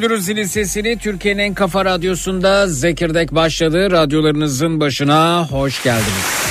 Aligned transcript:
duyururuz 0.00 0.24
zilin 0.24 0.44
sesini. 0.44 0.98
Türkiye'nin 0.98 1.42
en 1.42 1.54
kafa 1.54 1.84
radyosunda 1.84 2.66
Zekirdek 2.66 3.34
başladı. 3.34 3.90
Radyolarınızın 3.90 4.80
başına 4.80 5.46
hoş 5.50 5.82
geldiniz. 5.82 6.49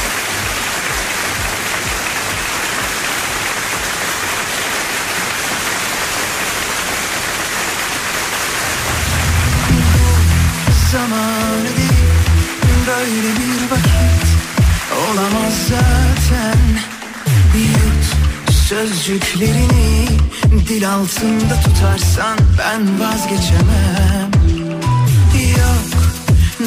Sözcüklerini 19.79 20.67
dil 20.67 20.89
altında 20.89 21.61
tutarsan 21.63 22.37
ben 22.57 22.99
vazgeçemem. 22.99 24.31
Yok 25.57 26.03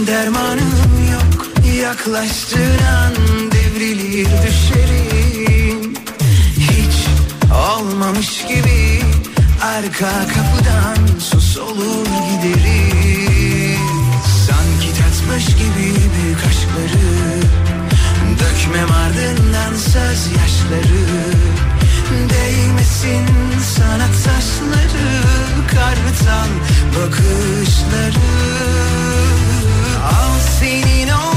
dermanım 0.07 1.11
yok. 1.13 1.47
Yaklaştıran 1.83 3.13
devrilir 3.53 4.29
düşerim. 4.47 5.95
Hiç 6.59 7.07
olmamış 7.53 8.45
gibi 8.49 9.03
arka 9.63 10.11
kapıdan 10.35 11.19
sus 11.19 11.57
olur 11.57 12.07
giderim. 12.07 13.81
Sanki 14.47 14.89
tatmış 14.99 15.47
gibi 15.47 15.95
büyük 16.15 16.39
aşkları 16.49 17.13
Dökmem 18.41 18.91
ardından 18.93 19.75
söz 19.75 20.27
yaşları 20.27 21.62
Değmesin 22.13 23.27
sana 23.77 24.07
taşları 24.07 25.09
Kartal 25.71 26.51
bakışları. 26.97 28.27
Al 30.05 30.39
senin 30.61 31.09
olsun 31.09 31.32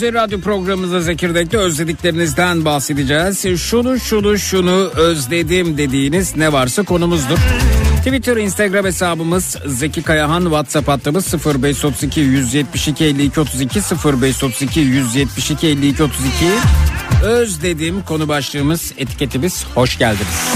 Üzeri 0.00 0.14
radyo 0.14 0.40
programımızda 0.40 1.00
Zekirdek'te 1.00 1.58
özlediklerinizden 1.58 2.64
bahsedeceğiz. 2.64 3.60
Şunu 3.60 4.00
şunu 4.00 4.38
şunu 4.38 4.90
özledim 4.96 5.78
dediğiniz 5.78 6.36
ne 6.36 6.52
varsa 6.52 6.82
konumuzdur. 6.82 7.38
Twitter, 7.98 8.36
Instagram 8.36 8.84
hesabımız 8.84 9.56
Zeki 9.66 10.02
Kayahan, 10.02 10.42
WhatsApp 10.42 10.88
hattımız 10.88 11.34
0532 11.46 12.20
172 12.20 13.04
52 13.04 13.40
32 13.40 13.80
0532 14.04 14.80
172 14.80 15.66
52 15.66 16.02
32. 16.02 16.28
Özledim 17.24 18.02
konu 18.02 18.28
başlığımız, 18.28 18.92
etiketimiz 18.98 19.64
hoş 19.74 19.98
geldiniz. 19.98 20.50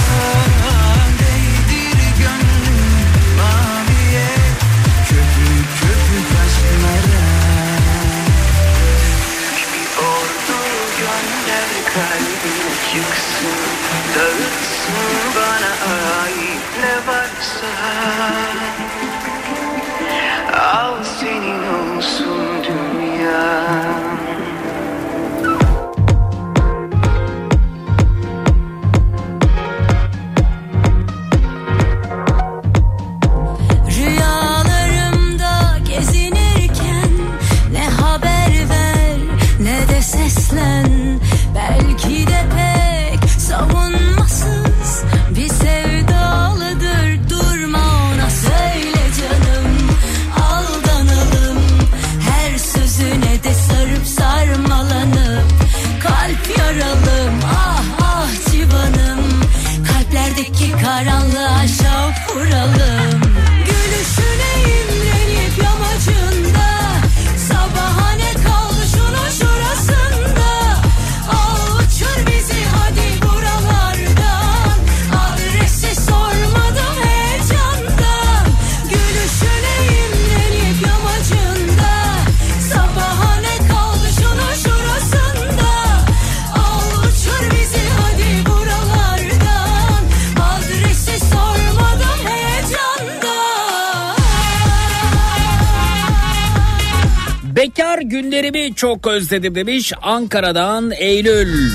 Günlerimi 98.15 98.75
çok 98.75 99.06
özledim 99.06 99.55
demiş 99.55 99.93
Ankara'dan 100.03 100.91
Eylül. 100.91 101.71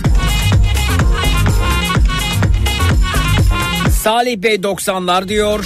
Salih 4.03 4.37
Bey 4.37 4.55
90'lar 4.55 5.27
diyor. 5.27 5.65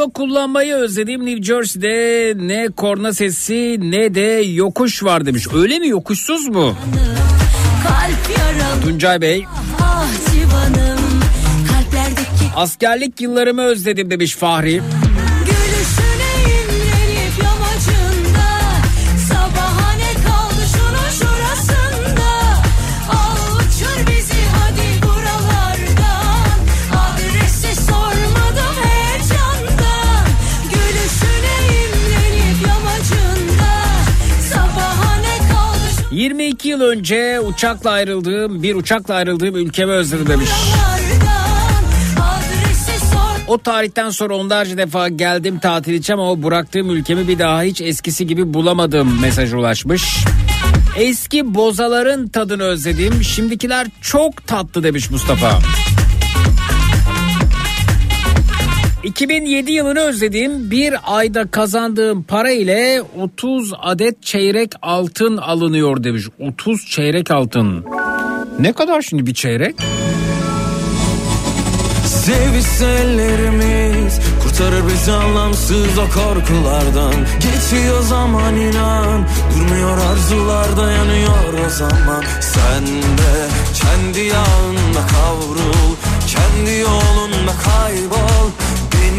Araba 0.00 0.12
kullanmayı 0.12 0.74
özledim. 0.74 1.26
New 1.26 1.42
Jersey'de 1.42 2.34
ne 2.36 2.68
korna 2.76 3.12
sesi 3.12 3.76
ne 3.80 4.14
de 4.14 4.42
yokuş 4.52 5.04
var 5.04 5.26
demiş. 5.26 5.46
Öyle 5.54 5.78
mi 5.78 5.88
yokuşsuz 5.88 6.48
mu? 6.48 6.76
Tuncay 8.82 9.20
Bey. 9.20 9.44
ah 9.80 10.06
civanım 10.32 11.00
Askerlik 12.56 13.20
yıllarımı 13.20 13.62
özledim 13.62 14.10
demiş 14.10 14.36
Fahri. 14.36 14.82
Yıl 36.80 36.86
önce 36.86 37.40
uçakla 37.40 37.90
ayrıldığım 37.90 38.62
bir 38.62 38.74
uçakla 38.74 39.14
ayrıldığım 39.14 39.56
ülkemi 39.56 39.92
özledim 39.92 40.28
demiş. 40.28 40.48
O 43.48 43.58
tarihten 43.58 44.10
sonra 44.10 44.36
onlarca 44.36 44.78
defa 44.78 45.08
geldim 45.08 45.58
tatil 45.58 45.94
için 45.94 46.12
ama 46.12 46.30
o 46.30 46.42
bıraktığım 46.42 46.90
ülkemi 46.90 47.28
bir 47.28 47.38
daha 47.38 47.62
hiç 47.62 47.80
eskisi 47.80 48.26
gibi 48.26 48.54
bulamadım 48.54 49.20
mesaj 49.20 49.52
ulaşmış. 49.52 50.16
Eski 50.96 51.54
bozaların 51.54 52.28
tadını 52.28 52.62
özledim. 52.62 53.24
Şimdikiler 53.24 53.86
çok 54.00 54.46
tatlı 54.46 54.82
demiş 54.82 55.10
Mustafa. 55.10 55.58
2007 59.04 59.72
yılını 59.72 60.00
özlediğim 60.00 60.70
bir 60.70 60.94
ayda 61.04 61.50
kazandığım 61.50 62.22
para 62.22 62.50
ile 62.50 63.02
30 63.20 63.72
adet 63.78 64.22
çeyrek 64.22 64.72
altın 64.82 65.36
alınıyor 65.36 66.04
demiş. 66.04 66.24
30 66.38 66.86
çeyrek 66.86 67.30
altın. 67.30 67.84
Ne 68.60 68.72
kadar 68.72 69.02
şimdi 69.02 69.26
bir 69.26 69.34
çeyrek? 69.34 69.76
Ellerimiz 72.82 74.20
Kurtarır 74.42 74.88
bizi 74.88 75.12
anlamsız 75.12 75.98
o 75.98 76.04
korkulardan 76.04 77.14
Geçiyor 77.40 78.02
zaman 78.02 78.56
inan 78.56 79.26
Durmuyor 79.54 79.98
arzular 79.98 80.76
dayanıyor 80.76 81.66
o 81.66 81.70
zaman 81.70 82.24
Sen 82.40 82.86
de 82.86 83.48
kendi 83.74 84.20
yağında 84.20 85.06
kavrul 85.06 85.94
Kendi 86.26 86.78
yolunda 86.80 87.52
kaybol 87.64 88.59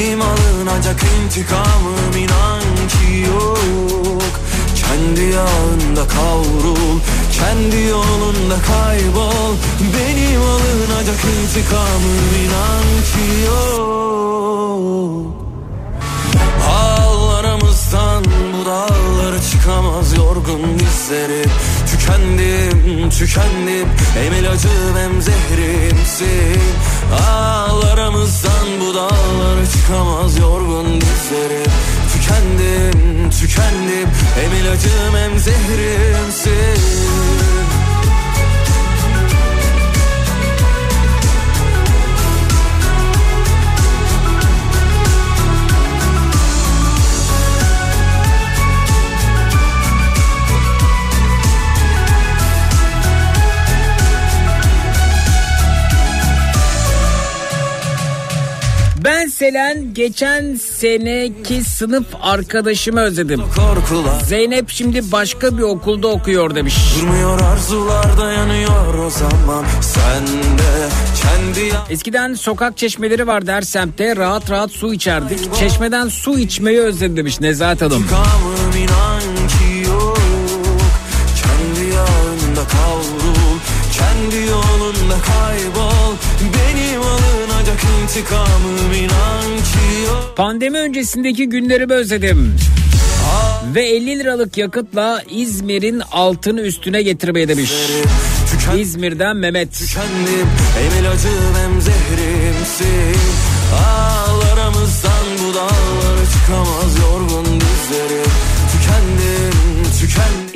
Benim 0.01 0.21
alınacak 0.21 1.01
intikamım 1.03 2.17
inan 2.17 2.61
ki 2.61 3.27
yok. 3.27 4.31
Kendi 4.75 5.21
yağında 5.21 6.07
kavrul 6.07 6.99
Kendi 7.31 7.81
yolunda 7.81 8.55
kaybol. 8.67 9.55
Benim 9.93 10.41
alınacak 10.41 11.19
intikamım 11.25 12.29
inan 12.43 12.85
ki 13.11 13.45
yok. 13.45 13.81
Ağlarımızdan 16.69 18.23
bu 18.23 18.65
dağlara 18.65 19.41
çıkamaz 19.51 20.17
yorgun 20.17 20.79
dizleri. 20.79 21.45
Tükendim, 21.91 23.09
tükendim 23.09 23.87
Hem 24.13 24.33
ilacım 24.33 24.95
hem 24.97 25.21
zehrimsin 25.21 26.61
Ağlarımızdan 27.11 28.67
bu 28.81 28.93
dağlara 28.95 29.65
çıkamaz 29.71 30.37
yorgun 30.37 31.01
dizleri 31.01 31.63
Tükendim, 32.13 33.29
tükendim. 33.29 34.09
Hem 34.35 34.53
ilacım 34.53 35.15
hem 35.15 35.39
zehrimsin 35.39 36.81
Ben 59.03 59.27
Selen 59.27 59.93
geçen 59.93 60.55
seneki 60.55 61.63
sınıf 61.63 62.05
arkadaşımı 62.21 62.99
özledim. 63.01 63.41
Zeynep 64.25 64.69
şimdi 64.69 65.11
başka 65.11 65.57
bir 65.57 65.61
okulda 65.61 66.07
okuyor 66.07 66.55
demiş. 66.55 66.75
Durmuyor 67.01 67.41
arzular 67.41 68.17
dayanıyor 68.17 68.93
o 69.05 69.09
zaman 69.09 69.65
Sen 69.81 70.27
de 70.27 70.89
kendi 71.21 71.73
Eskiden 71.89 72.33
sokak 72.33 72.77
çeşmeleri 72.77 73.27
vardı 73.27 73.51
her 73.51 73.61
semtte 73.61 74.15
rahat 74.15 74.49
rahat 74.51 74.71
su 74.71 74.93
içerdik. 74.93 75.55
Çeşmeden 75.55 76.07
su 76.07 76.39
içmeyi 76.39 76.79
özledim 76.79 77.17
demiş 77.17 77.41
Nezahat 77.41 77.81
Hanım. 77.81 78.01
İntikamım 78.01 78.77
inan 78.77 79.47
ki 79.47 79.89
yok 79.89 80.17
Kendi 81.41 81.93
yağında 81.93 82.67
kavrul 82.67 83.57
Kendi 83.97 84.47
yolunda 84.49 85.15
kaybol 85.27 85.80
intikamım 88.03 88.93
inan 88.93 89.57
ki 89.57 90.07
yok 90.07 90.33
Pandemi 90.35 90.77
öncesindeki 90.77 91.49
günlerimi 91.49 91.93
özledim. 91.93 92.55
Ve 93.75 93.89
50 93.89 94.19
liralık 94.19 94.57
yakıtla 94.57 95.23
İzmir'in 95.29 96.01
altını 96.11 96.61
üstüne 96.61 97.01
getirmeye 97.01 97.47
demiş. 97.47 97.71
Tüken, 98.51 98.77
İzmir'den 98.77 99.37
Mehmet. 99.37 99.73
tükendim 99.73 100.47
Hem 100.77 101.03
ilacım 101.03 101.55
hem 101.55 101.81
zehrimsin 101.81 103.21
Ağlarımızdan 103.73 104.20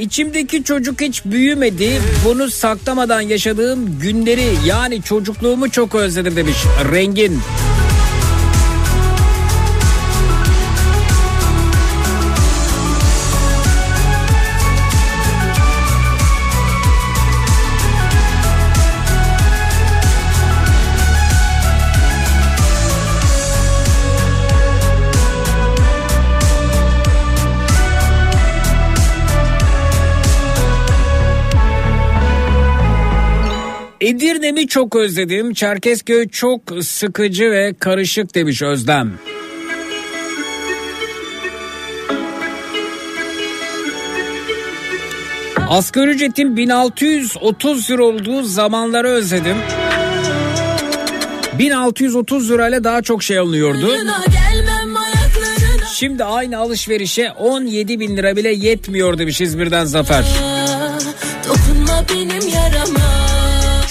İçimdeki 0.06 0.64
çocuk 0.64 1.02
hiç 1.02 1.26
büyümedi. 1.26 2.02
Bunu 2.26 2.50
saklamadan 2.50 3.22
yaşadığım 3.22 4.00
günleri 4.00 4.54
yani 4.66 5.02
çocukluğumu 5.02 5.72
çok 5.72 5.96
özledim 5.96 6.36
demiş. 6.36 6.58
Rengin. 6.92 7.40
Edirne'mi 34.06 34.68
çok 34.68 34.96
özledim. 34.96 35.54
Çerkezköy 35.54 36.28
çok 36.30 36.62
sıkıcı 36.82 37.52
ve 37.52 37.74
karışık 37.80 38.36
demiş 38.36 38.62
Özlem. 38.62 39.14
Asgari 45.70 46.10
ücretin 46.10 46.58
1630 46.58 47.92
lira 47.92 48.04
olduğu 48.04 48.44
zamanları 48.44 49.08
özledim. 49.08 49.58
1630 51.60 52.52
lirayla 52.52 52.84
daha 52.84 53.02
çok 53.02 53.24
şey 53.24 53.38
alınıyordu. 53.38 53.98
Şimdi 55.94 56.24
aynı 56.24 56.58
alışverişe 56.58 57.32
17 57.32 58.00
bin 58.00 58.18
lira 58.18 58.36
bile 58.36 58.50
yetmiyor 58.50 59.18
demiş 59.18 59.42
İzmir'den 59.42 59.86
Zafer. 59.86 60.26
Dokunma 61.48 62.06
benim 62.10 62.48
yarama 62.48 63.15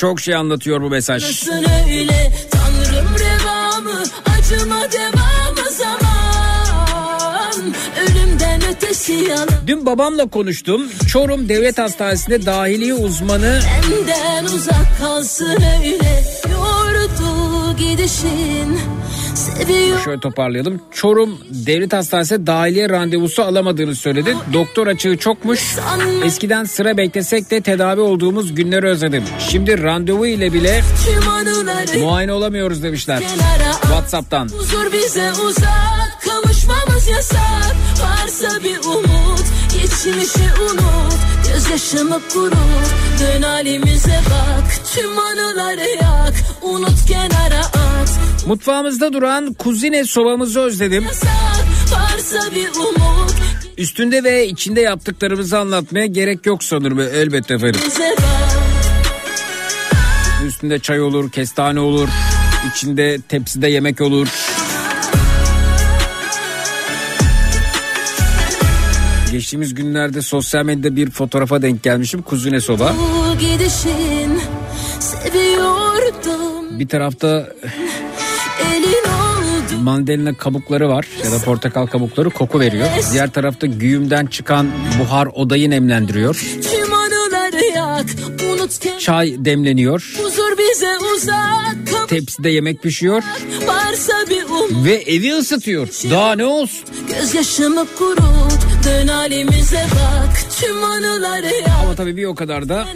Çok 0.05 0.21
şey 0.21 0.35
anlatıyor 0.35 0.83
bu 0.83 0.91
mesaj. 0.91 1.23
Nasıl 1.23 1.53
öyle? 1.53 2.33
Tanrım 2.51 3.09
revamı 3.19 4.03
Acıma 4.39 4.81
devamı 4.93 5.71
zaman. 5.71 7.75
Ölümden 8.03 8.61
ötesi 8.71 9.13
yalan. 9.13 9.49
Dün 9.67 9.87
babamla 9.87 10.27
konuştum. 10.27 10.83
Çorum 11.09 11.49
Devlet 11.49 11.79
Hastanesi'nde 11.79 12.47
dahiliye 12.47 12.95
uzmanı. 12.95 13.61
Benden 13.91 14.45
uzak 14.45 14.99
kalsın 15.01 15.63
öyle. 15.83 16.23
Yordu 16.53 17.77
gidişin 17.79 18.79
Seviyor 19.45 20.01
şöyle 20.05 20.21
toparlayalım. 20.21 20.81
Çorum 20.93 21.39
Devlet 21.51 21.93
Hastanesi'nde 21.93 22.47
dahiliye 22.47 22.89
randevusu 22.89 23.43
alamadığını 23.43 23.95
söyledi. 23.95 24.37
Doktor 24.53 24.87
açığı 24.87 25.17
çokmuş. 25.17 25.77
Eskiden 26.25 26.65
sıra 26.65 26.97
beklesek 26.97 27.51
de 27.51 27.61
tedavi 27.61 28.01
olduğumuz 28.01 28.55
günleri 28.55 28.87
özledim. 28.87 29.25
Şimdi 29.39 29.83
randevu 29.83 30.27
ile 30.27 30.53
bile 30.53 30.83
muayene 31.99 32.33
olamıyoruz 32.33 32.83
demişler. 32.83 33.23
WhatsApp'tan. 33.83 34.49
Huzur 34.49 34.93
bize 34.93 35.33
uzak 35.33 36.23
Kavuşmamız 36.25 37.09
yasak 37.09 37.77
Varsa 38.03 38.65
bir 38.65 38.79
umut 38.79 39.45
Geçmişi 39.73 40.49
unut 40.71 41.15
Gözyaşımı 41.53 42.21
kurut 42.33 42.57
Dön 43.21 43.43
halimize 43.43 44.21
bak 44.31 44.81
Tüm 44.95 45.19
anıları 45.19 45.89
yak 46.03 46.35
Unut 46.63 47.07
kenara 47.09 47.59
at 47.59 47.84
Mutfağımızda 48.47 49.13
duran 49.13 49.55
kuzine 49.55 50.05
sobamızı 50.05 50.61
özledim. 50.61 51.05
Üstünde 53.79 54.25
ve 54.25 54.47
içinde 54.49 54.81
yaptıklarımızı 54.81 55.59
anlatmaya 55.59 56.07
gerek 56.07 56.47
yok 56.47 56.65
sanırım 56.65 57.01
elbette 57.01 57.63
bak 57.63 57.75
Üstünde 60.47 60.79
çay 60.79 61.01
olur, 61.01 61.31
kestane 61.31 61.81
olur. 61.81 62.09
içinde 62.71 63.19
tepside 63.29 63.69
yemek 63.69 64.01
olur. 64.01 64.29
Geçtiğimiz 69.33 69.75
günlerde 69.75 70.23
sosyal 70.23 70.65
medyada 70.65 70.97
bir 70.97 71.11
fotoğrafa 71.11 71.63
denk 71.63 71.83
gelmişim. 71.83 72.23
Kuzine 72.23 72.61
soba. 72.61 72.95
Bir 76.79 76.89
tarafta 76.89 77.49
mandalina 79.85 80.35
kabukları 80.35 80.89
var. 80.89 81.07
Ya 81.25 81.33
da 81.33 81.39
portakal 81.39 81.87
kabukları 81.87 82.31
koku 82.31 82.61
veriyor. 82.61 82.89
Diğer 83.13 83.31
tarafta 83.31 83.67
güğümden 83.67 84.27
çıkan 84.27 84.67
buhar 85.01 85.27
odayı 85.27 85.71
nemlendiriyor. 85.71 86.45
Çay 88.99 89.35
demleniyor. 89.39 90.15
Tepside 92.09 92.51
yemek 92.51 92.83
pişiyor. 92.83 93.23
Varsa 93.67 94.13
bir 94.31 94.45
umut. 94.45 94.85
Ve 94.85 94.95
evi 94.95 95.35
ısıtıyor. 95.35 95.89
Daha 96.11 96.35
ne 96.35 96.45
olsun? 96.45 96.89
Gözyaşımı 97.09 97.87
kurut. 97.99 98.65
Dön 98.85 99.09
halimize 99.09 99.85
bak. 99.95 100.45
Tüm 100.61 100.85
anıları 100.85 101.55
yak. 101.55 101.69
Ama 101.83 101.95
tabii 101.95 102.17
bir 102.17 102.25
o 102.25 102.35
kadar 102.35 102.69
da 102.69 102.87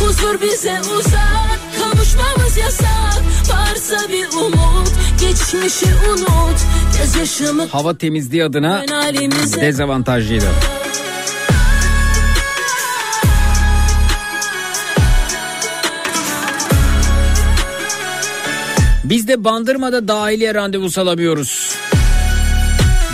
Huzur 0.00 0.40
bize 0.42 0.80
uzak. 0.98 1.58
Kavuşmamız 1.80 2.56
yasak. 2.56 3.22
Varsa 3.50 4.08
bir 4.08 4.28
umut 4.36 4.92
Geçmişi 5.20 5.86
unut 6.10 6.58
Gözyaşımı 6.98 7.66
hava 7.66 7.98
temizliği 7.98 8.44
adına 8.44 8.84
dezavantajlıydı. 9.60 10.46
Biz 19.04 19.28
de 19.28 19.44
Bandırma'da 19.44 20.08
dahiliye 20.08 20.54
randevusu 20.54 21.00
alamıyoruz. 21.00 21.74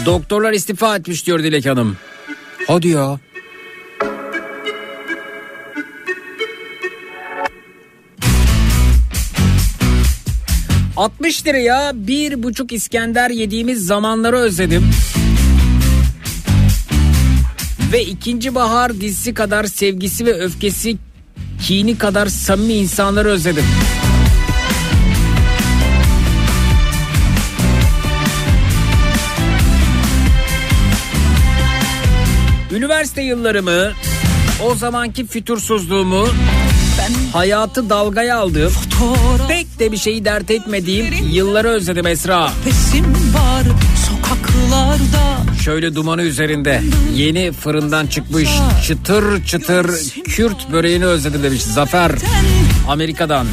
Doktorlar 0.06 0.52
istifa 0.52 0.96
etmiş 0.96 1.26
diyor 1.26 1.42
Dilek 1.42 1.66
Hanım. 1.66 1.96
Hadi 2.66 2.88
ya. 2.88 3.18
...60 11.02 11.46
liraya 11.46 11.92
bir 11.94 12.42
buçuk 12.42 12.72
İskender 12.72 13.30
yediğimiz 13.30 13.86
zamanları 13.86 14.36
özledim. 14.36 14.90
Ve 17.92 18.04
ikinci 18.04 18.54
bahar 18.54 19.00
dizisi 19.00 19.34
kadar 19.34 19.64
sevgisi 19.64 20.26
ve 20.26 20.32
öfkesi... 20.32 20.96
...kini 21.66 21.98
kadar 21.98 22.26
samimi 22.26 22.72
insanları 22.72 23.28
özledim. 23.28 23.64
Üniversite 32.72 33.22
yıllarımı, 33.22 33.92
o 34.60 34.74
zamanki 34.74 35.26
fütursuzluğumu, 35.26 36.26
hayatı 37.32 37.90
dalgaya 37.90 38.38
aldığım, 38.38 38.72
pek 39.48 39.78
de 39.78 39.92
bir 39.92 39.96
şeyi 39.96 40.24
dert 40.24 40.50
etmediğim 40.50 41.06
yılları 41.30 41.68
özledim 41.68 42.06
Esra. 42.06 42.50
Pesim 42.64 43.04
var 43.34 43.62
sokaklarda 44.08 45.52
Şöyle 45.64 45.94
dumanı 45.94 46.22
üzerinde 46.22 46.82
yeni 47.14 47.52
fırından 47.52 48.06
çıkmış 48.06 48.48
çıtır 48.86 49.44
çıtır 49.44 49.90
Kürt 50.24 50.72
böreğini 50.72 51.06
özledim 51.06 51.42
demiş 51.42 51.62
Zafer 51.62 52.12
Amerika'dan. 52.88 53.46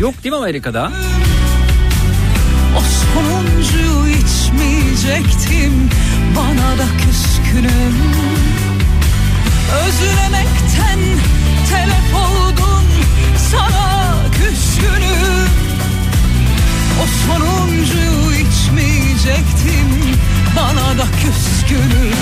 Yok 0.00 0.14
değil 0.24 0.32
mi 0.32 0.38
Amerika'da? 0.38 0.92
o 2.78 2.80
sonuncuyu 3.14 4.08
içmeyecektim 4.16 5.90
Bana 6.36 6.78
da 6.78 6.84
küskünüm 6.98 7.94
Özlemekten 9.74 11.00
telef 11.70 12.14
oldun 12.14 12.84
Sana 13.50 14.16
küskünüm. 14.32 15.48
O 17.02 17.06
sonuncuyu 17.26 18.32
içmeyecektim 18.32 20.18
Bana 20.56 20.98
da 20.98 21.06
küskünüm. 21.22 22.14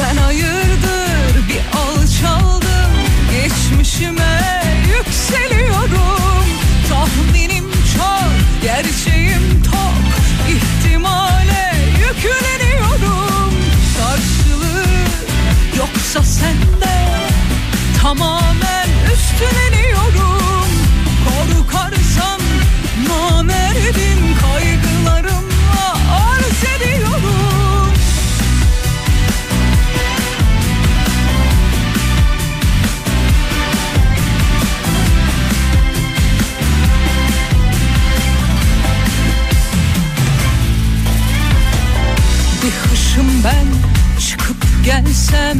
Ben 0.00 0.16
hayırdır 0.16 1.48
bir 1.48 1.78
alçaldım 1.78 2.90
Geçmişime 3.32 4.62
yükseliyorum 4.88 6.46
Tahminim 6.88 7.55
yoksa 16.16 16.32
sende 16.32 16.96
Tamamen 18.02 18.88
üstleniyorum. 19.12 20.70
Korkarsan 21.24 22.40
namerdim 23.08 24.36
Kaygılarımla 24.40 25.92
arz 26.10 26.64
ediyorum. 26.76 27.92
Bir 42.62 42.90
hışım 42.90 43.44
ben 43.44 43.66
çıkıp 44.20 44.56
gelsem 44.84 45.58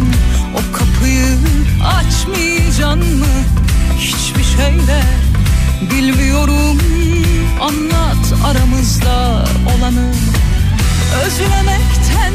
O 0.56 0.72
kapıyı 0.72 1.38
açmayacan 1.84 2.98
mı? 2.98 3.26
Hiçbir 3.98 4.44
şeyle 4.44 5.02
bilmiyorum. 5.90 6.78
Anlat 7.60 8.34
aramızda 8.46 9.44
olanı. 9.76 10.12
Özlemekten 11.24 12.32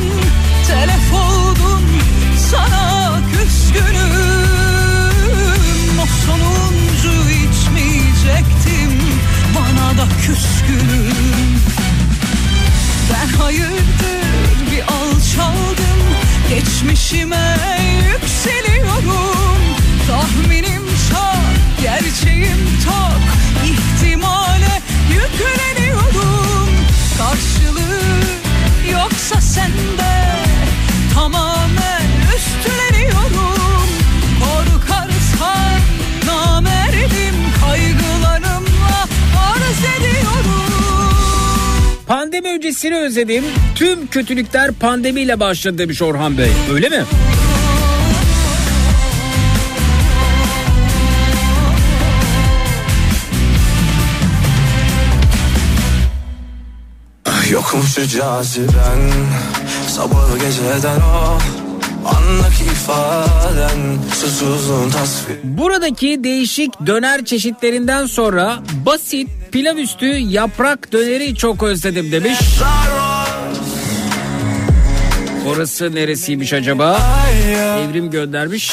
telef 0.67 1.13
oldum. 1.13 1.81
Sana 2.51 3.19
küskünüm. 3.33 4.39
O 6.01 6.05
sonuncu 6.25 7.29
içmeyecektim. 7.29 9.01
Bana 9.55 9.97
da 9.97 10.07
küskünüm. 10.25 11.61
Ben 13.13 13.37
hayırdır 13.37 14.71
bir 14.71 14.81
alçaldım 14.81 16.01
Geçmişime 16.55 17.57
yükseliyorum. 18.13 19.61
Tahminim 20.07 20.83
çok, 21.09 21.81
gerçeğim 21.81 22.67
tok. 22.85 23.21
İhtimale 23.65 24.81
yükleniyorum. 25.09 26.69
Karşılığı 27.17 28.23
yoksa 28.91 29.41
sende 29.41 30.35
Tamamen 31.13 32.01
üstleniyorum 32.35 32.90
Pandemi 42.31 42.55
öncesini 42.55 42.95
özledim. 42.95 43.43
Tüm 43.75 44.07
kötülükler 44.07 44.71
pandemiyle 44.71 45.39
başladı 45.39 45.77
demiş 45.77 46.01
Orhan 46.01 46.37
Bey. 46.37 46.51
Öyle 46.73 46.89
mi? 46.89 47.03
Yokum 57.51 57.83
şu 57.83 58.07
caziben 58.07 59.11
Sabahı 59.87 60.37
geceden 60.37 60.99
o 60.99 61.37
Andaki 62.07 62.63
ifaden 62.63 63.97
Susuzluğun 64.13 64.89
tasvir 64.89 65.37
Buradaki 65.43 66.23
değişik 66.23 66.85
döner 66.85 67.25
çeşitlerinden 67.25 68.05
sonra 68.05 68.59
basit 68.85 69.40
pilav 69.51 69.77
üstü 69.77 70.05
yaprak 70.05 70.91
döneri 70.91 71.35
çok 71.35 71.63
özledim 71.63 72.11
demiş. 72.11 72.39
Orası 75.47 75.95
neresiymiş 75.95 76.53
acaba? 76.53 76.99
Evrim 77.89 78.11
göndermiş. 78.11 78.71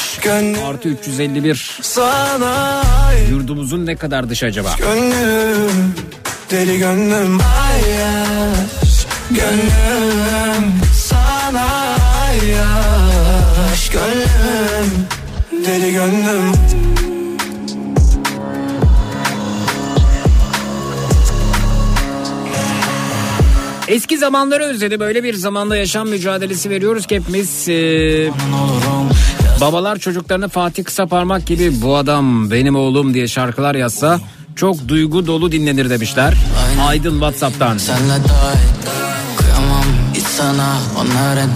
Artı 0.67 0.89
351. 0.89 1.79
Sana 1.81 2.83
Yurdumuzun 3.31 3.85
ne 3.85 3.95
kadar 3.95 4.29
dışı 4.29 4.45
acaba? 4.45 4.75
Gönlüm 4.77 5.93
Deli 6.51 6.77
gönlüm 6.77 7.39
Ayyaş 7.71 9.05
Gönlüm 9.31 10.73
Sana 10.95 11.67
ayyaş 12.25 13.89
Gönlüm 13.89 15.07
Deli 15.65 15.93
gönlüm 15.93 16.53
Eski 23.89 24.17
zamanları 24.17 24.63
özledim. 24.63 24.99
Böyle 24.99 25.23
bir 25.23 25.33
zamanda 25.33 25.77
yaşam 25.77 26.09
mücadelesi 26.09 26.69
veriyoruz 26.69 27.07
ki 27.07 27.15
hepimiz. 27.15 27.69
Ee, 27.69 28.31
babalar 29.61 29.97
çocuklarına 29.97 30.47
Fatih 30.47 30.83
Kısa 30.83 31.05
Parmak 31.07 31.45
gibi 31.45 31.81
bu 31.81 31.95
adam 31.95 32.51
benim 32.51 32.75
oğlum 32.75 33.13
diye 33.13 33.27
şarkılar 33.27 33.75
yazsa 33.75 34.19
çok 34.55 34.87
duygu 34.87 35.27
dolu 35.27 35.51
dinlenir 35.51 35.89
demişler. 35.89 36.33
Aydın 36.87 37.11
Whatsapp'tan. 37.11 37.77
Senle 37.77 38.09
daha 38.09 38.53
Kıyamam 39.37 39.85
hiç 40.13 40.23
sana 40.23 40.77
onların 40.97 41.49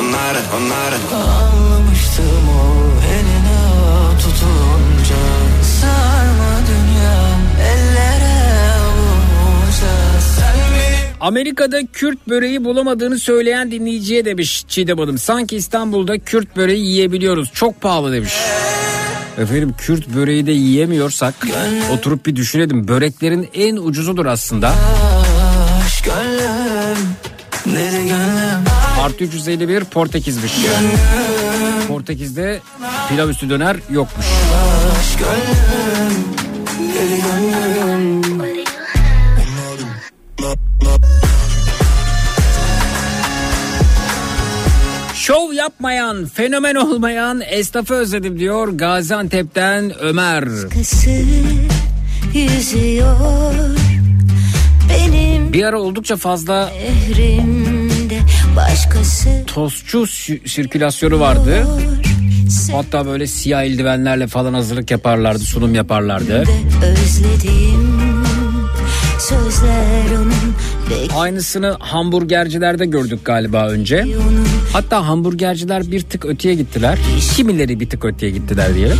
Onları 0.00 0.38
onları 0.56 0.96
Anlamıştım 1.24 2.48
o 2.48 2.86
eline 3.12 3.35
Amerika'da 11.20 11.86
Kürt 11.92 12.28
böreği 12.28 12.64
bulamadığını 12.64 13.18
söyleyen 13.18 13.70
dinleyiciye 13.70 14.24
demiş 14.24 14.64
Çiğdem 14.68 14.98
Hanım. 14.98 15.18
Sanki 15.18 15.56
İstanbul'da 15.56 16.18
Kürt 16.18 16.56
böreği 16.56 16.86
yiyebiliyoruz. 16.86 17.50
Çok 17.54 17.80
pahalı 17.80 18.12
demiş. 18.12 18.32
Efendim 19.38 19.74
Kürt 19.78 20.08
böreği 20.08 20.46
de 20.46 20.52
yiyemiyorsak 20.52 21.34
oturup 21.92 22.26
bir 22.26 22.36
düşünelim. 22.36 22.88
Böreklerin 22.88 23.48
en 23.54 23.76
ucuzudur 23.76 24.26
aslında. 24.26 24.74
Artı 29.00 29.24
351 29.24 29.84
Portekiz'miş. 29.84 30.52
Portekiz'de 31.88 32.60
pilav 33.08 33.28
üstü 33.28 33.50
döner 33.50 33.76
yokmuş. 33.90 34.26
aşk 34.98 35.18
gönlüm 35.18 36.26
Şov 45.26 45.52
yapmayan, 45.52 46.26
fenomen 46.26 46.74
olmayan 46.74 47.40
esnafı 47.40 47.94
özledim 47.94 48.38
diyor 48.38 48.68
Gaziantep'ten 48.68 49.98
Ömer. 50.00 50.44
Kısı 50.44 51.10
yüzüyor 52.34 53.54
benim 54.88 55.52
Bir 55.52 55.64
ara 55.64 55.80
oldukça 55.80 56.16
fazla 56.16 56.72
tostçu 59.46 60.06
sirkülasyonu 60.46 61.20
vardı. 61.20 61.66
Hatta 62.72 63.06
böyle 63.06 63.26
siyah 63.26 63.62
eldivenlerle 63.62 64.26
falan 64.26 64.54
hazırlık 64.54 64.90
yaparlardı, 64.90 65.40
sunum 65.40 65.74
yaparlardı. 65.74 66.44
özledim 66.82 68.24
sözler 69.18 70.16
onun 70.16 70.35
Aynısını 71.16 71.76
hamburgercilerde 71.80 72.86
gördük 72.86 73.24
galiba 73.24 73.68
önce. 73.68 74.06
Hatta 74.72 75.06
hamburgerciler 75.06 75.90
bir 75.90 76.00
tık 76.00 76.24
öteye 76.24 76.54
gittiler. 76.54 76.98
Kimileri 77.36 77.80
bir 77.80 77.90
tık 77.90 78.04
öteye 78.04 78.32
gittiler 78.32 78.74
diyelim. 78.74 78.98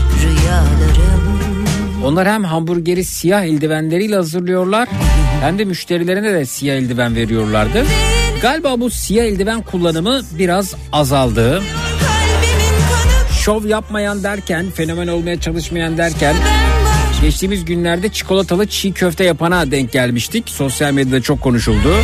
Onlar 2.05 2.29
hem 2.29 2.44
hamburgeri 2.44 3.05
siyah 3.05 3.42
eldivenleriyle 3.42 4.16
hazırlıyorlar 4.16 4.88
hem 5.40 5.59
de 5.59 5.64
müşterilerine 5.64 6.35
de 6.35 6.46
siyah 6.46 6.77
eldiven 6.77 7.16
veriyorlardı. 7.16 7.85
Galiba 8.42 8.81
bu 8.81 8.90
siyah 8.90 9.25
eldiven 9.25 9.62
kullanımı 9.62 10.20
biraz 10.38 10.75
azaldı. 10.92 11.62
Şov 13.40 13.64
yapmayan 13.64 14.22
derken, 14.22 14.70
fenomen 14.70 15.09
olmaya 15.09 15.40
çalışmayan 15.40 15.99
derken 15.99 16.35
geçtiğimiz 17.20 17.64
günlerde 17.64 18.09
çikolatalı 18.09 18.66
çiğ 18.66 18.92
köfte 18.92 19.24
yapana 19.24 19.70
denk 19.70 19.92
gelmiştik. 19.92 20.48
Sosyal 20.48 20.92
medyada 20.92 21.22
çok 21.22 21.40
konuşuldu. 21.40 21.94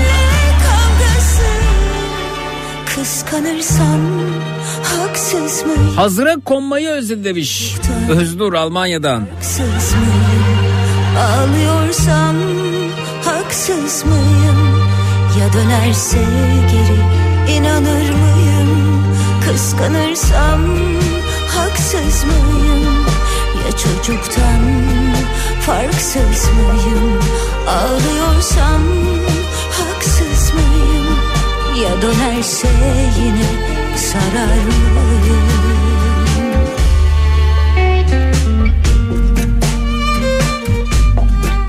Hazıra 5.96 6.37
konmayı 6.44 6.88
özledi 6.88 7.25
demiş. 7.25 7.75
Öznur 8.11 8.55
Almanya'dan. 8.55 9.27
haksız 9.40 9.94
ağlıyorsam 11.18 12.37
haksız 13.25 14.05
mıyım 14.05 14.83
ya 15.40 15.53
dönerse 15.53 16.18
geri 16.72 17.57
inanır 17.57 18.11
mıyım 18.11 19.03
kıskanırsam 19.48 20.61
haksız 21.48 22.25
mıyım 22.25 22.85
ya 23.64 23.70
çocuktan 23.77 24.61
farksız 25.66 26.51
mıyım 26.51 27.20
ağlıyorsam 27.68 28.83
haksız 29.70 30.55
mıyım? 30.55 31.16
Ya 31.83 32.03
dönerse 32.03 32.68
yine 33.18 33.48
sarar 33.96 34.64
mıyım 34.64 35.92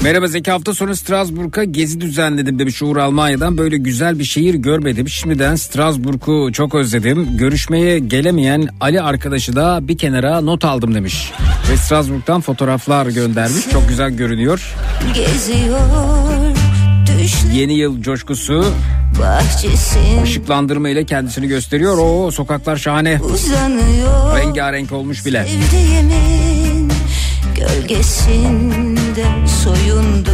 Merhaba 0.03 0.27
Zeki 0.27 0.51
hafta 0.51 0.73
sonu 0.73 0.95
Strasbourg'a 0.95 1.63
gezi 1.63 2.01
düzenledim 2.01 2.59
demiş 2.59 2.81
Uğur 2.81 2.97
Almanya'dan. 2.97 3.57
Böyle 3.57 3.77
güzel 3.77 4.19
bir 4.19 4.23
şehir 4.23 4.53
görmedim. 4.53 5.09
Şimdiden 5.09 5.55
Strasbourg'u 5.55 6.51
çok 6.51 6.75
özledim. 6.75 7.37
Görüşmeye 7.37 7.99
gelemeyen 7.99 8.67
Ali 8.79 9.01
arkadaşı 9.01 9.55
da 9.55 9.87
bir 9.87 9.97
kenara 9.97 10.41
not 10.41 10.65
aldım 10.65 10.95
demiş. 10.95 11.31
Ve 11.71 11.77
Strasbourg'dan 11.77 12.41
fotoğraflar 12.41 13.05
göndermiş. 13.05 13.69
Çok 13.71 13.89
güzel 13.89 14.11
görünüyor. 14.11 14.75
geziyor 15.15 15.79
Yeni 17.53 17.73
yıl 17.73 18.01
coşkusu 18.01 18.65
bahçesin 19.21 20.23
ışıklandırma 20.23 20.89
ile 20.89 21.05
kendisini 21.05 21.47
gösteriyor. 21.47 21.97
O 21.97 22.31
sokaklar 22.31 22.77
şahane. 22.77 23.19
uzanıyor 23.33 24.37
Rengarenk 24.37 24.91
olmuş 24.91 25.25
bile. 25.25 25.45
sevdiğimin 25.47 26.91
gölgesinde 27.55 28.92
soyundum 29.63 30.33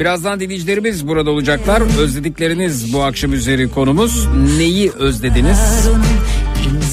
Birazdan 0.00 0.40
dinleyicilerimiz 0.40 1.08
burada 1.08 1.30
olacaklar. 1.30 1.82
Özledikleriniz 1.98 2.92
bu 2.92 3.02
akşam 3.02 3.32
üzeri 3.32 3.70
konumuz. 3.70 4.28
Neyi 4.58 4.90
özlediniz? 4.90 5.58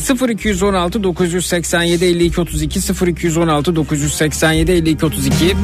Onun 0.09 0.29
0216 0.29 1.03
987 1.03 2.05
52 2.05 2.41
32 2.41 2.79
0216 3.07 3.75
987 3.75 4.71
52 4.71 5.05
32 5.05 5.55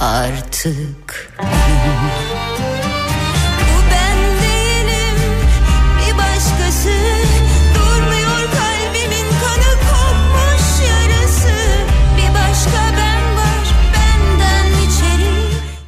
artık 0.00 1.32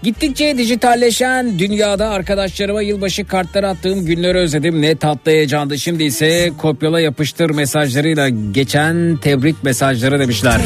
Gittikçe 0.02 0.58
dijitalleşen 0.58 1.58
dünyada 1.58 2.08
arkadaşlarıma 2.08 2.82
yılbaşı 2.82 3.26
kartları 3.26 3.68
attığım 3.68 4.06
günleri 4.06 4.38
özledim. 4.38 4.82
Ne 4.82 4.96
tatlı 4.96 5.30
heyecandı. 5.30 5.78
Şimdi 5.78 6.04
ise 6.04 6.52
kopyala 6.58 7.00
yapıştır 7.00 7.50
mesajlarıyla 7.50 8.28
geçen 8.28 9.16
tebrik 9.16 9.64
mesajları 9.64 10.20
demişler. 10.20 10.61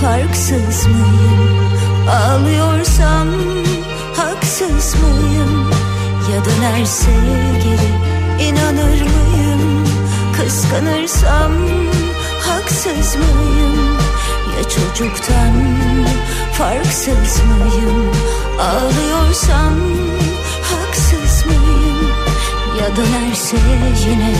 Farksız 0.00 0.86
mıyım 0.86 2.08
ağlıyorsam 2.10 3.28
haksız 4.16 4.94
mıyım 4.94 5.70
ya 6.32 6.44
dönerse 6.44 7.10
geri 7.64 8.48
inanır 8.48 9.02
mıyım 9.02 9.86
kıskanırsam 10.36 11.52
haksız 12.40 13.16
mıyım 13.16 13.96
ya 14.56 14.62
çocuktan 14.62 15.52
farksız 16.52 17.42
mıyım? 17.44 18.10
Ağlıyorsam 18.60 19.74
haksız 20.62 21.46
mıyım? 21.46 22.12
Ya 22.80 22.96
dönerse 22.96 23.56
yine 24.06 24.32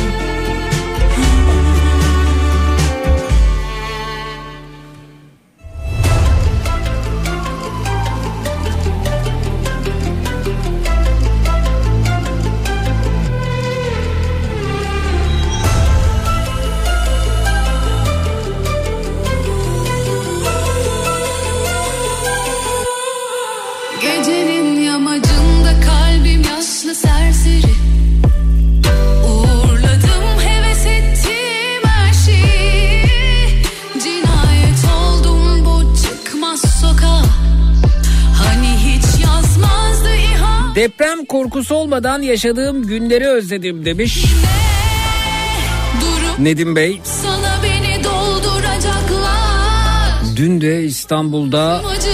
Deprem 40.75 41.25
korkusu 41.25 41.75
olmadan 41.75 42.23
yaşadığım 42.23 42.87
günleri 42.87 43.27
özledim 43.27 43.85
demiş. 43.85 44.25
Nedim 46.39 46.77
Bey. 46.77 47.01
Dün 50.37 50.61
de 50.61 50.85
İstanbul'da 50.85 51.83
Acı 51.89 52.12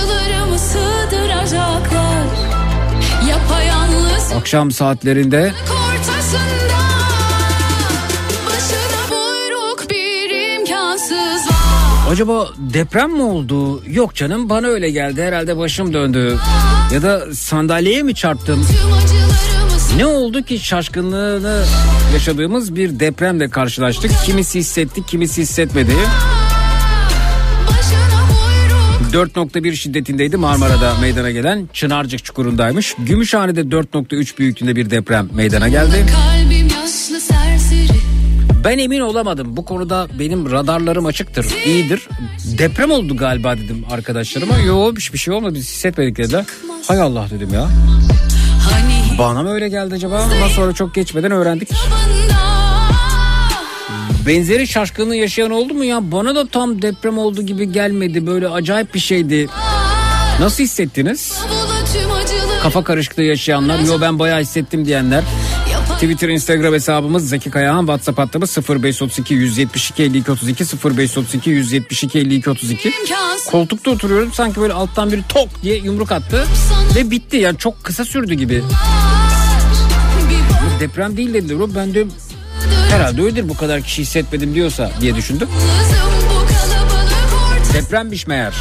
akşam 4.38 4.70
saatlerinde 4.70 5.52
acaba 12.10 12.48
deprem 12.58 13.10
mi 13.10 13.22
oldu? 13.22 13.82
Yok 13.86 14.14
canım 14.14 14.48
bana 14.48 14.66
öyle 14.66 14.90
geldi 14.90 15.22
herhalde 15.22 15.56
başım 15.56 15.94
döndü. 15.94 16.38
Ya 16.94 17.02
da 17.02 17.34
sandalyeye 17.34 18.02
mi 18.02 18.14
çarptım? 18.14 18.66
Ne 19.96 20.06
oldu 20.06 20.42
ki 20.42 20.58
şaşkınlığını 20.58 21.64
yaşadığımız 22.12 22.76
bir 22.76 23.00
depremle 23.00 23.50
karşılaştık. 23.50 24.10
Kimisi 24.26 24.58
hissetti, 24.58 25.06
kimisi 25.06 25.42
hissetmedi. 25.42 25.92
başına 25.92 25.98
buyruk 25.98 26.37
4.1 29.12 29.72
şiddetindeydi 29.76 30.36
Marmara'da 30.36 30.94
meydana 31.00 31.30
gelen 31.30 31.68
Çınarcık 31.72 32.24
çukurundaymış. 32.24 32.94
Gümüşhane'de 32.98 33.60
4.3 33.60 34.38
büyüklüğünde 34.38 34.76
bir 34.76 34.90
deprem 34.90 35.28
meydana 35.32 35.68
geldi. 35.68 36.06
Ben 38.64 38.78
emin 38.78 39.00
olamadım. 39.00 39.56
Bu 39.56 39.64
konuda 39.64 40.08
benim 40.18 40.50
radarlarım 40.50 41.06
açıktır. 41.06 41.46
iyidir. 41.66 42.08
Deprem 42.58 42.90
oldu 42.90 43.16
galiba 43.16 43.56
dedim 43.56 43.84
arkadaşlarıma. 43.90 44.58
Yok 44.58 44.98
hiçbir 44.98 45.18
şey 45.18 45.34
olmadı 45.34 45.54
biz 45.54 45.68
hissetmedik 45.68 46.16
dediler. 46.16 46.44
Hay 46.88 47.00
Allah 47.00 47.26
dedim 47.30 47.54
ya. 47.54 47.68
Hani 48.70 49.18
Bana 49.18 49.42
mı 49.42 49.50
öyle 49.50 49.68
geldi 49.68 49.94
acaba? 49.94 50.22
Ama 50.22 50.48
sonra 50.48 50.72
çok 50.72 50.94
geçmeden 50.94 51.30
öğrendik. 51.32 51.70
banda 51.70 52.57
Benzeri 54.26 54.66
şaşkınlığı 54.66 55.16
yaşayan 55.16 55.50
oldu 55.50 55.74
mu 55.74 55.84
ya? 55.84 56.12
Bana 56.12 56.34
da 56.34 56.46
tam 56.46 56.82
deprem 56.82 57.18
oldu 57.18 57.42
gibi 57.42 57.72
gelmedi. 57.72 58.26
Böyle 58.26 58.48
acayip 58.48 58.94
bir 58.94 58.98
şeydi. 58.98 59.48
Nasıl 60.40 60.64
hissettiniz? 60.64 61.38
Kafa 62.62 62.84
karışıklığı 62.84 63.22
yaşayanlar, 63.22 63.78
yo 63.78 64.00
ben 64.00 64.18
bayağı 64.18 64.40
hissettim 64.40 64.84
diyenler. 64.84 65.24
Twitter, 65.94 66.28
Instagram 66.28 66.74
hesabımız 66.74 67.28
Zeki 67.28 67.50
Kayahan, 67.50 67.80
WhatsApp 67.80 68.18
hattımız 68.18 68.58
0532 68.68 69.34
172 69.34 70.02
52 70.02 70.32
32 70.32 70.64
0532 70.64 71.50
172 71.50 72.18
52 72.18 72.50
32. 72.50 72.88
imkansız 72.88 73.50
Koltukta 73.50 73.90
oturuyorum 73.90 74.32
sanki 74.32 74.60
böyle 74.60 74.72
alttan 74.72 75.12
biri 75.12 75.22
tok 75.28 75.48
diye 75.62 75.76
yumruk 75.76 76.12
attı 76.12 76.46
ve 76.96 77.10
bitti 77.10 77.36
yani 77.36 77.58
çok 77.58 77.84
kısa 77.84 78.04
sürdü 78.04 78.34
gibi. 78.34 78.62
Deprem 80.80 81.16
değil 81.16 81.34
dediler 81.34 81.68
ben 81.74 81.94
de 81.94 82.06
herhalde 82.90 83.22
öyledir 83.22 83.48
bu 83.48 83.56
kadar 83.56 83.82
kişi 83.82 84.02
hissetmedim 84.02 84.54
diyorsa 84.54 84.90
diye 85.00 85.14
düşündüm. 85.14 85.48
Depremmiş 87.74 88.26
meğer. 88.26 88.52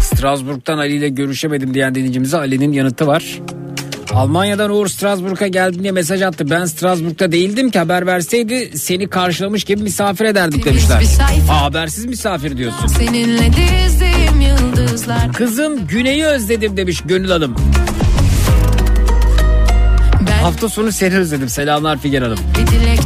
Strasbourg'dan 0.00 0.78
Ali 0.78 0.94
ile 0.94 1.08
görüşemedim 1.08 1.74
diyen 1.74 1.94
dinleyicimize 1.94 2.36
Ali'nin 2.36 2.72
yanıtı 2.72 3.06
var. 3.06 3.40
Almanya'dan 4.14 4.70
Uğur 4.70 4.86
Strasbourg'a 4.88 5.46
geldim 5.46 5.82
diye 5.82 5.92
mesaj 5.92 6.22
attı. 6.22 6.50
Ben 6.50 6.64
Strasbourg'da 6.64 7.32
değildim 7.32 7.70
ki 7.70 7.78
haber 7.78 8.06
verseydi 8.06 8.78
seni 8.78 9.08
karşılamış 9.08 9.64
gibi 9.64 9.82
misafir 9.82 10.24
ederdik 10.24 10.64
demişler. 10.64 11.02
Aa, 11.50 11.62
habersiz 11.62 12.04
misafir 12.06 12.56
diyorsun. 12.56 12.86
Seninle 12.86 13.50
dizdiğim 13.52 14.40
yıldızlar 14.40 15.32
Kızım 15.32 15.86
Güney'i 15.86 16.24
özledim 16.24 16.76
demiş 16.76 17.02
Gönül 17.04 17.30
Hanım. 17.30 17.56
Ben 20.28 20.42
Hafta 20.42 20.68
sonu 20.68 20.92
seni 20.92 21.14
özledim. 21.16 21.48
Selamlar 21.48 21.98
Figen 21.98 22.22
Hanım. 22.22 22.38
bir 22.60 22.66
dilek 22.66 22.99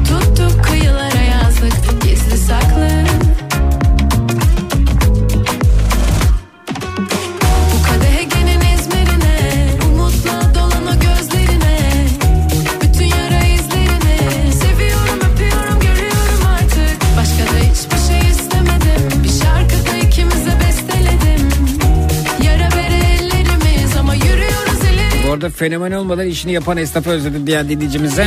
ileri 25.45 25.45
Bu 25.45 25.47
arada 25.47 25.57
fenomen 25.57 25.93
olmadan 25.93 26.27
işini 26.27 26.53
yapan 26.53 26.77
esnafı 26.77 27.11
özledim 27.11 27.47
diyen 27.47 27.69
dinleyicimize 27.69 28.27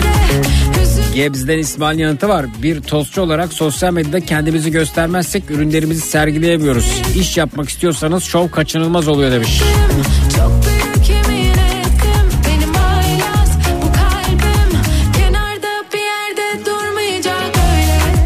Gebze'den 1.15 1.57
İsmail 1.57 1.99
yanıtı 1.99 2.29
var. 2.29 2.45
Bir 2.63 2.81
tostçu 2.81 3.21
olarak 3.21 3.53
sosyal 3.53 3.93
medyada 3.93 4.19
kendimizi 4.19 4.71
göstermezsek 4.71 5.51
ürünlerimizi 5.51 6.01
sergileyemiyoruz. 6.01 7.01
İş 7.19 7.37
yapmak 7.37 7.69
istiyorsanız 7.69 8.23
şov 8.23 8.49
kaçınılmaz 8.49 9.07
oluyor 9.07 9.31
demiş. 9.31 9.61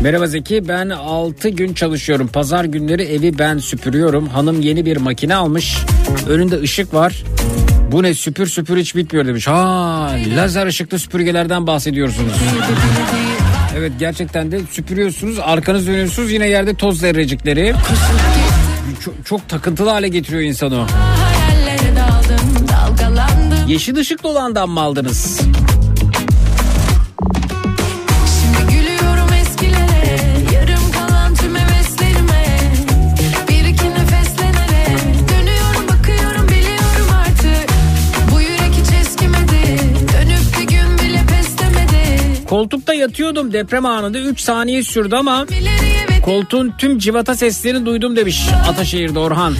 Merhaba 0.01 0.27
Zeki 0.27 0.67
ben 0.67 0.89
6 0.89 1.49
gün 1.49 1.73
çalışıyorum. 1.73 2.27
Pazar 2.27 2.65
günleri 2.65 3.03
evi 3.03 3.39
ben 3.39 3.57
süpürüyorum. 3.57 4.27
Hanım 4.27 4.61
yeni 4.61 4.85
bir 4.85 4.97
makine 4.97 5.35
almış. 5.35 5.77
Önünde 6.29 6.61
ışık 6.61 6.93
var. 6.93 7.23
Bu 7.91 8.03
ne 8.03 8.13
süpür 8.13 8.47
süpür 8.47 8.77
hiç 8.77 8.95
bitmiyor 8.95 9.25
demiş. 9.25 9.47
Ha 9.47 10.11
lazer 10.35 10.67
ışıklı 10.67 10.99
süpürgelerden 10.99 11.67
bahsediyorsunuz. 11.67 12.33
Evet 13.77 13.91
gerçekten 13.99 14.51
de 14.51 14.61
süpürüyorsunuz 14.71 15.39
arkanız 15.39 15.87
dönüyorsunuz 15.87 16.31
yine 16.31 16.47
yerde 16.47 16.75
toz 16.75 16.99
zerrecikleri. 16.99 17.73
Çok, 19.03 19.25
çok 19.25 19.49
takıntılı 19.49 19.89
hale 19.89 20.07
getiriyor 20.07 20.41
insanı 20.41 20.85
Yeşil 23.67 23.97
ışıklı 23.97 24.29
olandan 24.29 24.69
mı 24.69 24.79
aldınız? 24.81 25.41
Koltukta 42.51 42.93
yatıyordum 42.93 43.53
deprem 43.53 43.85
anında 43.85 44.19
3 44.19 44.41
saniye 44.41 44.83
sürdü 44.83 45.15
ama 45.15 45.45
koltuğun 46.25 46.73
tüm 46.77 46.99
civata 46.99 47.35
seslerini 47.35 47.85
duydum 47.85 48.15
demiş 48.15 48.47
Ataşehir'de 48.69 49.19
Orhan. 49.19 49.55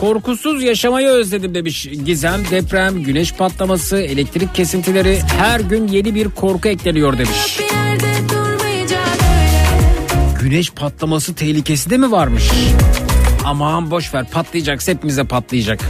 Korkusuz 0.00 0.62
yaşamayı 0.62 1.08
özledim 1.08 1.54
demiş 1.54 1.88
Gizem. 2.04 2.40
Deprem, 2.50 3.02
güneş 3.02 3.32
patlaması, 3.32 3.98
elektrik 3.98 4.54
kesintileri 4.54 5.18
her 5.38 5.60
gün 5.60 5.88
yeni 5.88 6.14
bir 6.14 6.28
korku 6.28 6.68
ekleniyor 6.68 7.18
demiş. 7.18 7.60
Güneş 10.40 10.70
patlaması 10.70 11.34
tehlikesi 11.34 11.90
de 11.90 11.96
mi 11.96 12.10
varmış? 12.10 12.50
Aman 13.44 13.90
boş 13.90 14.14
ver 14.14 14.24
patlayacaksa 14.24 14.92
hepimize 14.92 15.24
patlayacak. 15.24 15.80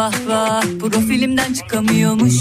Vah 0.00 0.12
vah 0.28 0.62
Profilimden 0.80 1.52
çıkamıyormuş. 1.52 2.34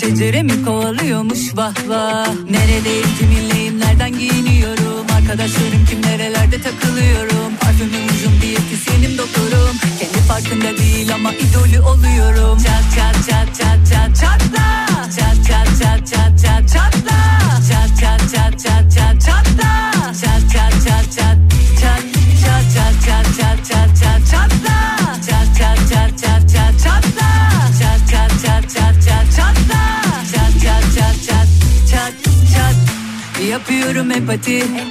Şecere 0.00 0.42
mi 0.42 0.64
kovalıyormuş 0.64 1.56
vah 1.56 1.74
vah. 1.88 2.34
Neredeyim 2.50 3.06
kiminleyim 3.18 3.80
nereden 3.80 4.18
giyiniyorum? 4.18 5.06
Arkadaşlarım 5.16 5.84
kim 5.90 6.02
nerelerde 6.02 6.56
takılıyorum? 6.62 7.50
Parfümüm 7.60 8.04
ucum 8.12 8.34
diyetisyenim 8.42 9.18
doktorum. 9.18 9.76
Kendi 9.98 10.18
farkında 10.28 10.78
değil 10.78 11.14
ama 11.14 11.32
idolü 11.32 11.80
oluyorum. 11.80 12.58
Çat 12.58 12.84
çat 12.96 13.16
çat 13.28 13.48
çat 13.58 13.78
çat 13.90 14.10
çatla 14.20 14.86
Çat 15.16 15.36
çat 15.48 15.68
çat 15.80 16.00
çat 16.10 16.32
çat 16.44 16.57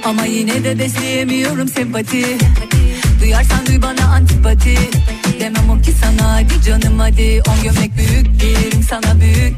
ama 0.08 0.24
yine 0.24 0.64
de 0.64 0.78
besleyemiyorum 0.78 1.68
sempati. 1.68 2.38
Duyarsan 3.20 3.66
duy 3.66 3.82
bana 3.82 4.04
antipati. 4.04 4.78
Demem 5.40 5.70
o 5.70 5.82
ki 5.82 5.92
sana 5.92 6.32
hadi 6.32 6.62
canım 6.66 6.98
hadi. 6.98 7.42
On 7.48 7.62
gömlek 7.62 7.96
büyük 7.96 8.40
gelirim 8.40 8.82
sana 8.82 9.20
büyük. 9.20 9.56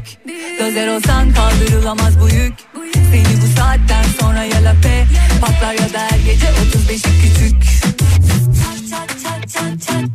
Dozer 0.59 0.87
olsan 0.87 1.33
kaldırılamaz 1.33 2.19
bu 2.21 2.29
yük. 2.29 2.53
Seni 2.93 3.41
bu 3.41 3.59
saatten 3.59 4.03
sonra 4.21 4.43
ya 4.43 4.63
lape 4.63 5.05
Patlar 5.41 5.73
ya 5.73 5.93
da 5.93 5.99
her 5.99 6.19
gece 6.19 6.45
35'i 6.45 7.21
küçük. 7.21 7.63
Çat 7.63 8.89
çat 8.89 9.09
çat 9.23 9.49
Çat 9.49 9.81
çat. 9.87 10.05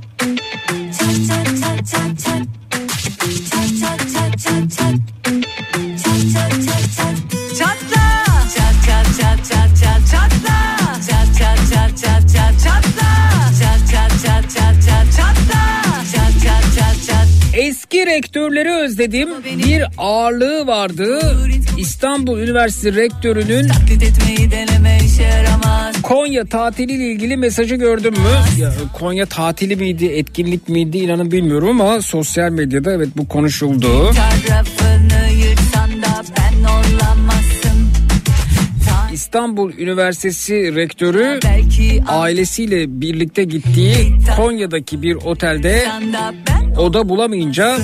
Çat 0.99 1.16
çat 1.29 1.46
çat 1.61 1.90
Çat 1.90 2.15
rektörleri 18.16 18.72
özledim. 18.72 19.29
Bir 19.66 19.85
ağırlığı 19.98 20.66
vardı. 20.66 21.20
İstanbul 21.79 22.38
Üniversitesi 22.38 22.96
rektörünün 22.96 23.68
Konya 26.02 26.44
tatiliyle 26.44 27.12
ilgili 27.12 27.37
mesajı 27.37 27.74
gördün 27.74 28.12
mü? 28.12 28.18
Ya, 28.59 28.72
Konya 28.92 29.26
tatili 29.26 29.76
miydi, 29.76 30.07
etkinlik 30.07 30.68
miydi 30.68 30.98
inanın 30.98 31.31
bilmiyorum 31.31 31.81
ama 31.81 32.02
sosyal 32.02 32.50
medyada 32.50 32.92
evet 32.92 33.09
bu 33.16 33.29
konuşuldu. 33.29 34.11
İstanbul 39.12 39.72
Üniversitesi 39.72 40.74
rektörü 40.74 41.40
ailesiyle 42.09 43.00
birlikte 43.00 43.44
gittiği 43.44 44.14
Konya'daki 44.37 45.02
bir 45.02 45.14
otelde 45.14 45.87
oda 46.78 47.08
bulamayınca 47.08 47.78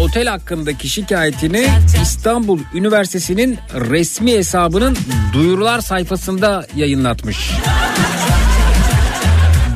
otel 0.00 0.26
hakkındaki 0.26 0.88
şikayetini 0.88 1.66
İstanbul 2.02 2.60
Üniversitesi'nin 2.74 3.58
resmi 3.74 4.32
hesabının 4.32 4.96
duyurular 5.32 5.80
sayfasında 5.80 6.66
yayınlatmış. 6.76 7.50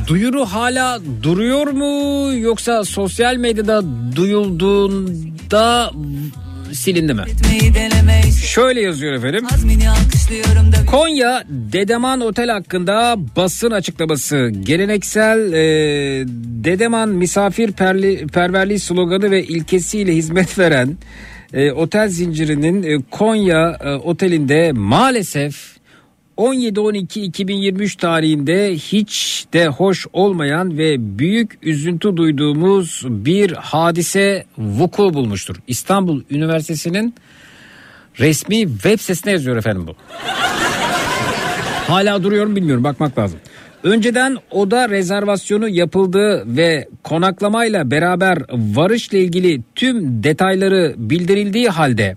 Duyuru 0.07 0.45
hala 0.45 0.99
duruyor 1.23 1.67
mu 1.67 2.33
yoksa 2.33 2.83
sosyal 2.83 3.35
medyada 3.35 3.83
duyulduğunda 4.15 5.91
silindi 6.73 7.13
mi? 7.13 7.21
Şöyle 8.45 8.81
yazıyor 8.81 9.13
efendim. 9.13 9.45
Konya 10.85 11.43
Dedeman 11.49 12.21
Otel 12.21 12.49
hakkında 12.49 13.15
basın 13.35 13.71
açıklaması. 13.71 14.51
Geleneksel 14.59 15.53
e, 15.53 15.63
Dedeman 16.63 17.09
misafir 17.09 17.71
perli, 17.71 18.27
perverliği 18.27 18.79
sloganı 18.79 19.31
ve 19.31 19.43
ilkesiyle 19.43 20.15
hizmet 20.15 20.59
veren 20.59 20.97
e, 21.53 21.71
otel 21.71 22.07
zincirinin 22.09 22.83
e, 22.83 23.03
Konya 23.11 23.77
e, 23.83 23.89
otelinde 23.89 24.71
maalesef 24.71 25.80
17-12-2023 26.41 27.97
tarihinde 27.97 28.75
hiç 28.75 29.45
de 29.53 29.67
hoş 29.67 30.07
olmayan 30.13 30.77
ve 30.77 31.19
büyük 31.19 31.59
üzüntü 31.61 32.17
duyduğumuz 32.17 33.03
bir 33.07 33.51
hadise 33.51 34.45
vuku 34.57 35.13
bulmuştur. 35.13 35.55
İstanbul 35.67 36.21
Üniversitesi'nin 36.29 37.15
resmi 38.19 38.61
web 38.61 38.99
sitesine 38.99 39.31
yazıyor 39.31 39.57
efendim 39.57 39.87
bu. 39.87 39.95
Hala 41.87 42.23
duruyor 42.23 42.45
mu 42.45 42.55
bilmiyorum 42.55 42.83
bakmak 42.83 43.19
lazım. 43.19 43.39
Önceden 43.83 44.37
oda 44.51 44.89
rezervasyonu 44.89 45.69
yapıldığı 45.69 46.57
ve 46.57 46.87
konaklamayla 47.03 47.91
beraber 47.91 48.37
varışla 48.51 49.17
ilgili 49.17 49.61
tüm 49.75 50.23
detayları 50.23 50.93
bildirildiği 50.97 51.69
halde 51.69 52.15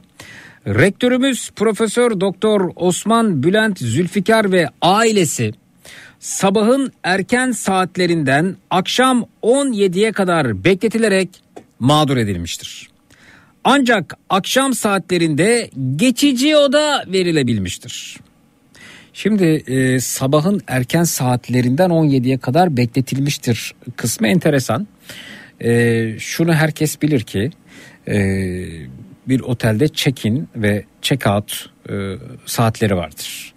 rektörümüz 0.66 1.50
Profesör 1.50 2.20
Doktor 2.20 2.70
Osman 2.76 3.42
Bülent 3.42 3.78
Zülfikar 3.78 4.52
ve 4.52 4.68
ailesi 4.82 5.52
sabahın 6.20 6.92
erken 7.02 7.52
saatlerinden 7.52 8.56
akşam 8.70 9.26
17'ye 9.42 10.12
kadar 10.12 10.64
bekletilerek 10.64 11.28
mağdur 11.78 12.16
edilmiştir. 12.16 12.88
Ancak 13.64 14.16
akşam 14.30 14.74
saatlerinde 14.74 15.70
geçici 15.96 16.56
oda 16.56 17.04
verilebilmiştir. 17.06 18.16
Şimdi 19.12 19.44
e, 19.44 20.00
sabahın 20.00 20.60
erken 20.66 21.04
saatlerinden 21.04 21.90
17'ye 21.90 22.38
kadar 22.38 22.76
bekletilmiştir 22.76 23.74
kısmı 23.96 24.28
enteresan. 24.28 24.86
E, 25.60 26.18
şunu 26.18 26.54
herkes 26.54 27.02
bilir 27.02 27.20
ki 27.20 27.50
e, 28.08 28.16
bir 29.28 29.40
otelde 29.40 29.88
check-in 29.88 30.48
ve 30.56 30.84
check-out 31.02 31.66
e, 31.90 32.18
saatleri 32.46 32.96
vardır. 32.96 33.54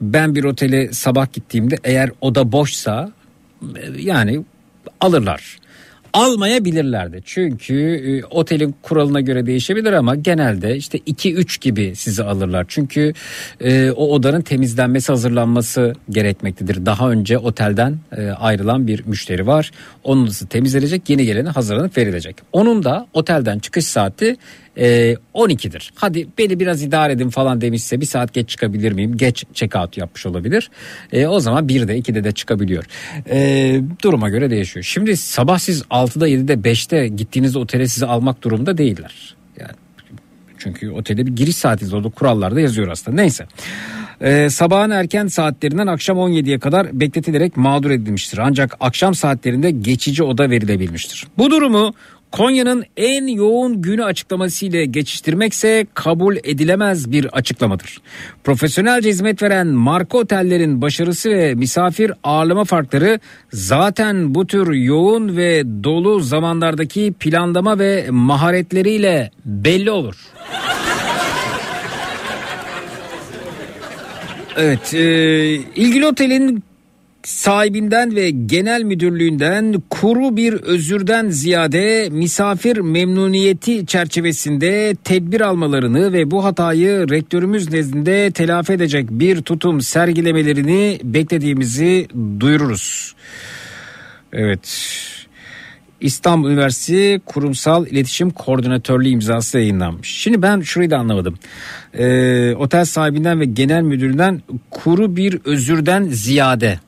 Ben 0.00 0.34
bir 0.34 0.44
otele 0.44 0.92
sabah 0.92 1.32
gittiğimde 1.32 1.76
eğer 1.84 2.10
oda 2.20 2.52
boşsa 2.52 3.12
e, 3.62 4.02
yani 4.02 4.44
alırlar. 5.00 5.62
Almayabilirler 6.12 7.12
de 7.12 7.20
çünkü 7.24 7.74
e, 7.74 8.24
otelin 8.24 8.74
kuralına 8.82 9.20
göre 9.20 9.46
değişebilir 9.46 9.92
ama 9.92 10.14
genelde 10.14 10.76
işte 10.76 10.98
2-3 10.98 11.60
gibi 11.60 11.96
sizi 11.96 12.24
alırlar. 12.24 12.64
Çünkü 12.68 13.12
e, 13.60 13.90
o 13.90 14.08
odanın 14.08 14.40
temizlenmesi 14.40 15.12
hazırlanması 15.12 15.92
gerekmektedir. 16.10 16.86
Daha 16.86 17.10
önce 17.10 17.38
otelden 17.38 17.98
e, 18.16 18.30
ayrılan 18.30 18.86
bir 18.86 19.06
müşteri 19.06 19.46
var. 19.46 19.70
Onun 20.04 20.30
temizlenecek 20.50 21.10
yeni 21.10 21.26
geleni 21.26 21.48
hazırlanıp 21.48 21.98
verilecek. 21.98 22.36
Onun 22.52 22.84
da 22.84 23.06
otelden 23.12 23.58
çıkış 23.58 23.86
saati 23.86 24.36
e, 24.76 25.16
12'dir. 25.34 25.92
Hadi 25.94 26.28
beni 26.38 26.60
biraz 26.60 26.82
idare 26.82 27.12
edin 27.12 27.28
falan 27.28 27.60
demişse 27.60 28.00
bir 28.00 28.06
saat 28.06 28.34
geç 28.34 28.48
çıkabilir 28.48 28.92
miyim? 28.92 29.16
Geç 29.16 29.44
check 29.54 29.76
out 29.76 29.96
yapmış 29.96 30.26
olabilir. 30.26 30.70
E, 31.12 31.26
o 31.26 31.40
zaman 31.40 31.66
1'de 31.66 31.98
2'de 31.98 32.24
de 32.24 32.32
çıkabiliyor. 32.32 32.84
E, 33.30 33.80
duruma 34.02 34.28
göre 34.28 34.50
değişiyor. 34.50 34.84
Şimdi 34.84 35.16
sabah 35.16 35.58
siz 35.58 35.82
6'da 35.82 36.28
7'de 36.28 36.54
5'te 36.54 37.08
gittiğinizde 37.08 37.58
otele 37.58 37.88
sizi 37.88 38.06
almak 38.06 38.42
durumunda 38.42 38.78
değiller. 38.78 39.36
Yani 39.60 39.72
çünkü 40.58 40.90
otelde 40.90 41.26
bir 41.26 41.36
giriş 41.36 41.56
saati 41.56 41.96
orada 41.96 42.10
kurallarda 42.10 42.60
yazıyor 42.60 42.88
aslında. 42.88 43.16
Neyse. 43.16 43.46
Ee, 44.20 44.50
sabahın 44.50 44.90
erken 44.90 45.26
saatlerinden 45.26 45.86
akşam 45.86 46.16
17'ye 46.18 46.58
kadar 46.58 47.00
bekletilerek 47.00 47.56
mağdur 47.56 47.90
edilmiştir. 47.90 48.38
Ancak 48.38 48.76
akşam 48.80 49.14
saatlerinde 49.14 49.70
geçici 49.70 50.22
oda 50.22 50.50
verilebilmiştir. 50.50 51.26
Bu 51.38 51.50
durumu 51.50 51.94
Konya'nın 52.32 52.84
en 52.96 53.26
yoğun 53.26 53.82
günü 53.82 54.04
açıklamasıyla 54.04 54.84
geçiştirmekse 54.84 55.86
kabul 55.94 56.36
edilemez 56.44 57.12
bir 57.12 57.24
açıklamadır. 57.24 58.00
Profesyonelce 58.44 59.08
hizmet 59.08 59.42
veren 59.42 59.66
marka 59.66 60.18
otellerin 60.18 60.82
başarısı 60.82 61.30
ve 61.30 61.54
misafir 61.54 62.12
ağırlama 62.24 62.64
farkları 62.64 63.20
zaten 63.52 64.34
bu 64.34 64.46
tür 64.46 64.72
yoğun 64.72 65.36
ve 65.36 65.64
dolu 65.84 66.20
zamanlardaki 66.20 67.14
planlama 67.20 67.78
ve 67.78 68.06
maharetleriyle 68.10 69.30
belli 69.44 69.90
olur. 69.90 70.16
Evet, 74.56 74.94
e, 74.94 75.54
ilgili 75.54 76.06
otelin 76.06 76.64
sahibinden 77.24 78.16
ve 78.16 78.30
genel 78.30 78.82
müdürlüğünden 78.82 79.82
kuru 79.90 80.36
bir 80.36 80.52
özürden 80.52 81.28
ziyade 81.28 82.08
misafir 82.12 82.76
memnuniyeti 82.76 83.86
çerçevesinde 83.86 84.94
tedbir 85.04 85.40
almalarını 85.40 86.12
ve 86.12 86.30
bu 86.30 86.44
hatayı 86.44 87.10
rektörümüz 87.10 87.72
nezdinde 87.72 88.30
telafi 88.30 88.72
edecek 88.72 89.06
bir 89.10 89.42
tutum 89.42 89.80
sergilemelerini 89.80 91.00
beklediğimizi 91.04 92.08
duyururuz. 92.40 93.14
Evet. 94.32 94.98
İstanbul 96.00 96.50
Üniversitesi 96.50 97.20
Kurumsal 97.26 97.86
İletişim 97.86 98.30
Koordinatörlüğü 98.30 99.08
imzası 99.08 99.58
yayınlanmış. 99.58 100.08
Şimdi 100.08 100.42
ben 100.42 100.60
şurayı 100.60 100.90
da 100.90 100.98
anlamadım. 100.98 101.38
Ee, 101.94 102.54
otel 102.54 102.84
sahibinden 102.84 103.40
ve 103.40 103.44
genel 103.44 103.82
müdüründen 103.82 104.42
kuru 104.70 105.16
bir 105.16 105.40
özürden 105.44 106.04
ziyade. 106.04 106.78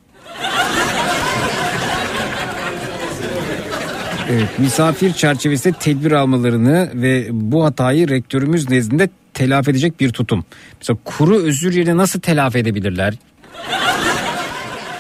Evet, 4.30 4.58
misafir 4.58 5.12
çerçevesinde 5.12 5.74
tedbir 5.78 6.12
almalarını 6.12 6.90
ve 6.94 7.28
bu 7.30 7.64
hatayı 7.64 8.08
rektörümüz 8.08 8.70
nezdinde 8.70 9.08
telafi 9.34 9.70
edecek 9.70 10.00
bir 10.00 10.10
tutum. 10.10 10.44
Mesela 10.80 10.98
kuru 11.04 11.36
özür 11.36 11.72
yerine 11.72 11.96
nasıl 11.96 12.20
telafi 12.20 12.58
edebilirler? 12.58 13.14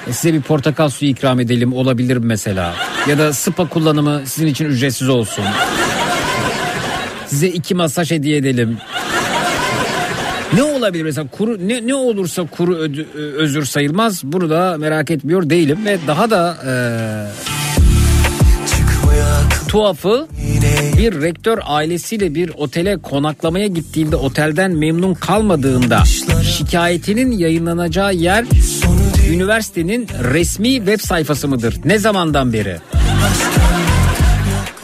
E, 0.06 0.12
size 0.12 0.34
bir 0.34 0.42
portakal 0.42 0.88
suyu 0.88 1.10
ikram 1.10 1.40
edelim 1.40 1.72
olabilir 1.72 2.16
mesela. 2.16 2.74
Ya 3.08 3.18
da 3.18 3.32
spa 3.32 3.68
kullanımı 3.68 4.22
sizin 4.24 4.46
için 4.46 4.64
ücretsiz 4.64 5.08
olsun. 5.08 5.44
Size 7.26 7.48
iki 7.48 7.74
masaj 7.74 8.10
hediye 8.10 8.36
edelim. 8.36 8.78
Ne 10.54 10.62
olabilir 10.62 11.04
mesela 11.04 11.28
kuru 11.28 11.68
ne, 11.68 11.86
ne 11.86 11.94
olursa 11.94 12.46
kuru 12.46 12.76
ödü, 12.76 13.06
özür 13.14 13.64
sayılmaz. 13.64 14.24
Bunu 14.24 14.50
da 14.50 14.76
merak 14.78 15.10
etmiyor 15.10 15.50
değilim 15.50 15.78
ve 15.84 15.98
daha 16.06 16.30
da 16.30 16.56
e, 16.66 16.72
tuhafı 19.68 20.28
bir 20.98 21.22
rektör 21.22 21.58
ailesiyle 21.64 22.34
bir 22.34 22.50
otele 22.56 22.96
konaklamaya 22.96 23.66
gittiğinde 23.66 24.16
otelden 24.16 24.70
memnun 24.70 25.14
kalmadığında 25.14 26.02
şikayetinin 26.58 27.30
yayınlanacağı 27.30 28.14
yer 28.14 28.44
üniversitenin 29.30 30.08
resmi 30.32 30.74
web 30.76 31.00
sayfası 31.00 31.48
mıdır? 31.48 31.76
Ne 31.84 31.98
zamandan 31.98 32.52
beri? 32.52 32.76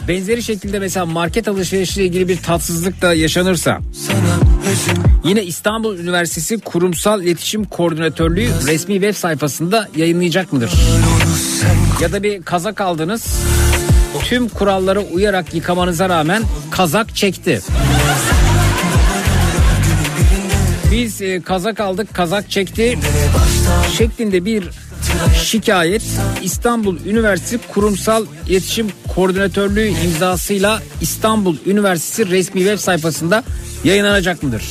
Benzeri 0.07 0.43
şekilde 0.43 0.79
mesela 0.79 1.05
market 1.05 1.47
alışverişiyle 1.47 2.05
ilgili 2.05 2.27
bir 2.27 2.37
tatsızlık 2.37 3.01
da 3.01 3.13
yaşanırsa 3.13 3.79
yine 5.23 5.43
İstanbul 5.43 5.97
Üniversitesi 5.97 6.59
Kurumsal 6.59 7.23
İletişim 7.23 7.65
Koordinatörlüğü 7.65 8.49
resmi 8.67 8.93
web 8.93 9.15
sayfasında 9.15 9.89
yayınlayacak 9.95 10.53
mıdır? 10.53 10.71
Ya 12.01 12.11
da 12.11 12.23
bir 12.23 12.41
kazak 12.43 12.81
aldınız 12.81 13.25
tüm 14.25 14.49
kurallara 14.49 14.99
uyarak 14.99 15.53
yıkamanıza 15.53 16.09
rağmen 16.09 16.43
kazak 16.71 17.15
çekti. 17.15 17.61
Biz 20.91 21.21
e, 21.21 21.41
kazak 21.41 21.79
aldık 21.79 22.13
kazak 22.13 22.49
çekti 22.49 22.99
şeklinde 23.97 24.45
bir 24.45 24.63
şikayet 25.43 26.01
İstanbul 26.41 26.97
Üniversitesi 27.05 27.67
Kurumsal 27.67 28.25
İletişim 28.49 28.87
Koordinatörlüğü 29.15 29.87
imzasıyla 29.87 30.81
İstanbul 31.01 31.55
Üniversitesi 31.65 32.31
resmi 32.31 32.59
web 32.59 32.77
sayfasında 32.77 33.43
yayınlanacak 33.83 34.43
mıdır? 34.43 34.63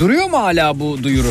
Duruyor 0.00 0.30
mu 0.30 0.38
hala 0.38 0.80
bu 0.80 1.02
duyuru? 1.02 1.28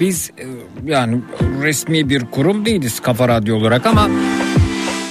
Biz 0.00 0.30
e, 0.38 0.46
yani 0.84 1.20
resmi 1.62 2.08
bir 2.08 2.24
kurum 2.24 2.64
değiliz 2.64 3.00
Kafa 3.00 3.28
Radyo 3.28 3.56
olarak 3.56 3.86
ama 3.86 4.08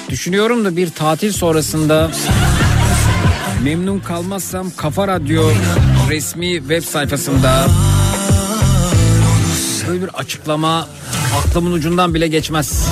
düşünüyorum 0.09 0.65
da 0.65 0.75
bir 0.75 0.89
tatil 0.89 1.31
sonrasında 1.31 2.11
memnun 3.63 3.99
kalmazsam 3.99 4.71
Kafa 4.77 5.07
Radyo 5.07 5.43
resmi 6.09 6.57
web 6.57 6.83
sayfasında 6.83 7.67
böyle 9.87 10.01
bir 10.01 10.09
açıklama 10.09 10.87
aklımın 11.37 11.71
ucundan 11.71 12.13
bile 12.13 12.27
geçmez. 12.27 12.87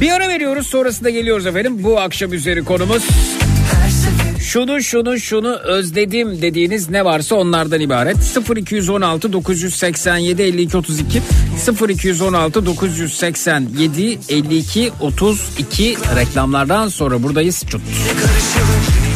Bir 0.00 0.12
ara 0.12 0.28
veriyoruz 0.28 0.66
sonrasında 0.66 1.10
geliyoruz 1.10 1.46
efendim. 1.46 1.82
Bu 1.82 2.00
akşam 2.00 2.32
üzeri 2.32 2.64
konumuz 2.64 3.02
şunu 4.50 4.82
şunu 4.82 5.20
şunu 5.20 5.54
özledim 5.54 6.42
dediğiniz 6.42 6.90
ne 6.90 7.04
varsa 7.04 7.34
onlardan 7.34 7.80
ibaret. 7.80 8.16
0216 8.56 9.32
987 9.32 10.42
52 10.42 10.76
32 10.76 11.22
0216 11.88 12.66
987 12.66 14.18
52 14.28 14.92
32 15.00 15.96
reklamlardan 16.16 16.88
sonra 16.88 17.22
buradayız. 17.22 17.64
Çut. 17.68 17.80
Olmam 17.80 19.09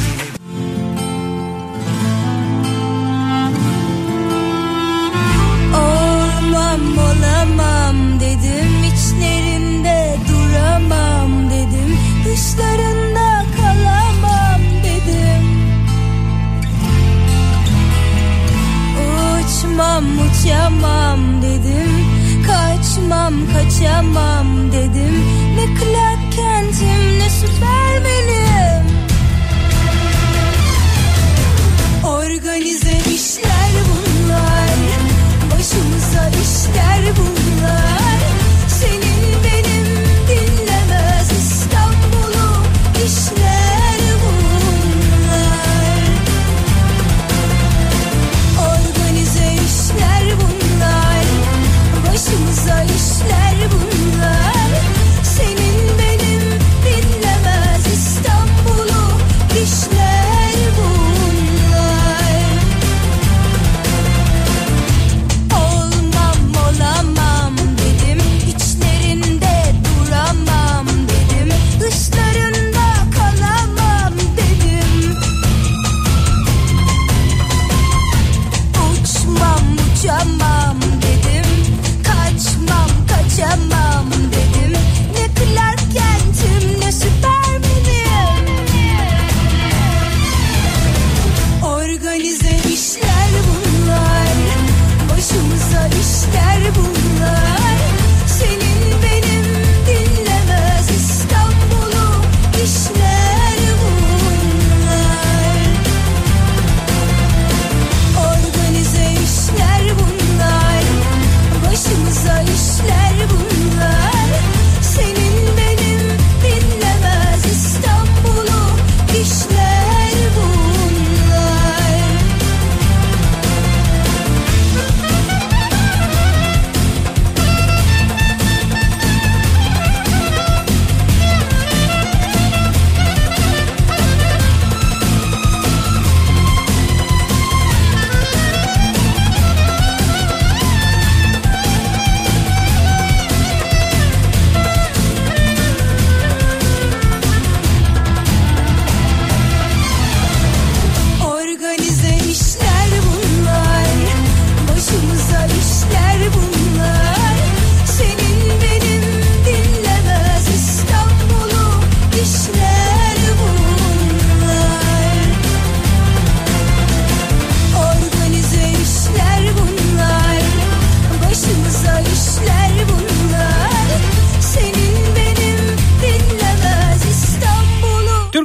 Uçmam 19.94 20.18
uçamam 20.18 21.42
dedim. 21.42 22.06
Kaçmam 22.46 23.34
kaçamam 23.52 24.72
dedim. 24.72 25.24
Ne 25.56 25.66
Clark 25.66 26.32
Kent'im 26.36 27.18
ne 27.18 27.30
Süpermen'im 27.30 28.86
Organize 32.04 32.98
işler 33.14 33.72
bunlar. 33.88 34.76
Başımıza 35.50 36.28
işler 36.28 37.16
bunlar. 37.16 38.18
Senin 38.68 39.44
benim 39.44 39.86
dinlemez 40.28 41.30
İstanbul'u 41.32 42.64
işler 43.06 43.73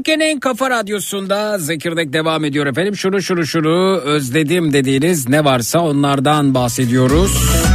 Türkiye'nin 0.10 0.36
en 0.36 0.40
kafa 0.40 0.70
radyosunda 0.70 1.58
Zekirdek 1.60 2.14
devam 2.14 2.46
ediyor 2.46 2.66
efendim. 2.68 2.96
Şunu 2.96 3.22
şunu 3.22 3.46
şunu 3.46 3.98
özledim 3.98 4.74
dediğiniz 4.74 5.30
ne 5.30 5.46
varsa 5.46 5.80
onlardan 5.80 6.54
bahsediyoruz. 6.54 7.69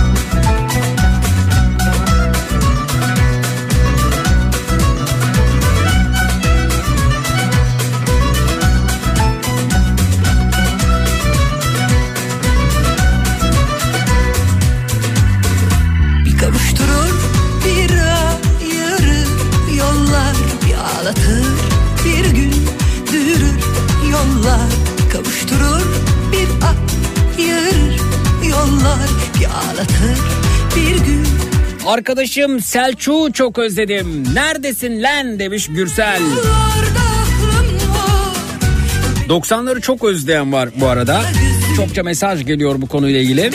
Arkadaşım 32.04 32.60
Selçuk'u 32.60 33.32
çok 33.32 33.58
özledim. 33.58 34.24
Neredesin 34.34 35.02
lan 35.02 35.38
demiş 35.38 35.68
Gürsel. 35.70 36.20
Yollarda 36.20 37.00
aklım 37.22 37.90
var 39.30 39.40
90'ları 39.42 39.80
çok 39.80 40.04
özleyen 40.04 40.52
var 40.52 40.68
bu 40.76 40.86
arada. 40.86 41.22
Çokça 41.76 42.02
mesaj 42.02 42.46
geliyor 42.46 42.74
bu 42.82 42.86
konuyla 42.86 43.20
ilgili. 43.20 43.50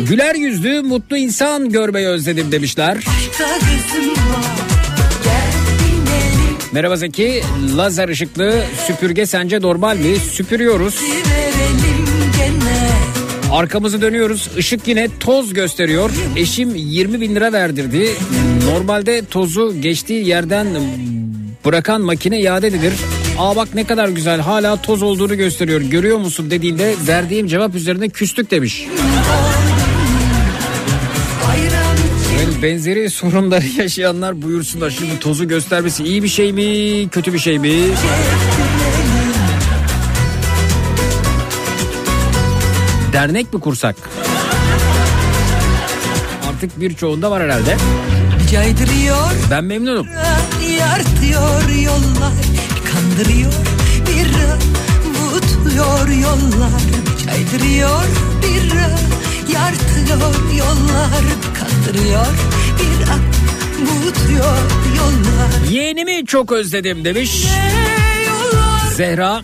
Güler 0.00 0.34
yüzlü 0.34 0.82
mutlu 0.82 1.16
insan 1.16 1.70
görmeyi 1.70 2.06
özledim 2.06 2.52
demişler. 2.52 2.98
Merhaba 6.72 6.96
Zeki. 6.96 7.42
Lazer 7.76 8.08
ışıklı 8.08 8.62
süpürge 8.86 9.26
sence 9.26 9.60
normal 9.60 9.96
mi? 9.96 10.16
Süpürüyoruz. 10.16 11.02
Arkamızı 13.52 14.02
dönüyoruz. 14.02 14.48
Işık 14.58 14.88
yine 14.88 15.08
toz 15.20 15.52
gösteriyor. 15.54 16.10
Eşim 16.36 16.74
20 16.74 17.20
bin 17.20 17.34
lira 17.34 17.52
verdirdi. 17.52 18.10
Normalde 18.64 19.22
tozu 19.24 19.80
geçtiği 19.80 20.26
yerden 20.28 20.66
bırakan 21.64 22.00
makine 22.00 22.40
iade 22.40 22.66
edilir. 22.66 22.92
Aa 23.38 23.56
bak 23.56 23.68
ne 23.74 23.84
kadar 23.84 24.08
güzel 24.08 24.40
hala 24.40 24.82
toz 24.82 25.02
olduğunu 25.02 25.36
gösteriyor. 25.36 25.80
Görüyor 25.80 26.18
musun 26.18 26.50
dediğinde 26.50 26.94
verdiğim 27.08 27.46
cevap 27.46 27.74
üzerine 27.74 28.08
küstük 28.08 28.50
demiş. 28.50 28.86
Yani 32.38 32.62
benzeri 32.62 33.10
sorunları 33.10 33.66
yaşayanlar 33.78 34.42
buyursunlar. 34.42 34.90
Şimdi 34.90 35.18
tozu 35.20 35.48
göstermesi 35.48 36.04
iyi 36.04 36.22
bir 36.22 36.28
şey 36.28 36.52
mi 36.52 37.08
kötü 37.08 37.32
bir 37.32 37.38
şey 37.38 37.58
mi? 37.58 37.72
Dernek 43.12 43.52
mi 43.52 43.60
kursak? 43.60 43.96
Artık 46.48 46.80
birçoğunda 46.80 47.30
var 47.30 47.42
herhalde. 47.42 47.76
caydırıyor 48.52 49.30
Ben 49.50 49.64
memnunum. 49.64 50.06
Yartıyor 50.78 51.68
yollar 51.84 52.32
Kandırıyor 52.92 53.52
bir 54.06 54.28
Vutuyor 55.20 56.08
yollar 56.08 56.80
Caydırıyor 57.26 58.04
bir 58.42 58.72
Yartıyor 59.54 60.34
yollar 60.58 61.24
Kandırıyor 61.58 62.26
bir 62.78 63.08
Vutuyor 63.86 64.58
yollar 64.96 65.70
Yeğenimi 65.70 66.26
çok 66.26 66.52
özledim 66.52 67.04
demiş 67.04 67.46
Zehra. 68.96 69.40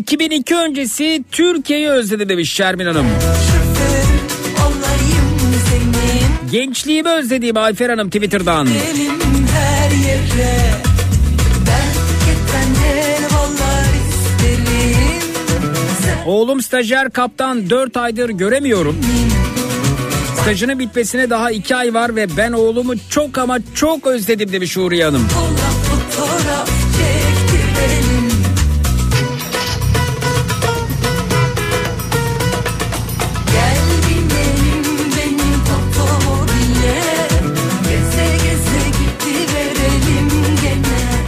2002 0.00 0.56
öncesi 0.56 1.24
Türkiye'yi 1.32 1.88
özledi 1.88 2.28
demiş 2.28 2.52
Şermin 2.52 2.86
Hanım. 2.86 3.06
Gençliğimi 6.52 7.08
özlediğim 7.08 7.56
Ayfer 7.56 7.90
Hanım 7.90 8.10
Twitter'dan. 8.10 8.68
Oğlum 16.26 16.62
stajyer 16.62 17.10
kaptan 17.10 17.70
4 17.70 17.96
aydır 17.96 18.30
göremiyorum. 18.30 18.96
Stajının 20.42 20.78
bitmesine 20.78 21.30
daha 21.30 21.50
2 21.50 21.76
ay 21.76 21.94
var 21.94 22.16
ve 22.16 22.36
ben 22.36 22.52
oğlumu 22.52 22.92
çok 23.10 23.38
ama 23.38 23.58
çok 23.74 24.06
özledim 24.06 24.52
demiş 24.52 24.76
Huriye 24.76 25.04
Hanım. 25.04 25.28
kolla 25.34 25.59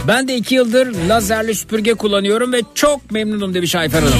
Ben 0.07 0.27
de 0.27 0.35
2 0.35 0.55
yıldır 0.55 0.93
lazerli 1.09 1.55
süpürge 1.55 1.93
kullanıyorum 1.93 2.53
ve 2.53 2.61
çok 2.75 3.11
memnunum 3.11 3.53
demiş 3.53 3.75
Ayfer 3.75 4.01
Hanım. 4.01 4.13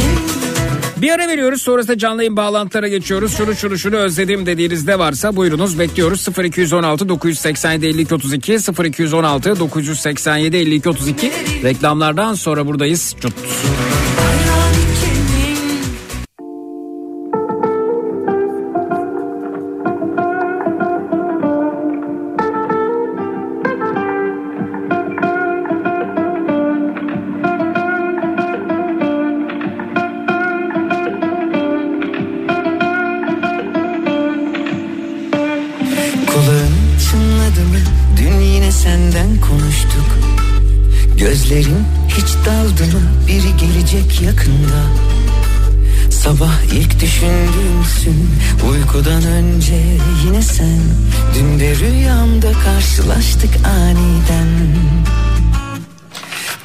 Bir 0.97 1.09
ara 1.09 1.27
veriyoruz 1.27 1.61
sonrasında 1.61 1.97
canlı 1.97 2.21
yayın 2.21 2.37
bağlantılara 2.37 2.87
geçiyoruz. 2.87 3.37
Şunu 3.37 3.55
şunu 3.55 3.77
şunu 3.77 3.95
özledim 3.95 4.45
dediğiniz 4.45 4.87
ne 4.87 4.99
varsa 4.99 5.35
buyurunuz 5.35 5.79
bekliyoruz. 5.79 6.27
0216 6.43 7.09
987 7.09 7.85
52 7.85 8.15
32 8.15 8.57
0216 8.83 9.59
987 9.59 10.57
52 10.57 10.89
32 10.89 11.31
reklamlardan 11.63 12.33
sonra 12.33 12.67
buradayız. 12.67 13.15
Cut. 13.21 13.33
Düşündüğümsün 48.03 48.29
Uykudan 48.69 49.23
önce 49.23 49.75
yine 50.25 50.41
sen. 50.41 50.79
Dün 51.35 51.59
de 51.59 51.75
rüyamda 51.75 52.51
karşılaştık 52.51 53.49
aniden. 53.65 54.47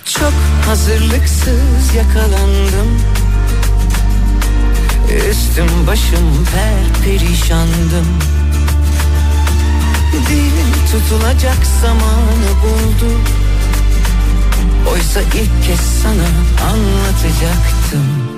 Çok 0.05 0.33
hazırlıksız 0.67 1.95
yakalandım. 1.97 3.01
Üstüm 5.31 5.87
başım 5.87 6.47
per 6.55 7.05
perişandım. 7.05 8.07
Dilim 10.29 10.73
tutulacak 10.93 11.67
zamanı 11.83 12.51
buldu. 12.63 13.13
Oysa 14.93 15.21
ilk 15.21 15.67
kez 15.67 15.81
sana 15.81 16.29
anlatacaktım 16.71 18.38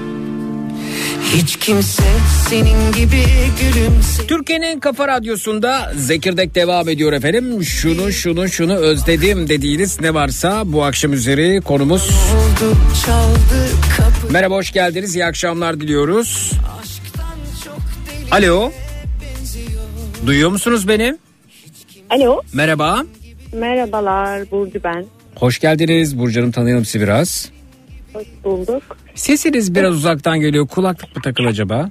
Hiç 1.35 1.57
kimse 1.57 2.03
senin 2.49 2.93
gibi 2.93 3.25
gülümse 3.61 4.27
Türkiye'nin 4.27 4.81
Kafa 4.81 5.09
Radyosu'nda 5.09 5.93
Zekirdek 5.97 6.55
devam 6.55 6.89
ediyor 6.89 7.13
efendim. 7.13 7.65
Şunu 7.65 8.13
şunu 8.13 8.49
şunu 8.49 8.75
özledim 8.75 9.49
dediğiniz 9.49 10.01
ne 10.01 10.15
varsa 10.15 10.63
bu 10.73 10.85
akşam 10.85 11.13
üzeri 11.13 11.61
konumuz. 11.61 12.03
oldu 12.11 12.77
çaldı 13.07 13.69
kapı 13.97 14.33
Merhaba 14.33 14.55
hoş 14.55 14.73
geldiniz 14.73 15.15
iyi 15.15 15.25
akşamlar 15.25 15.81
diliyoruz. 15.81 16.53
Alo. 18.31 18.73
Duyuyor 20.27 20.51
musunuz 20.51 20.89
beni? 20.89 21.19
Alo, 22.11 22.41
Merhaba. 22.53 23.05
merhabalar 23.53 24.51
Burcu 24.51 24.81
ben. 24.85 25.05
Hoş 25.37 25.59
geldiniz 25.59 26.19
Burcu 26.19 26.41
Hanım 26.41 26.53
tanıyalım 26.53 26.85
sizi 26.85 27.01
biraz. 27.05 27.51
Hoş 28.13 28.27
bulduk. 28.45 28.83
Sesiniz 29.25 29.75
biraz 29.75 29.95
uzaktan 29.95 30.41
geliyor. 30.41 30.69
Kulaklık 30.69 31.17
mı 31.17 31.23
takıl 31.23 31.45
acaba? 31.45 31.91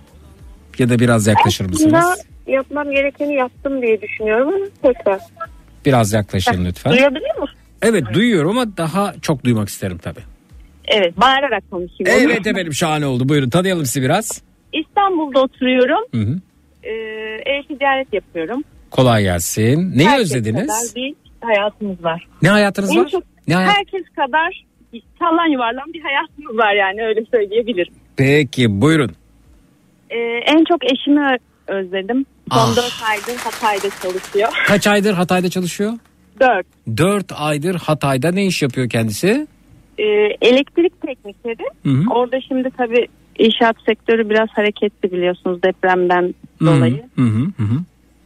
Ya 0.78 0.90
da 0.90 1.00
biraz 1.00 1.28
yaklaşır 1.28 1.66
mısınız? 1.66 2.06
Yapmam 2.48 2.92
gerekeni 2.92 3.34
yaptım 3.36 3.82
diye 3.82 4.02
düşünüyorum 4.02 4.70
tekrar. 4.82 5.20
Biraz 5.86 6.14
yaklaşın 6.14 6.66
lütfen. 6.66 6.92
Duyabiliyor 6.94 7.38
musun? 7.40 7.56
Evet 7.82 8.04
duyuyorum 8.14 8.58
ama 8.58 8.78
daha 8.78 9.14
çok 9.22 9.44
duymak 9.44 9.70
isterim 9.70 9.98
tabii. 9.98 10.20
Evet 10.88 11.18
bağırarak 11.18 11.64
konuşayım. 11.72 12.30
Evet 12.30 12.48
efendim 12.48 12.74
şahane 12.74 13.06
oldu. 13.06 13.30
Buyurun 13.30 13.50
tanıyalım 13.50 13.86
sizi 13.86 14.02
biraz. 14.02 14.42
İstanbul'da 14.74 15.40
oturuyorum. 15.42 16.06
Hı 16.16 16.22
hı. 16.22 16.40
Ee, 16.84 16.90
e-ticaret 17.52 18.14
yapıyorum. 18.14 18.64
Kolay 18.92 19.24
gelsin. 19.24 19.92
Neyi 19.98 20.10
Herkes 20.10 20.26
özlediniz? 20.26 20.68
kadar 20.68 20.96
bir 20.96 21.14
hayatımız 21.42 22.04
var. 22.04 22.28
Ne 22.42 22.50
hayatınız 22.50 22.92
En 22.92 22.98
var? 22.98 23.08
çok 23.10 23.24
Ne 23.48 23.56
hayat? 23.56 23.72
herkes 23.78 24.04
kadar 24.16 24.66
sallan 25.20 25.48
yuvarlan 25.52 25.94
bir 25.94 26.02
hayatımız 26.02 26.58
var 26.58 26.74
yani 26.74 27.06
öyle 27.06 27.26
söyleyebilirim. 27.34 27.94
Peki 28.18 28.82
buyurun. 28.82 29.12
Ee, 30.10 30.18
en 30.46 30.64
çok 30.64 30.92
eşimi 30.94 31.38
özledim. 31.68 32.26
Son 32.52 32.60
Ah. 32.60 32.76
4 32.78 33.04
aydır 33.10 33.40
Hatay'da 33.44 33.90
çalışıyor. 34.02 34.50
Kaç 34.68 34.88
aydır 34.88 35.14
Hatay'da 35.14 35.50
çalışıyor? 35.50 35.94
4. 36.40 36.66
4 36.98 37.26
aydır 37.36 37.76
Hatay'da 37.76 38.32
ne 38.32 38.46
iş 38.46 38.62
yapıyor 38.62 38.90
kendisi? 38.90 39.48
Ee, 39.98 40.04
elektrik 40.42 41.02
teknikeri. 41.02 41.70
Hı 41.84 41.90
hı. 41.90 42.14
Orada 42.14 42.42
şimdi 42.42 42.70
tabii 42.78 43.08
inşaat 43.40 43.76
sektörü 43.86 44.30
biraz 44.30 44.50
hareketli 44.50 45.12
biliyorsunuz 45.12 45.64
depremden 45.64 46.34
dolayı. 46.62 47.04
Hı 47.16 47.22
hı 47.22 47.46
hı. 47.58 47.64
hı. 47.64 47.80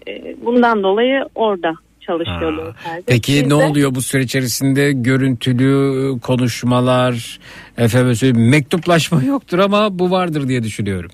Ee, 0.07 0.35
bundan 0.45 0.83
dolayı 0.83 1.25
orada 1.35 1.73
çalışıyor 2.05 2.53
Ha. 2.53 2.57
dört 2.57 2.87
aydır. 2.87 3.05
Peki 3.07 3.33
Biz 3.33 3.43
ne 3.43 3.49
de 3.49 3.53
oluyor 3.53 3.95
bu 3.95 4.01
süreç 4.01 4.25
içerisinde 4.25 4.91
görüntülü 4.91 6.19
konuşmalar, 6.19 7.39
efendim 7.77 8.49
mektuplaşma 8.49 9.23
yoktur 9.27 9.59
ama 9.59 9.99
bu 9.99 10.11
vardır 10.11 10.47
diye 10.47 10.63
düşünüyorum. 10.63 11.11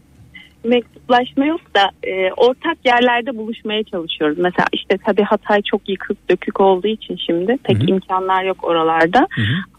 Mektuplaşma 0.63 1.45
yok 1.45 1.61
da 1.75 2.07
e, 2.09 2.31
ortak 2.37 2.77
yerlerde 2.85 3.37
buluşmaya 3.37 3.83
çalışıyoruz. 3.83 4.37
Mesela 4.37 4.65
işte 4.73 4.97
tabii 5.05 5.21
Hatay 5.23 5.61
çok 5.61 5.89
yıkık 5.89 6.29
dökük 6.29 6.59
olduğu 6.59 6.87
için 6.87 7.15
şimdi 7.25 7.57
pek 7.63 7.89
imkanlar 7.89 8.43
yok 8.43 8.63
oralarda. 8.63 9.27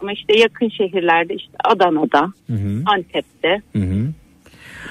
Ama 0.01 0.11
işte 0.13 0.39
yakın 0.39 0.69
şehirlerde 0.69 1.33
işte 1.35 1.53
Adana'da, 1.63 2.21
Hı 2.47 2.53
hı. 2.53 2.83
Antep'te 2.85 3.61
Hı 3.73 3.79
hı. 3.79 4.07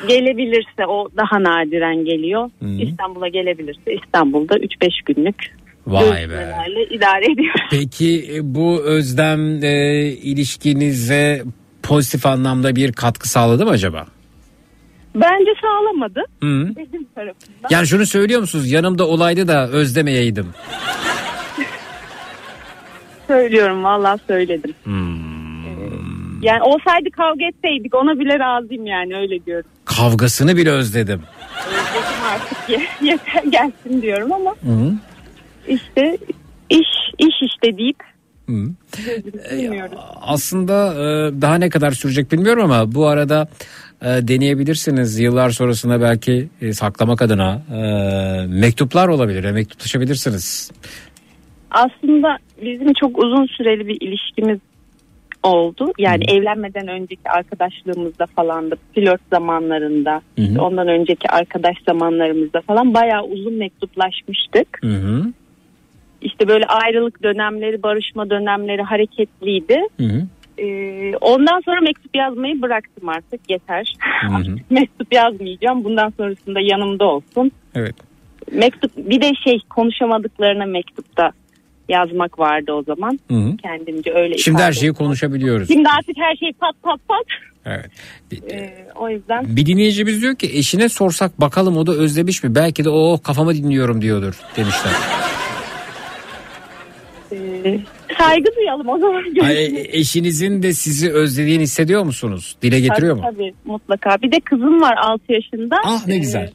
gelebilirse 0.08 0.86
o 0.86 1.08
daha 1.16 1.42
nadiren 1.42 2.04
geliyor. 2.04 2.50
Hı. 2.62 2.68
İstanbul'a 2.68 3.28
gelebilirse 3.28 3.94
İstanbul'da 4.04 4.56
3-5 4.56 4.90
günlük 5.06 5.59
Vay 5.86 6.30
be. 6.30 6.54
idare 6.90 7.32
ediyoruz. 7.32 7.60
Peki 7.70 8.30
e, 8.34 8.54
bu 8.54 8.82
özlem 8.84 9.64
e, 9.64 10.02
ilişkinize 10.06 11.42
pozitif 11.82 12.26
anlamda 12.26 12.76
bir 12.76 12.92
katkı 12.92 13.28
sağladı 13.28 13.64
mı 13.64 13.70
acaba? 13.70 14.06
Bence 15.14 15.50
sağlamadı 15.62 16.20
Hı. 16.42 16.76
benim 16.76 17.04
tarafımdan. 17.14 17.68
Yani 17.70 17.86
şunu 17.86 18.06
söylüyor 18.06 18.40
musunuz? 18.40 18.70
Yanımda 18.70 19.06
olaydı 19.06 19.48
da 19.48 19.68
özlemeyeydim. 19.68 20.46
Söylüyorum 23.26 23.84
vallahi 23.84 24.20
söyledim. 24.26 24.74
Hmm. 24.84 26.42
Yani 26.42 26.62
olsaydı 26.62 27.10
kavga 27.16 27.44
etseydik 27.46 27.94
ona 27.94 28.18
bile 28.18 28.38
razıyım 28.38 28.86
yani 28.86 29.16
öyle 29.16 29.44
diyorum. 29.46 29.70
Kavgasını 29.84 30.56
bile 30.56 30.70
özledim. 30.70 31.22
Özledim 31.68 32.24
artık 32.32 32.68
ye- 32.68 33.10
yeter 33.10 33.42
gelsin 33.50 34.02
diyorum 34.02 34.32
ama 34.32 34.50
Hı. 34.50 34.92
İşte 35.68 36.18
iş 36.70 36.88
iş 37.18 37.34
işte 37.42 37.78
deyip 37.78 37.96
bilmiyoruz. 39.52 39.98
Aslında 40.20 40.94
e, 40.94 41.40
daha 41.42 41.54
ne 41.54 41.68
kadar 41.68 41.90
sürecek 41.90 42.32
bilmiyorum 42.32 42.64
ama 42.64 42.94
bu 42.94 43.06
arada 43.06 43.48
e, 44.02 44.06
deneyebilirsiniz. 44.06 45.18
Yıllar 45.18 45.50
sonrasında 45.50 46.00
belki 46.00 46.48
e, 46.60 46.72
saklamak 46.72 47.22
adına 47.22 47.62
e, 47.72 47.80
mektuplar 48.46 49.08
olabilir. 49.08 49.44
E, 49.44 49.52
mektuplaşabilirsiniz. 49.52 50.70
Aslında 51.70 52.38
bizim 52.62 52.92
çok 53.00 53.18
uzun 53.18 53.46
süreli 53.46 53.86
bir 53.86 54.00
ilişkimiz 54.00 54.58
oldu. 55.42 55.92
Yani 55.98 56.24
evlenmeden 56.28 56.88
önceki 56.88 57.30
arkadaşlığımızda 57.30 58.26
falan 58.26 58.70
da 58.70 58.76
flört 58.94 59.20
zamanlarında 59.32 60.22
hı. 60.38 60.62
ondan 60.62 60.88
önceki 60.88 61.28
arkadaş 61.28 61.76
zamanlarımızda 61.88 62.60
falan 62.60 62.94
bayağı 62.94 63.24
uzun 63.24 63.54
mektuplaşmıştık. 63.54 64.78
Hı. 64.82 65.24
İşte 66.22 66.48
böyle 66.48 66.64
ayrılık 66.66 67.22
dönemleri, 67.22 67.82
barışma 67.82 68.30
dönemleri 68.30 68.82
hareketliydi. 68.82 69.78
Hı 70.00 70.06
hı. 70.06 70.26
Ee, 70.58 71.16
ondan 71.20 71.60
sonra 71.60 71.80
mektup 71.80 72.16
yazmayı 72.16 72.62
bıraktım 72.62 73.08
artık 73.08 73.40
yeter. 73.50 73.94
Hı 74.28 74.36
hı. 74.36 74.56
Mektup 74.70 75.12
yazmayacağım. 75.12 75.84
Bundan 75.84 76.12
sonrasında 76.16 76.60
yanımda 76.60 77.04
olsun. 77.04 77.52
Evet. 77.74 77.94
Mektup 78.52 78.96
bir 78.96 79.20
de 79.20 79.30
şey 79.44 79.58
konuşamadıklarına 79.70 80.66
mektupta 80.66 81.32
yazmak 81.88 82.38
vardı 82.38 82.72
o 82.72 82.82
zaman. 82.82 83.18
Hı 83.30 83.34
hı. 83.34 83.56
Kendimce 83.56 84.12
öyle 84.14 84.38
Şimdi 84.38 84.62
her 84.62 84.72
şeyi 84.72 84.92
konuşabiliyoruz. 84.92 85.68
Şimdi 85.68 85.88
artık 85.88 86.16
her 86.18 86.36
şey 86.36 86.52
pat 86.52 86.74
pat 86.82 87.08
pat. 87.08 87.26
Evet. 87.66 87.90
Ee, 88.52 88.86
o 88.94 89.08
yüzden 89.08 89.56
bir 89.56 89.66
dinleyicimiz 89.66 90.22
diyor 90.22 90.36
ki 90.36 90.50
eşine 90.54 90.88
sorsak 90.88 91.40
bakalım 91.40 91.76
o 91.76 91.86
da 91.86 91.92
özlemiş 91.92 92.44
mi? 92.44 92.54
Belki 92.54 92.84
de 92.84 92.90
o 92.90 93.20
kafamı 93.22 93.54
dinliyorum 93.54 94.02
diyordur 94.02 94.34
demişler. 94.56 94.92
Saygı 98.18 98.56
duyalım 98.56 98.88
o 98.88 98.98
zaman. 98.98 99.24
Ay, 99.42 99.64
e, 99.64 99.86
eşinizin 99.98 100.62
de 100.62 100.72
sizi 100.72 101.12
özlediğini 101.12 101.62
hissediyor 101.62 102.02
musunuz? 102.04 102.56
Dile 102.62 102.80
getiriyor 102.80 103.14
mu? 103.16 103.22
Tabii, 103.24 103.36
tabii 103.36 103.54
mutlaka. 103.64 104.16
Bir 104.22 104.32
de 104.32 104.40
kızım 104.40 104.80
var 104.80 104.94
6 105.02 105.32
yaşında. 105.32 105.76
Ah 105.84 106.06
ne 106.06 106.14
Ee, 106.14 106.18
güzel. 106.18 106.50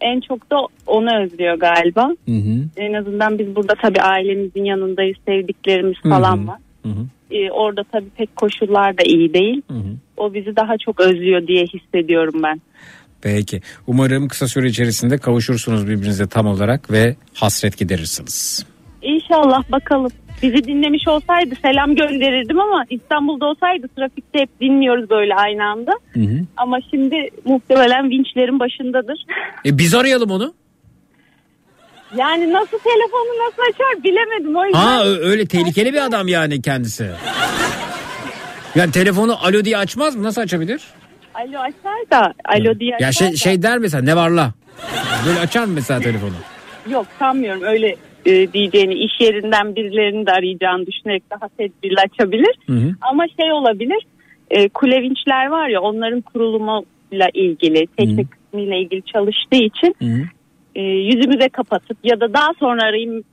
en 0.00 0.20
çok 0.20 0.50
da 0.50 0.56
onu 0.86 1.22
özlüyor 1.24 1.54
galiba. 1.54 2.08
Hı 2.28 2.32
hı. 2.34 2.64
En 2.76 2.92
azından 2.92 3.38
biz 3.38 3.56
burada 3.56 3.74
tabii 3.82 4.00
ailemizin 4.00 4.64
yanındayız, 4.64 5.16
sevdiklerimiz 5.26 5.96
Hı 6.02 6.08
hı. 6.08 6.12
falan 6.12 6.48
var. 6.48 6.58
Hı 6.82 6.88
hı. 6.88 7.06
Ee, 7.30 7.50
orada 7.50 7.84
tabii 7.92 8.10
pek 8.16 8.36
koşullar 8.36 8.98
da 8.98 9.02
iyi 9.02 9.34
değil. 9.34 9.62
Hı 9.70 9.74
hı. 9.74 9.96
O 10.16 10.34
bizi 10.34 10.56
daha 10.56 10.78
çok 10.84 11.00
özlüyor 11.00 11.46
diye 11.46 11.64
hissediyorum 11.64 12.40
ben. 12.42 12.60
Peki. 13.22 13.60
Umarım 13.86 14.28
kısa 14.28 14.48
süre 14.48 14.68
içerisinde 14.68 15.18
kavuşursunuz 15.18 15.88
birbirinize 15.88 16.26
tam 16.26 16.46
olarak 16.46 16.90
ve 16.92 17.16
hasret 17.34 17.78
giderirsiniz. 17.78 18.66
İnşallah 19.02 19.72
bakalım. 19.72 20.10
Bizi 20.42 20.64
dinlemiş 20.64 21.08
olsaydı 21.08 21.54
selam 21.62 21.94
gönderirdim 21.94 22.60
ama 22.60 22.84
İstanbul'da 22.90 23.46
olsaydı 23.46 23.88
trafikte 23.96 24.38
hep 24.38 24.60
dinliyoruz 24.60 25.10
böyle 25.10 25.34
aynı 25.34 25.64
anda. 25.64 25.92
Hı 26.12 26.20
hı. 26.20 26.40
Ama 26.56 26.78
şimdi 26.90 27.28
muhtemelen 27.44 28.10
vinçlerin 28.10 28.60
başındadır. 28.60 29.24
E 29.66 29.78
biz 29.78 29.94
arayalım 29.94 30.30
onu. 30.30 30.54
Yani 32.16 32.52
nasıl 32.52 32.78
telefonu 32.78 33.46
nasıl 33.46 33.62
açar 33.72 34.04
bilemedim 34.04 34.56
o 34.56 34.64
yüzden. 34.64 34.78
Ha 34.78 35.04
öyle 35.04 35.46
tehlikeli 35.46 35.92
bir 35.92 36.04
adam 36.06 36.28
yani 36.28 36.62
kendisi. 36.62 37.10
Yani 38.74 38.90
telefonu 38.90 39.36
alo 39.46 39.64
diye 39.64 39.76
açmaz 39.78 40.16
mı? 40.16 40.22
Nasıl 40.22 40.40
açabilir? 40.40 40.82
Alo 41.34 41.58
açar 41.58 42.10
da 42.10 42.34
alo 42.44 42.80
diye 42.80 42.90
Ya 43.00 43.08
açar 43.08 43.12
şey, 43.12 43.32
da. 43.32 43.36
şey 43.36 43.62
der 43.62 43.78
mesela 43.78 44.02
ne 44.02 44.16
var 44.16 44.30
la? 44.30 44.52
Böyle 45.26 45.40
açar 45.40 45.64
mı 45.64 45.72
mesela 45.74 46.00
telefonu? 46.00 46.32
Yok 46.90 47.06
sanmıyorum 47.18 47.62
öyle 47.62 47.96
e, 48.28 48.52
diyeceğini 48.52 48.94
iş 48.94 49.20
yerinden 49.20 49.76
birilerini 49.76 50.26
de 50.26 50.30
arayacağını 50.32 50.86
düşünerek 50.86 51.22
daha 51.30 51.48
tedbirli 51.48 51.96
açabilir. 52.00 52.54
Hı 52.66 52.72
hı. 52.72 52.94
Ama 53.00 53.24
şey 53.40 53.52
olabilir 53.52 54.02
e, 54.50 54.68
kulevinçler 54.68 55.46
var 55.46 55.68
ya 55.68 55.80
onların 55.80 56.20
kurulumuyla 56.20 57.28
ilgili 57.34 57.86
teknik 57.96 58.26
kısmıyla 58.30 58.76
ilgili 58.76 59.02
çalıştığı 59.02 59.64
için 59.64 59.94
Hı 59.98 60.04
hı. 60.04 60.22
e, 60.74 60.82
yüzümüze 60.82 61.48
kapatıp 61.48 61.98
ya 62.04 62.20
da 62.20 62.32
daha 62.32 62.48
sonra 62.60 62.82
arayayım 62.82 63.24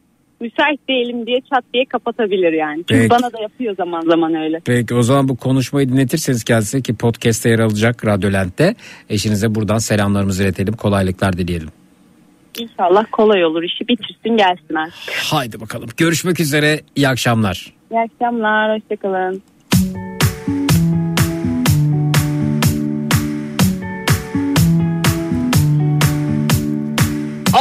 müsait 0.41 0.87
değilim 0.89 1.27
diye 1.27 1.41
çat 1.53 1.63
diye 1.73 1.85
kapatabilir 1.85 2.53
yani. 2.53 2.77
Çünkü 2.77 3.01
Peki. 3.01 3.09
bana 3.09 3.33
da 3.33 3.41
yapıyor 3.41 3.75
zaman 3.75 4.01
zaman 4.01 4.35
öyle. 4.35 4.61
Peki 4.65 4.95
o 4.95 5.01
zaman 5.01 5.27
bu 5.27 5.35
konuşmayı 5.35 5.89
dinletirseniz 5.89 6.43
kendisi 6.43 6.83
ki 6.83 6.95
podcast'te 6.95 7.49
yer 7.49 7.59
alacak 7.59 8.05
Radyolent'te. 8.05 8.75
Eşinize 9.09 9.55
buradan 9.55 9.77
selamlarımızı 9.77 10.43
iletelim. 10.43 10.73
Kolaylıklar 10.73 11.37
dileyelim. 11.37 11.69
İnşallah 12.59 13.05
kolay 13.11 13.45
olur 13.45 13.63
işi 13.63 13.87
bitirsin 13.87 14.37
gelsin 14.37 14.75
artık. 14.75 15.13
Haydi 15.31 15.59
bakalım. 15.59 15.89
Görüşmek 15.97 16.39
üzere. 16.39 16.81
İyi 16.95 17.07
akşamlar. 17.09 17.73
İyi 17.91 17.99
akşamlar 17.99 18.75
hoşçakalın. 18.79 19.41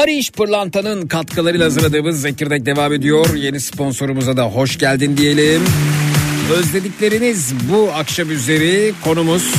Ariş 0.02 0.30
Pırlanta'nın 0.32 1.06
katkılarıyla 1.08 1.66
hazırladığımız 1.66 2.20
Zekirdek 2.20 2.66
devam 2.66 2.92
ediyor. 2.92 3.34
Yeni 3.34 3.60
sponsorumuza 3.60 4.36
da 4.36 4.44
hoş 4.44 4.78
geldin 4.78 5.16
diyelim. 5.16 5.62
Özledikleriniz 6.58 7.54
bu 7.72 7.90
akşam 7.94 8.30
üzeri 8.30 8.92
konumuz. 9.04 9.54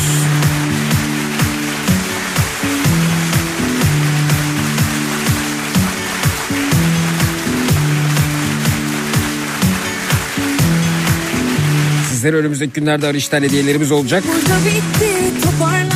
sizlere 12.25 12.39
önümüzdeki 12.39 12.73
günlerde 12.73 13.07
Arıştel 13.07 13.43
hediyelerimiz 13.43 13.91
olacak. 13.91 14.23
Bitti, 14.65 15.11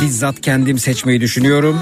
Bizzat 0.02 0.40
kendim 0.40 0.78
seçmeyi 0.78 1.20
düşünüyorum. 1.20 1.80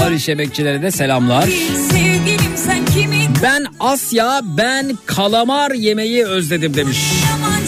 Barış 0.00 0.28
emekçilere 0.28 0.82
de 0.82 0.90
selamlar. 0.90 1.48
Sevgilim, 1.90 2.84
kimin... 2.94 3.28
Ben 3.42 3.66
Asya, 3.80 4.40
ben 4.44 4.98
kalamar 5.06 5.70
yemeği 5.70 6.26
özledim 6.26 6.74
demiş. 6.74 7.12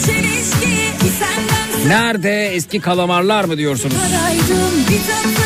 Çelişki, 0.05 1.87
Nerede 1.87 2.47
eski 2.47 2.79
kalamarlar 2.79 3.43
mı 3.43 3.57
diyorsunuz? 3.57 3.95
Araydım, 3.95 5.40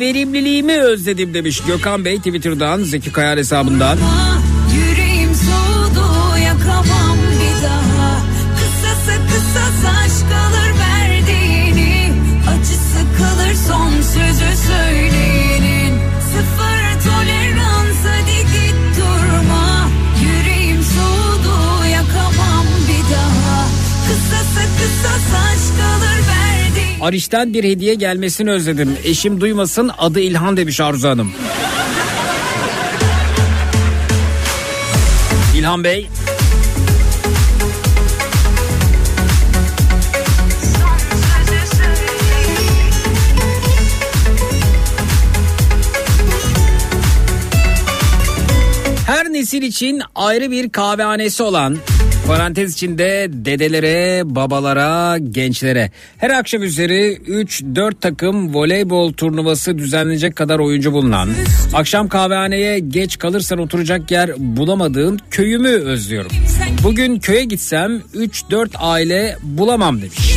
verimliliğimi 0.00 0.80
özledim 0.80 1.34
demiş 1.34 1.62
Gökhan 1.66 2.04
Bey 2.04 2.16
Twitter'dan 2.16 2.82
Zeki 2.82 3.12
Kayar 3.12 3.38
hesabından. 3.38 3.98
Ariş'ten 27.08 27.54
bir 27.54 27.64
hediye 27.64 27.94
gelmesini 27.94 28.50
özledim. 28.50 28.96
Eşim 29.04 29.40
duymasın 29.40 29.90
adı 29.98 30.20
İlhan 30.20 30.56
demiş 30.56 30.80
Arzu 30.80 31.08
Hanım. 31.08 31.32
İlhan 35.56 35.84
Bey. 35.84 36.08
Her 49.06 49.32
nesil 49.32 49.62
için 49.62 50.02
ayrı 50.14 50.50
bir 50.50 50.70
kahvehanesi 50.70 51.42
olan 51.42 51.76
parantez 52.28 52.72
içinde 52.72 53.26
dedelere, 53.30 54.22
babalara, 54.24 55.18
gençlere 55.18 55.90
her 56.18 56.30
akşam 56.30 56.62
üzeri 56.62 57.18
3-4 57.26 57.94
takım 58.00 58.54
voleybol 58.54 59.12
turnuvası 59.12 59.78
düzenlenecek 59.78 60.36
kadar 60.36 60.58
oyuncu 60.58 60.92
bulunan 60.92 61.30
akşam 61.74 62.08
kahvehaneye 62.08 62.78
geç 62.78 63.18
kalırsan 63.18 63.58
oturacak 63.58 64.10
yer 64.10 64.30
bulamadığım 64.36 65.16
köyümü 65.30 65.68
özlüyorum. 65.68 66.30
Bugün 66.84 67.18
köye 67.18 67.44
gitsem 67.44 68.02
3-4 68.14 68.68
aile 68.76 69.36
bulamam 69.42 70.02
demiş. 70.02 70.36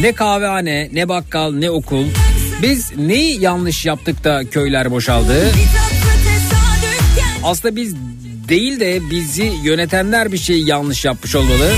Ne 0.00 0.12
kahvehane, 0.12 0.90
ne 0.92 1.08
bakkal, 1.08 1.52
ne 1.52 1.70
okul. 1.70 2.04
Biz 2.62 2.92
neyi 2.96 3.40
yanlış 3.40 3.86
yaptık 3.86 4.24
da 4.24 4.44
köyler 4.50 4.90
boşaldı? 4.90 5.50
Aslında 7.44 7.76
biz 7.76 7.94
değil 8.48 8.80
de 8.80 9.10
bizi 9.10 9.52
yönetenler 9.62 10.32
bir 10.32 10.38
şey 10.38 10.62
yanlış 10.62 11.04
yapmış 11.04 11.34
olmalı. 11.34 11.72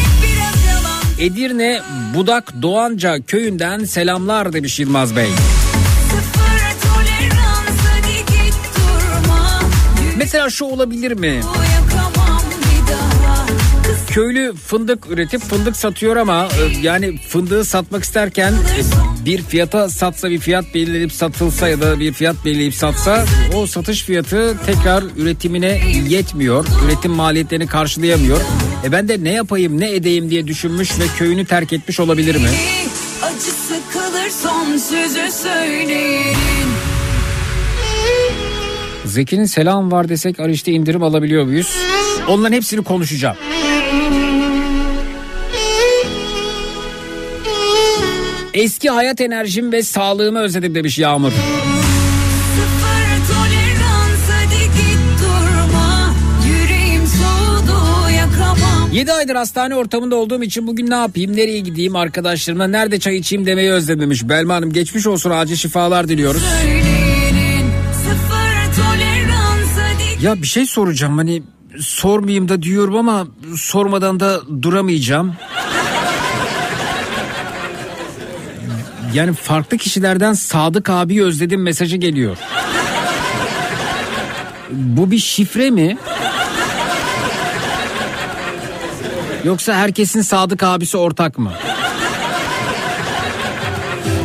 Edirne 1.19 1.81
Budak 2.15 2.63
Doğanca 2.63 3.23
köyünden 3.27 3.85
selamlar 3.85 4.53
demiş 4.53 4.81
Yılmaz 4.81 5.17
Bey. 5.17 5.29
Mesela 10.17 10.51
şu 10.51 10.65
olabilir 10.65 11.13
mi? 11.13 11.27
Yüreğim 11.27 11.78
Köylü 14.19 14.55
fındık 14.55 15.11
üretip 15.11 15.41
fındık 15.41 15.77
satıyor 15.77 16.17
ama 16.17 16.45
e, 16.45 16.79
yani 16.83 17.19
fındığı 17.19 17.65
satmak 17.65 18.05
isterken 18.05 18.55
bir 19.25 19.43
fiyata 19.43 19.89
satsa 19.89 20.31
bir 20.31 20.39
fiyat 20.39 20.75
belirleyip 20.75 21.13
satılsa 21.13 21.69
ya 21.69 21.81
da 21.81 22.01
bir 22.01 22.13
fiyat 22.13 22.45
belirleyip 22.45 22.75
satsa 22.75 23.25
o 23.55 23.67
satış 23.67 24.03
fiyatı 24.03 24.57
tekrar 24.67 25.05
üretimine 25.17 25.81
yetmiyor. 26.09 26.67
Üretim 26.87 27.13
maliyetlerini 27.13 27.67
karşılayamıyor. 27.67 28.41
E 28.85 28.93
ben 28.93 29.09
de 29.09 29.25
ne 29.25 29.33
yapayım 29.33 29.81
ne 29.81 29.95
edeyim 29.95 30.31
diye 30.31 30.47
düşünmüş 30.47 30.99
ve 30.99 31.05
köyünü 31.19 31.45
terk 31.45 31.73
etmiş 31.73 32.01
olabilir 32.01 32.37
mi? 32.37 32.49
acısı 33.23 33.75
kalır 33.93 34.31
son 34.43 34.77
sözü 34.77 35.33
söyleyin 35.43 36.37
Zeki'nin 39.05 39.45
selam 39.45 39.93
var 39.93 40.09
desek 40.09 40.41
Ariş'te 40.41 40.73
indirim 40.73 41.03
alabiliyor 41.03 41.45
muyuz? 41.45 41.77
Onların 42.29 42.57
hepsini 42.57 42.85
konuşacağım. 42.85 43.37
Eski 48.55 48.91
hayat 48.91 49.21
enerjim 49.21 49.73
ve 49.73 49.83
sağlığımı 49.83 50.39
özledim 50.39 50.75
demiş 50.75 50.99
Yağmur. 50.99 51.33
7 58.93 59.13
aydır 59.13 59.35
hastane 59.35 59.75
ortamında 59.75 60.17
olduğum 60.17 60.43
için 60.43 60.67
bugün 60.67 60.91
ne 60.91 60.95
yapayım, 60.95 61.37
nereye 61.37 61.61
gideyim 61.61 61.97
arkadaşlarımla, 61.97 62.67
nerede 62.67 63.01
çay 63.01 63.17
içeyim 63.17 63.47
demeyi 63.47 63.71
özlememiş. 63.71 64.29
Belma 64.29 64.55
Hanım 64.55 64.73
geçmiş 64.73 65.07
olsun 65.07 65.31
acil 65.31 65.57
şifalar 65.57 66.09
diliyoruz. 66.09 66.43
Ya 70.23 70.43
bir 70.43 70.47
şey 70.47 70.67
soracağım 70.67 71.19
hani 71.19 71.43
sormayayım 71.81 72.49
da 72.49 72.63
diyorum 72.63 72.97
ama 72.97 73.27
sormadan 73.57 74.21
da 74.21 74.41
duramayacağım. 74.63 75.35
Yani 79.15 79.33
farklı 79.33 79.77
kişilerden 79.77 80.33
Sadık 80.33 80.91
abi 80.91 81.25
özledim 81.25 81.63
mesajı 81.63 81.97
geliyor. 81.97 82.37
Bu 84.71 85.11
bir 85.11 85.19
şifre 85.19 85.71
mi? 85.71 85.99
Yoksa 89.45 89.75
herkesin 89.75 90.23
Sadık 90.23 90.63
abisi 90.63 90.97
ortak 90.97 91.39
mı? 91.39 91.53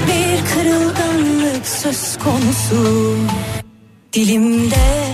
Bir 0.08 0.54
kırılganlık 0.54 1.66
söz 1.68 2.18
konusu 2.24 3.16
Dilimde 4.14 5.06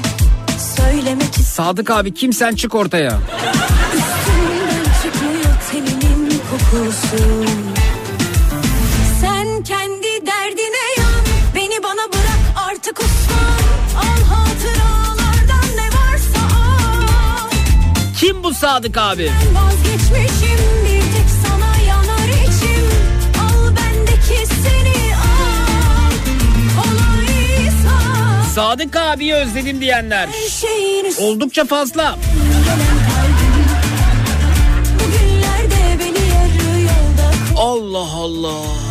söylemek 0.76 1.36
Sadık 1.36 1.89
abi 1.91 2.13
kim 2.13 2.34
sen 2.34 2.55
çık 2.55 2.76
ortaya. 2.76 3.20
üstümden 3.93 4.84
çıkmıyor 5.03 5.55
teninin 5.72 6.41
kokusu 6.51 7.45
Bu 18.50 18.54
Sadık 18.54 18.97
abi? 18.97 19.32
Vazgeçmişim 19.54 20.60
bir 20.86 21.02
tek 21.02 21.30
sana 21.43 21.78
yanar 21.88 22.30
içim 22.30 22.89
Al 23.41 23.76
bendeki 23.76 24.45
seni 24.47 25.16
al 25.16 26.12
Kolaysa 26.76 28.43
Sadık 28.56 28.95
abiyi 28.95 29.34
özledim 29.34 29.82
diyenler. 29.82 30.30
Oldukça 31.20 31.66
fazla. 31.66 32.16
Allah 37.58 38.12
Allah. 38.14 38.89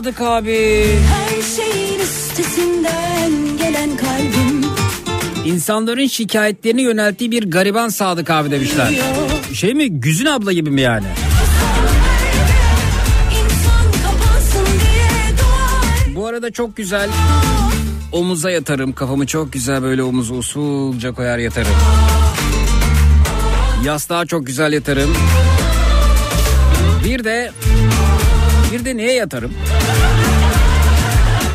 Sadık 0.00 0.20
abi. 0.20 0.86
Her 1.08 1.42
şeyin 1.42 2.00
üstesinden 2.00 3.32
gelen 3.58 3.96
kalbim 3.96 4.64
İnsanların 5.44 6.06
şikayetlerini 6.06 6.82
yönelttiği 6.82 7.30
bir 7.30 7.50
gariban 7.50 7.88
Sadık 7.88 8.30
abi 8.30 8.50
demişler. 8.50 8.94
Şey 9.54 9.74
mi 9.74 9.90
Güzin 10.00 10.26
abla 10.26 10.52
gibi 10.52 10.70
mi 10.70 10.80
yani? 10.80 11.06
Bu 16.14 16.26
arada 16.26 16.50
çok 16.50 16.76
güzel 16.76 17.10
omuza 18.12 18.50
yatarım. 18.50 18.92
Kafamı 18.92 19.26
çok 19.26 19.52
güzel 19.52 19.82
böyle 19.82 20.02
omuza 20.02 20.34
usulca 20.34 21.12
koyar 21.12 21.38
yatarım. 21.38 21.74
Yastığa 23.84 24.26
çok 24.26 24.46
güzel 24.46 24.72
yatarım. 24.72 25.10
Bir 27.04 27.24
de 27.24 27.52
bir 28.72 28.84
de 28.84 28.96
neye 28.96 29.12
yatarım? 29.12 29.52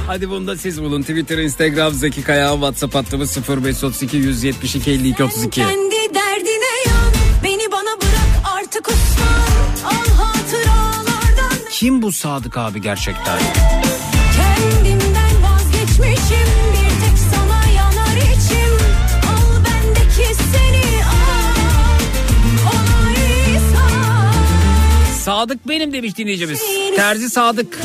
Hadi 0.07 0.29
bunu 0.29 0.47
da 0.47 0.57
siz 0.57 0.81
bulun. 0.81 1.01
Twitter, 1.01 1.37
Instagram, 1.37 1.93
Zeki 1.93 2.23
Kaya, 2.23 2.51
WhatsApp 2.51 2.95
hattımız 2.95 3.37
0532 3.49 4.17
172 4.17 4.91
52 4.91 5.23
32. 5.23 5.49
Kendi 5.49 5.95
derdine 6.15 6.73
yan 6.87 7.13
Beni 7.43 7.71
bana 7.71 8.01
bırak 8.01 8.57
artık 8.57 8.87
uslan 8.87 9.85
Al 9.85 10.23
hatıralardan 10.23 11.69
Kim 11.71 12.01
bu 12.01 12.11
Sadık 12.11 12.57
abi 12.57 12.81
gerçekten? 12.81 13.39
Kendimden 14.37 15.43
vazgeçmişim 15.43 16.44
Sadık 25.25 25.67
benim 25.67 25.93
demiş 25.93 26.17
dinleyicimiz. 26.17 26.61
Terzi 26.95 27.29
Sadık. 27.29 27.79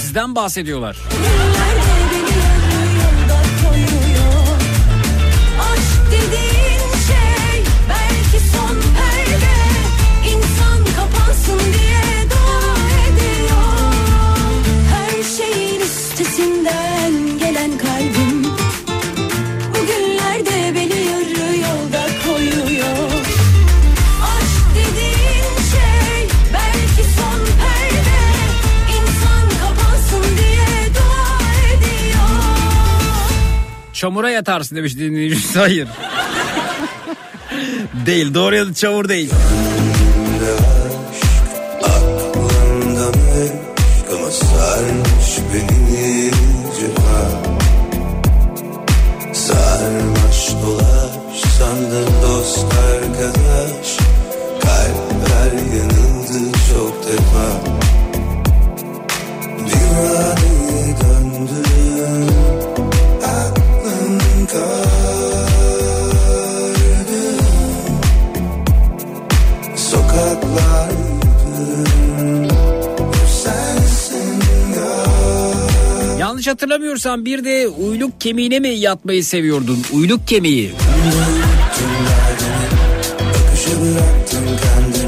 Sizden 0.00 0.34
bahsediyorlar. 0.34 0.96
Çamura 33.98 34.30
yatarsın 34.30 34.76
demiş 34.76 34.96
dinleyicimiz. 34.96 35.56
Hayır. 35.56 35.88
değil 38.06 38.34
doğru 38.34 38.56
ya 38.56 38.66
da 38.66 38.74
çamur 38.74 39.08
değil. 39.08 39.30
Sarmaş 49.32 50.48
dolaş 50.62 51.40
sandın 51.58 52.06
dost 52.22 52.66
arkadaş 52.74 54.07
Yanlış 76.48 76.62
hatırlamıyorsam 76.62 77.24
bir 77.24 77.44
de 77.44 77.68
uyluk 77.68 78.20
kemiğine 78.20 78.58
mi 78.58 78.68
yatmayı 78.68 79.24
seviyordun? 79.24 79.78
Uyluk 79.92 80.28
kemiği. 80.28 80.72
Akışa 83.48 83.70
bıraktım 83.70 84.44
kendimi 84.62 85.07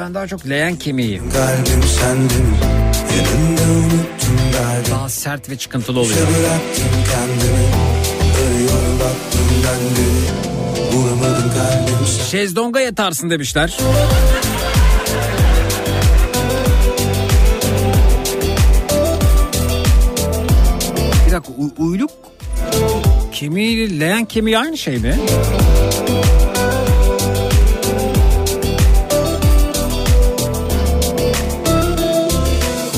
Ben, 0.00 0.14
daha 0.14 0.26
çok 0.26 0.48
leğen 0.48 0.76
kemiği. 0.76 1.18
Kalbim 1.18 1.82
sendin 1.82 2.46
Yanında 3.16 3.62
unuttum 3.62 4.38
derdimi 4.52 4.90
Daha 4.94 5.08
sert 5.08 5.50
ve 5.50 5.56
çıkıntılı 5.58 6.00
oluyor. 6.00 6.16
bıraktım 6.16 6.84
kendimi 7.12 7.66
Arıyorum 8.46 9.00
bak 9.00 9.16
dünden 9.32 9.80
beri 9.96 10.92
Bulamadım 10.92 11.50
kalbim 11.58 12.06
Şezlonga 12.30 12.80
yatarsın 12.80 13.30
demişler. 13.30 13.78
Bir 21.26 21.32
dakika 21.32 21.52
uyluk 21.78 22.10
kemiği 23.32 24.00
leğen 24.00 24.24
kemiği 24.24 24.58
aynı 24.58 24.78
şey 24.78 24.98
mi? 24.98 25.14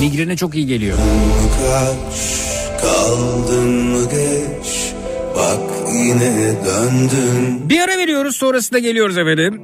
Migrene 0.03 0.37
çok 0.37 0.55
iyi 0.55 0.67
geliyor. 0.67 0.99
kaç 1.59 2.21
Kaldın 2.81 3.71
mı 3.71 4.05
geç 4.11 4.93
Bak 5.37 5.61
yine 5.95 6.55
döndün 6.67 7.69
Bir 7.69 7.81
ara 7.81 7.99
veriyoruz 7.99 8.37
sonrasında 8.37 8.79
geliyoruz 8.79 9.19
efendim. 9.19 9.63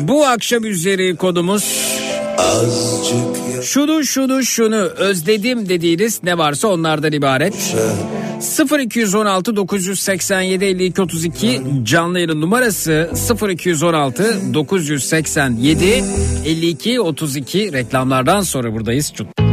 Bu 0.00 0.26
akşam 0.26 0.64
üzeri 0.64 1.16
konumuz 1.16 1.90
Azıcık 2.38 3.64
şunu 3.64 4.04
şunu 4.04 4.42
şunu 4.44 4.76
özledim 4.76 5.68
dediğiniz 5.68 6.22
ne 6.22 6.38
varsa 6.38 6.68
onlardan 6.68 7.12
ibaret. 7.12 7.76
0216 8.40 9.56
987 9.56 10.64
52 10.64 11.02
32 11.02 11.62
canlı 11.82 12.18
yayın 12.20 12.40
numarası 12.40 13.10
0216 13.48 14.54
987 14.54 16.04
52 16.46 17.00
32 17.00 17.72
reklamlardan 17.72 18.40
sonra 18.40 18.72
buradayız. 18.72 19.12
Çok- 19.14 19.49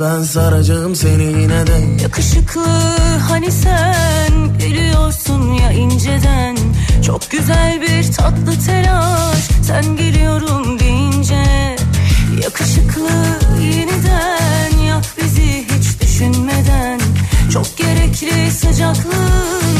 ben 0.00 0.22
saracağım 0.22 0.96
seni 0.96 1.24
yine 1.24 1.66
de. 1.66 2.02
Yakışıklı 2.02 2.66
hani 3.28 3.52
sen 3.52 4.58
gülüyorsun 4.58 5.52
ya 5.52 5.72
inceden. 5.72 6.56
Çok 7.06 7.30
güzel 7.30 7.80
bir 7.80 8.12
tatlı 8.12 8.66
telaş 8.66 9.48
sen 9.62 9.96
geliyorum 9.96 10.78
deyince. 10.78 11.76
Yakışıklı 12.42 13.10
yeniden 13.60 14.78
yak 14.86 15.04
bizi 15.22 15.64
hiç 15.64 16.00
düşünmeden. 16.00 17.00
Çok 17.52 17.76
gerekli 17.76 18.50
sıcaklığın 18.50 19.75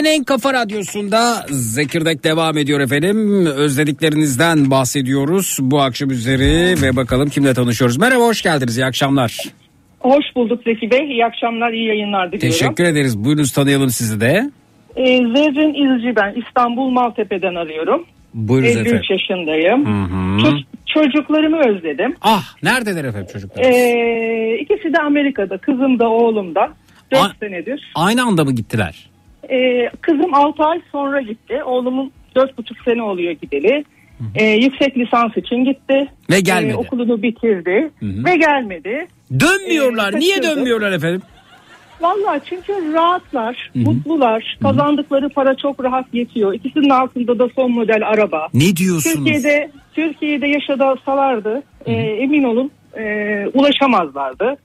Türkiye'nin 0.00 0.18
en 0.20 0.24
kafa 0.24 0.52
radyosunda 0.52 1.46
Zekirdek 1.50 2.24
devam 2.24 2.58
ediyor 2.58 2.80
efendim. 2.80 3.46
Özlediklerinizden 3.46 4.70
bahsediyoruz 4.70 5.58
bu 5.60 5.80
akşam 5.80 6.10
üzeri 6.10 6.82
ve 6.82 6.96
bakalım 6.96 7.28
kimle 7.28 7.54
tanışıyoruz. 7.54 7.96
Merhaba 7.98 8.22
hoş 8.24 8.42
geldiniz 8.42 8.78
iyi 8.78 8.84
akşamlar. 8.84 9.36
Hoş 10.00 10.24
bulduk 10.36 10.62
Zeki 10.66 10.90
Bey. 10.90 11.10
İyi 11.10 11.24
akşamlar, 11.24 11.72
iyi 11.72 11.86
yayınlar 11.88 12.32
diliyorum. 12.32 12.58
Teşekkür 12.58 12.84
ederiz. 12.84 13.18
Buyurunuz 13.24 13.52
tanıyalım 13.52 13.90
sizi 13.90 14.20
de. 14.20 14.50
Ee, 14.96 15.04
Zerrin 15.16 15.96
İzci 15.96 16.16
ben. 16.16 16.34
İstanbul 16.46 16.90
Maltepe'den 16.90 17.54
arıyorum. 17.54 18.04
Buyurunuz 18.34 18.76
53 18.76 18.86
efendim. 18.86 19.06
yaşındayım. 19.10 19.86
Hı 19.86 20.04
hı. 20.14 20.40
Ço- 20.40 20.64
çocuklarımı 20.86 21.58
özledim. 21.68 22.16
Ah 22.22 22.44
neredeler 22.62 23.04
efendim 23.04 23.28
çocuklar? 23.32 23.64
Ee, 23.64 24.58
ikisi 24.60 24.92
de 24.94 24.98
Amerika'da. 25.06 25.58
Kızım 25.58 25.98
da 25.98 26.08
oğlum 26.08 26.54
da. 26.54 26.68
4 27.12 27.20
A- 27.22 27.32
senedir. 27.40 27.92
Aynı 27.94 28.22
anda 28.24 28.44
mı 28.44 28.52
gittiler? 28.52 29.09
Ee, 29.50 29.90
kızım 30.00 30.34
6 30.34 30.64
ay 30.64 30.80
sonra 30.92 31.20
gitti. 31.20 31.62
Oğlumun 31.64 32.12
4,5 32.36 32.84
sene 32.84 33.02
oluyor 33.02 33.32
gideli. 33.32 33.84
Ee, 34.34 34.44
yüksek 34.44 34.96
lisans 34.98 35.36
için 35.36 35.64
gitti. 35.64 36.06
Ve 36.30 36.40
gelmedi. 36.40 36.72
Ee, 36.72 36.76
okulunu 36.76 37.22
bitirdi. 37.22 37.90
hı. 38.00 38.24
Ve 38.24 38.36
gelmedi. 38.36 39.06
Dönmüyorlar. 39.40 40.12
Ee, 40.14 40.18
Niye 40.18 40.42
dönmüyorlar 40.42 40.92
efendim? 40.92 41.22
Vallahi 42.00 42.40
çünkü 42.48 42.92
rahatlar, 42.92 43.70
Hı 43.72 43.78
hı. 43.78 43.82
mutlular, 43.84 44.58
kazandıkları 44.62 45.28
para 45.28 45.54
çok 45.54 45.84
rahat 45.84 46.14
yetiyor. 46.14 46.54
İkisinin 46.54 46.90
altında 46.90 47.38
da 47.38 47.48
son 47.56 47.70
model 47.72 48.08
araba. 48.08 48.48
Ne 48.54 48.76
diyorsunuz? 48.76 49.14
Türkiye'de 49.16 49.70
Türkiye'de 49.94 50.46
yaşasalardı 50.46 51.62
e, 51.86 51.92
emin 51.92 52.44
olun 52.44 52.70
e, 52.98 53.02
ulaşamazlardı. 53.54 54.56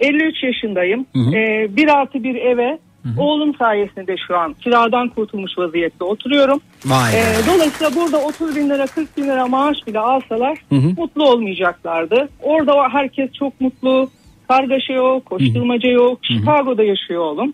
53 0.00 0.42
yaşındayım. 0.42 1.06
Hı 1.14 1.18
hı. 1.18 1.36
E, 1.36 1.66
bir 1.76 1.88
artı 1.88 2.24
bir 2.24 2.34
eve 2.34 2.78
oğlum 3.18 3.54
sayesinde 3.54 4.16
şu 4.26 4.38
an 4.38 4.54
kiradan 4.54 5.08
kurtulmuş 5.08 5.58
vaziyette 5.58 6.04
oturuyorum. 6.04 6.60
Vay. 6.86 7.14
E, 7.14 7.22
dolayısıyla 7.54 7.94
burada 7.94 8.18
30 8.18 8.56
bin 8.56 8.70
lira 8.70 8.86
40 8.86 9.16
bin 9.16 9.24
lira 9.24 9.46
maaş 9.46 9.76
bile 9.86 9.98
alsalar 9.98 10.58
Hı 10.68 10.74
hı. 10.74 10.88
mutlu 10.96 11.28
olmayacaklardı. 11.30 12.28
Orada 12.42 12.88
herkes 12.92 13.32
çok 13.32 13.60
mutlu. 13.60 14.10
Kargaşa 14.56 14.92
yok, 14.92 15.26
koşturmaca 15.26 15.90
yok. 15.90 16.18
Chicago'da 16.22 16.82
yaşıyor 16.82 17.20
oğlum. 17.22 17.52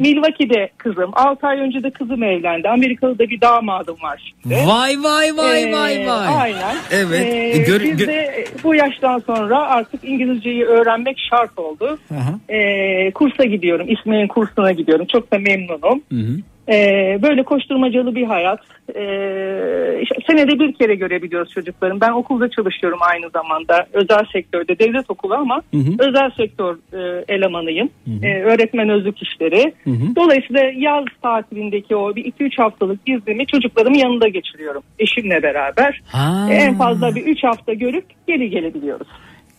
Milwaukee'de 0.00 0.70
kızım. 0.78 1.10
6 1.12 1.46
ay 1.46 1.58
önce 1.58 1.82
de 1.82 1.90
kızım 1.90 2.22
evlendi. 2.22 2.68
Amerikalı 2.68 3.18
da 3.18 3.28
bir 3.28 3.40
damadım 3.40 3.96
var 4.02 4.32
şimdi. 4.42 4.54
Vay 4.66 4.96
vay 5.02 5.36
vay 5.36 5.62
Ee, 5.62 5.72
vay 5.72 6.06
vay. 6.06 6.28
Aynen. 6.40 6.76
Evet. 6.90 7.26
Ee, 7.34 7.50
E, 7.50 7.58
gör- 7.64 7.80
biz 7.80 7.98
de 8.06 8.44
bu 8.64 8.74
yaştan 8.74 9.18
sonra 9.18 9.58
artık 9.60 10.04
İngilizceyi 10.04 10.64
öğrenmek 10.64 11.16
şart 11.30 11.58
oldu. 11.58 11.98
Aha. 12.14 12.54
Ee, 12.54 13.10
kursa 13.10 13.44
gidiyorum. 13.44 13.86
İsmail'in 13.90 14.28
kursuna 14.28 14.72
gidiyorum. 14.72 15.06
Çok 15.12 15.32
da 15.32 15.38
memnunum. 15.38 16.02
Hı 16.12 16.16
hı. 16.18 16.36
Ee, 16.70 17.18
böyle 17.22 17.42
koşturmacalı 17.42 18.14
bir 18.14 18.26
hayat. 18.26 18.60
Ee, 18.88 20.02
işte 20.02 20.14
senede 20.26 20.58
bir 20.58 20.74
kere 20.74 20.94
görebiliyoruz 20.94 21.52
çocukların. 21.52 22.00
Ben 22.00 22.10
okulda 22.10 22.50
çalışıyorum 22.50 22.98
aynı 23.12 23.30
zamanda. 23.30 23.86
Özel 23.92 24.24
sektörde, 24.32 24.78
devlet 24.78 25.10
okulu 25.10 25.34
ama 25.34 25.62
özel 25.98 26.30
sektör 26.36 26.76
e, 26.92 27.24
elemanıyım. 27.28 27.90
Ee, 28.22 28.42
öğretmen 28.42 28.88
özlük 28.88 29.22
işleri. 29.22 29.74
Dolayısıyla 30.16 30.62
yaz 30.76 31.04
tatilindeki 31.22 31.96
o 31.96 32.16
bir 32.16 32.24
2-3 32.24 32.62
haftalık 32.62 33.00
iznimi 33.06 33.46
çocuklarımın 33.46 33.98
yanında 33.98 34.28
geçiriyorum. 34.28 34.82
Eşimle 34.98 35.42
beraber. 35.42 36.00
Ha. 36.06 36.48
En 36.50 36.78
fazla 36.78 37.14
bir 37.14 37.26
3 37.26 37.44
hafta 37.44 37.72
görüp 37.72 38.04
geri 38.26 38.50
gelebiliyoruz. 38.50 39.06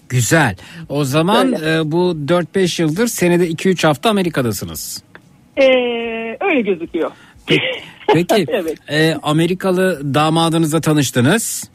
Güzel. 0.10 0.56
O 0.90 1.04
zaman 1.04 1.54
e, 1.54 1.92
bu 1.92 2.16
4-5 2.28 2.82
yıldır 2.82 3.08
senede 3.08 3.48
2-3 3.48 3.88
hafta 3.88 4.10
Amerika'dasınız. 4.10 5.04
Ee, 5.58 5.64
öyle 6.42 6.62
gözüküyor. 6.62 7.12
Peki 8.14 8.46
Evet. 8.48 8.78
e, 8.92 9.14
Amerikalı 9.24 10.14
damadınızla 10.14 10.82
tanıştınız. 10.82 11.72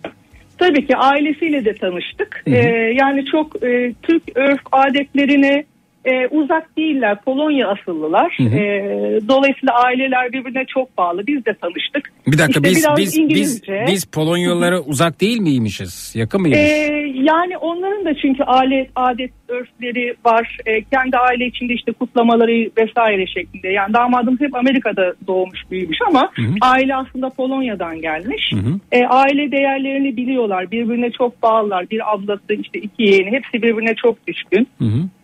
Tabii 0.59 0.87
ki 0.87 0.97
ailesiyle 0.97 1.65
de 1.65 1.75
tanıştık. 1.75 2.43
Ee, 2.47 2.57
yani 3.01 3.25
çok 3.33 3.63
e, 3.65 3.93
Türk 4.03 4.23
örf 4.35 4.61
adetlerine 4.73 5.65
e, 6.05 6.27
uzak 6.31 6.77
değiller. 6.77 7.21
Polonya 7.25 7.69
asıllılar. 7.69 8.37
Ee, 8.41 9.21
dolayısıyla 9.29 9.75
aileler 9.85 10.33
birbirine 10.33 10.65
çok 10.75 10.99
bağlı. 10.99 11.27
Biz 11.27 11.45
de 11.47 11.55
tanıştık. 11.55 12.13
Bir 12.27 12.39
dakika 12.39 12.61
İşte 12.61 12.71
biz 12.71 12.87
biz 12.97 13.07
biz 13.07 13.19
İngilizce. 13.19 13.85
biz 13.89 14.05
Polonyalılara 14.05 14.81
uzak 14.81 15.21
değil 15.21 15.41
miymişiz? 15.41 16.13
Yakın 16.17 16.41
mıyız? 16.41 16.59
Ee, 16.59 17.13
yani 17.15 17.57
onların 17.59 18.05
da 18.05 18.15
çünkü 18.23 18.43
aile 18.43 18.89
adet 18.97 19.31
örfleri 19.49 20.15
var. 20.25 20.59
Ee, 20.67 20.83
kendi 20.83 21.17
aile 21.17 21.47
içinde 21.47 21.75
işte 21.75 21.93
kutlamaları 21.93 22.71
vesaire 22.79 23.27
şeklinde. 23.27 23.69
Yani 23.69 23.95
damadımız 23.95 24.41
hep 24.41 24.55
Amerika'da 24.55 25.15
doğmuş 25.27 25.61
büyümüş 25.71 25.99
ama 26.09 26.31
aile 26.61 26.97
aslında 26.97 27.31
Polonya'dan 27.31 28.01
gelmiş. 28.01 28.53
Ee, 28.93 29.07
aile 29.07 29.53
değerlerini 29.53 30.17
biliyorlar. 30.17 30.71
Birbirine 30.71 31.11
çok 31.11 31.43
bağlılar. 31.43 31.91
Bir 31.91 32.15
ablası 32.15 32.53
işte 32.61 32.79
iki 32.79 33.03
yeğeni 33.03 33.31
hepsi 33.31 33.63
birbirine 33.63 33.95
çok 33.95 34.27
düşkün. 34.27 34.69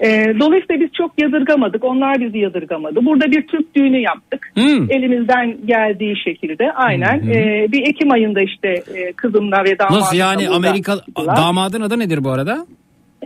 Ee, 0.01 0.35
dolayısıyla 0.41 0.81
biz 0.81 0.93
çok 0.93 1.23
yadırgamadık. 1.23 1.85
Onlar 1.85 2.21
bizi 2.21 2.39
yadırgamadı. 2.39 3.05
Burada 3.05 3.31
bir 3.31 3.47
Türk 3.47 3.75
düğünü 3.75 3.99
yaptık. 3.99 4.53
Elimizden 4.91 5.57
geldiği 5.67 6.15
şekilde 6.25 6.73
aynen. 6.73 7.19
Ee, 7.19 7.67
bir 7.73 7.89
Ekim 7.89 8.11
ayında 8.11 8.41
işte 8.41 8.69
e, 8.69 9.13
kızımla 9.13 9.65
ve 9.65 9.79
damadımla 9.79 10.01
Nasıl 10.01 10.17
yani 10.17 10.49
Amerika 10.49 10.97
damadın 11.17 11.81
adı 11.81 11.99
nedir 11.99 12.25
bu 12.25 12.31
arada? 12.31 12.67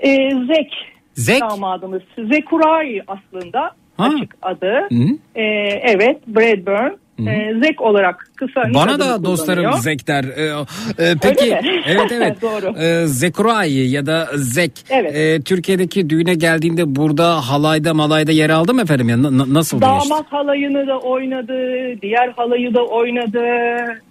Ee, 0.03 0.31
Zek. 0.47 0.73
Zek? 1.15 1.41
Damadımız. 1.41 2.03
Zekuray 2.33 3.01
aslında 3.09 3.61
Ha. 3.97 4.05
açık 4.17 4.35
adı. 4.43 4.73
Hı. 4.93 5.05
Ee, 5.35 5.43
evet 5.83 6.17
Bradburn. 6.27 6.93
Ee, 7.29 7.55
Zek 7.63 7.81
olarak 7.81 8.29
kısa 8.37 8.63
Bana 8.75 8.99
da 9.01 9.25
dostlarım. 9.25 9.73
Zek 9.73 10.09
der. 10.09 10.25
Ee, 10.25 10.65
e, 11.05 11.15
peki 11.23 11.57
evet 11.87 12.13
evet. 12.13 12.43
Doğru. 12.43 12.75
Zekuray 13.09 13.91
ya 13.93 14.07
da 14.07 14.29
Zek. 14.35 14.73
Evet. 14.91 15.17
Ee, 15.17 15.43
Türkiye'deki 15.43 16.11
düğüne 16.11 16.35
geldiğinde 16.35 16.97
burada 16.97 17.49
halayda 17.51 17.95
malayda 17.95 18.33
yer 18.33 18.51
aldı 18.51 18.75
mı 18.75 18.83
efendim? 18.83 19.09
Ya, 19.09 19.23
na- 19.23 19.55
nasıl? 19.55 19.81
Damat 19.81 20.27
halayını 20.33 20.87
da 20.87 20.99
oynadı, 20.99 21.53
diğer 22.03 22.29
halayı 22.37 22.75
da 22.75 22.85
oynadı. 22.85 23.41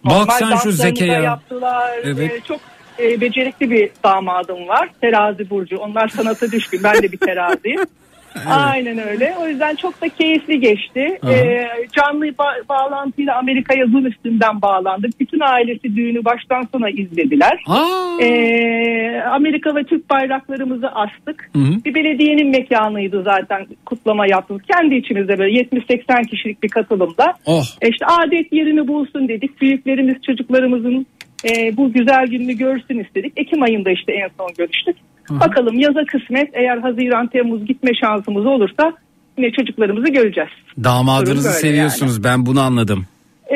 Bak 0.06 0.12
Normal 0.14 0.34
sen 0.40 0.56
şu 0.56 0.72
Zeke 0.72 1.06
ya. 1.06 1.22
Yaptılar. 1.22 1.92
Evet. 2.04 2.32
Ee, 2.32 2.40
çok 2.48 2.60
e, 3.00 3.22
becerikli 3.22 3.72
bir 3.72 3.90
damadım 4.04 4.68
var. 4.68 4.90
Terazi 5.02 5.50
burcu. 5.50 5.78
Onlar 5.78 6.08
sanata 6.08 6.52
düşkün. 6.52 6.82
Ben 6.84 6.96
de 7.04 7.12
bir 7.12 7.18
teraziyim. 7.18 7.82
Aynen 8.50 8.98
öyle. 9.08 9.36
O 9.42 9.48
yüzden 9.48 9.76
çok 9.76 10.02
da 10.02 10.10
keyifli 10.10 10.60
geçti. 10.60 11.20
Aha. 11.24 11.32
Ee, 11.32 11.68
canlı 11.92 12.26
ba- 12.26 12.70
bağlantıyla 12.70 13.38
Amerika'ya 13.38 13.86
Zoom 13.86 14.06
üstünden 14.06 14.62
bağlandık. 14.62 15.20
Bütün 15.20 15.40
ailesi 15.40 15.96
düğünü 15.96 16.26
baştan 16.26 16.68
sona 16.72 16.90
izlediler. 16.90 17.64
Aa. 17.68 18.22
Ee, 18.22 19.22
Amerika 19.22 19.76
ve 19.76 19.84
Türk 19.84 20.10
bayraklarımızı 20.10 20.88
astık. 20.88 21.50
Hı 21.54 21.60
hı. 21.60 21.86
Bir 21.86 21.96
belediyenin 21.96 22.50
mekanıydı 22.50 23.24
zaten 23.24 23.68
kutlama 23.86 24.28
yaptık. 24.28 24.62
Kendi 24.74 24.96
içimizde 24.96 25.40
böyle 25.40 25.62
70-80 25.62 26.28
kişilik 26.28 26.64
bir 26.64 26.70
katılımda. 26.70 27.34
Oh. 27.46 27.64
E 27.82 27.90
İşte 27.90 28.06
adet 28.06 28.54
yerini 28.54 28.88
bulsun 28.88 29.28
dedik. 29.28 29.62
Büyüklerimiz 29.62 30.16
çocuklarımızın 30.26 31.08
e, 31.44 31.78
bu 31.78 31.94
güzel 31.94 32.28
gününü 32.28 32.54
görsün 32.54 33.00
istedik. 33.00 33.34
Ekim 33.38 33.64
ayında 33.64 33.92
işte 33.92 34.14
en 34.14 34.30
son 34.38 34.52
görüştük. 34.58 34.96
Bakalım 35.30 35.80
yaza 35.80 36.06
kısmet 36.06 36.50
eğer 36.54 36.78
Haziran 36.78 37.28
Temmuz 37.28 37.66
gitme 37.66 37.92
şansımız 38.02 38.46
olursa 38.46 38.94
yine 39.38 39.52
çocuklarımızı 39.52 40.08
göreceğiz. 40.08 40.50
Damadınızı 40.84 41.50
seviyorsunuz 41.52 42.24
ben 42.24 42.46
bunu 42.46 42.62
anladım. 42.62 43.06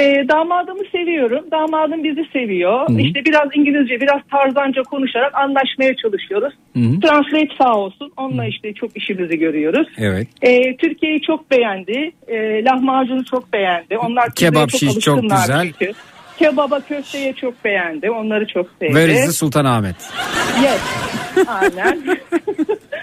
E, 0.01 0.27
damadımı 0.29 0.83
seviyorum. 0.91 1.45
Damadım 1.51 2.03
bizi 2.03 2.25
seviyor. 2.33 2.99
İşte 2.99 3.25
biraz 3.25 3.47
İngilizce, 3.53 4.01
biraz 4.01 4.21
tarzanca 4.31 4.83
konuşarak 4.83 5.35
anlaşmaya 5.35 5.95
çalışıyoruz. 5.95 6.53
Translate 6.75 7.55
sağ 7.61 7.73
olsun. 7.75 8.11
Onunla 8.17 8.45
işte 8.45 8.73
çok 8.73 8.97
işimizi 8.97 9.39
görüyoruz. 9.39 9.87
Evet. 9.97 10.27
E, 10.41 10.77
Türkiye'yi 10.77 11.21
çok 11.21 11.51
beğendi. 11.51 12.11
E, 12.27 12.63
lahmacunu 12.63 13.25
çok 13.25 13.53
beğendi. 13.53 13.97
Onlar 13.97 14.33
Kebap 14.35 14.71
şiş 14.71 14.99
çok 14.99 15.21
güzel. 15.21 15.63
çünkü. 15.63 15.93
Kebaba 16.39 16.79
köfteye 16.79 17.33
çok 17.33 17.65
beğendi. 17.65 18.11
Onları 18.11 18.47
çok 18.47 18.67
sevdi. 18.79 18.93
Where 18.93 19.13
is 19.13 19.25
the 19.25 19.31
Sultanahmet? 19.31 19.95
Yes. 20.63 20.81
Aynen. 21.47 22.03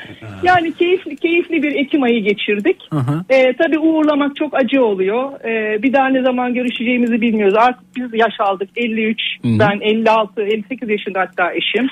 yani 0.43 0.73
keyifli 0.73 1.17
keyifli 1.17 1.63
bir 1.63 1.75
Ekim 1.75 2.03
ayı 2.03 2.23
geçirdik. 2.23 2.89
Ee, 3.31 3.53
tabii 3.53 3.79
uğurlamak 3.79 4.37
çok 4.37 4.55
acı 4.55 4.85
oluyor. 4.85 5.45
Ee, 5.45 5.83
bir 5.83 5.93
daha 5.93 6.09
ne 6.09 6.23
zaman 6.23 6.55
görüşeceğimizi 6.55 7.21
bilmiyoruz. 7.21 7.55
Artık 7.57 7.97
biz 7.97 8.15
yaş 8.15 8.35
aldık 8.41 8.69
53, 8.77 9.21
ben 9.45 9.81
56, 9.81 10.43
58 10.43 10.89
yaşında 10.89 11.21
hatta 11.21 11.53
eşim. 11.53 11.89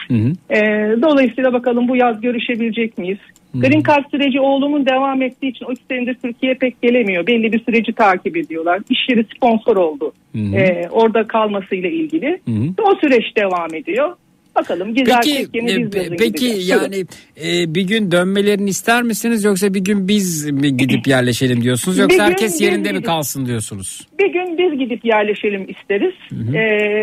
Ee, 0.50 0.56
dolayısıyla 1.02 1.52
bakalım 1.52 1.88
bu 1.88 1.96
yaz 1.96 2.20
görüşebilecek 2.20 2.98
miyiz? 2.98 3.18
Green 3.54 3.82
Card 3.82 4.10
süreci 4.10 4.40
oğlumun 4.40 4.86
devam 4.86 5.22
ettiği 5.22 5.48
için 5.48 5.66
o 5.66 5.72
iki 5.72 5.82
senedir 5.90 6.14
Türkiye'ye 6.14 6.58
pek 6.58 6.82
gelemiyor. 6.82 7.26
Belli 7.26 7.52
bir 7.52 7.64
süreci 7.64 7.92
takip 7.92 8.36
ediyorlar. 8.36 8.80
İş 8.90 8.98
yeri 9.10 9.26
sponsor 9.36 9.76
oldu. 9.76 10.12
Ee, 10.54 10.88
orada 10.90 11.26
kalmasıyla 11.26 11.88
ilgili. 11.88 12.40
O 12.82 12.94
süreç 13.00 13.36
devam 13.36 13.74
ediyor. 13.74 14.16
Bakalım 14.56 14.88
Peki 14.94 15.04
gidersek 15.04 15.48
yine 15.54 15.70
e, 15.72 15.90
peki 15.90 16.18
gideceğiz. 16.32 16.68
yani 16.68 16.96
e, 17.44 17.74
bir 17.74 17.82
gün 17.82 18.10
dönmelerini 18.12 18.70
ister 18.70 19.02
misiniz 19.02 19.44
yoksa 19.44 19.74
bir 19.74 19.80
gün 19.80 20.08
biz 20.08 20.50
mi 20.50 20.76
gidip 20.76 21.06
yerleşelim 21.06 21.62
diyorsunuz 21.62 21.98
yoksa 21.98 22.16
Bir 22.18 22.22
herkes 22.22 22.60
yerinde 22.60 22.92
mi 22.92 22.98
gidip- 22.98 23.06
kalsın 23.06 23.46
diyorsunuz? 23.46 24.00
bir 24.18 24.32
gün 24.32 24.58
biz 24.58 24.78
gidip 24.78 25.04
yerleşelim 25.04 25.66
isteriz. 25.68 26.14
Ee, 26.54 26.58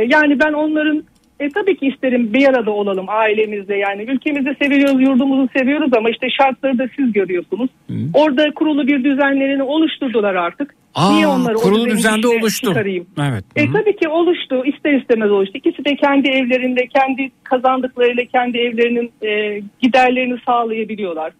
yani 0.07 0.39
ben 0.39 0.53
onların 0.53 1.03
e, 1.41 1.49
tabii 1.49 1.77
ki 1.77 1.87
isterim 1.87 2.33
bir 2.33 2.47
arada 2.49 2.71
olalım 2.71 3.05
ailemizle 3.09 3.77
yani 3.77 4.03
ülkemizi 4.03 4.55
seviyoruz 4.61 5.01
yurdumuzu 5.01 5.49
seviyoruz 5.57 5.91
ama 5.97 6.09
işte 6.09 6.27
şartları 6.29 6.77
da 6.77 6.87
siz 6.95 7.13
görüyorsunuz. 7.13 7.69
Orada 8.13 8.51
kurulu 8.53 8.87
bir 8.87 9.03
düzenlerini 9.03 9.63
oluşturdular 9.63 10.35
artık. 10.35 10.75
Aa, 10.95 11.13
Niye 11.13 11.27
onları 11.27 11.55
kurulu 11.55 11.85
düzende 11.89 12.27
oluştu. 12.27 12.67
çıkarayım? 12.67 13.05
Evet. 13.19 13.43
E, 13.55 13.65
Hı 13.65 13.69
hı. 13.69 13.73
tabii 13.73 13.95
ki 13.95 14.07
oluştu. 14.09 14.65
ister 14.65 14.93
istemez 14.93 15.31
oluştu. 15.31 15.57
İkisi 15.57 15.85
de 15.85 15.95
kendi 15.95 16.29
evlerinde, 16.29 16.87
kendi 16.87 17.31
kazandıklarıyla 17.43 18.23
kendi 18.25 18.57
evlerinin 18.57 19.11
e, 19.21 19.61
giderlerini 19.81 20.37
sağlayabiliyorlar. 20.45 21.33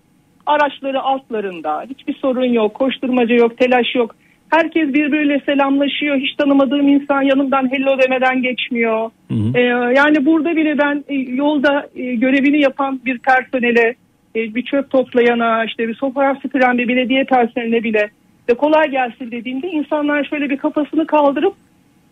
Araçları 0.46 1.02
altlarında. 1.02 1.86
Hiçbir 1.90 2.14
sorun 2.16 2.46
yok. 2.54 2.74
Koşturmaca 2.74 3.36
yok, 3.36 3.58
telaş 3.58 3.96
yok. 3.96 4.16
Herkes 4.52 4.94
birbiriyle 4.94 5.42
selamlaşıyor. 5.46 6.18
Hiç 6.18 6.36
tanımadığım 6.36 6.88
insan 6.88 7.22
yanımdan 7.22 7.72
hello 7.72 8.00
demeden 8.00 8.42
geçmiyor. 8.42 9.12
E, 9.56 9.62
yani 9.98 10.26
burada 10.26 10.56
bile 10.56 10.78
ben 10.78 11.04
e, 11.10 11.16
yolda 11.16 11.88
e, 11.96 12.16
görevini 12.16 12.62
yapan 12.62 13.00
bir 13.06 13.20
personele, 13.20 13.96
e, 14.36 14.56
bir 14.56 14.64
çöp 14.66 14.90
toplayana, 14.90 15.66
işte 15.66 15.88
bir 15.88 15.98
fotoğraf 15.98 16.42
süpüren 16.42 16.78
bir 16.78 16.88
belediye 16.88 17.24
personeline 17.24 17.84
bile 17.84 18.10
de 18.50 18.54
kolay 18.54 18.90
gelsin 18.90 19.32
dediğimde 19.32 19.68
insanlar 19.68 20.24
şöyle 20.24 20.50
bir 20.50 20.58
kafasını 20.58 21.08
kaldırıp 21.08 21.54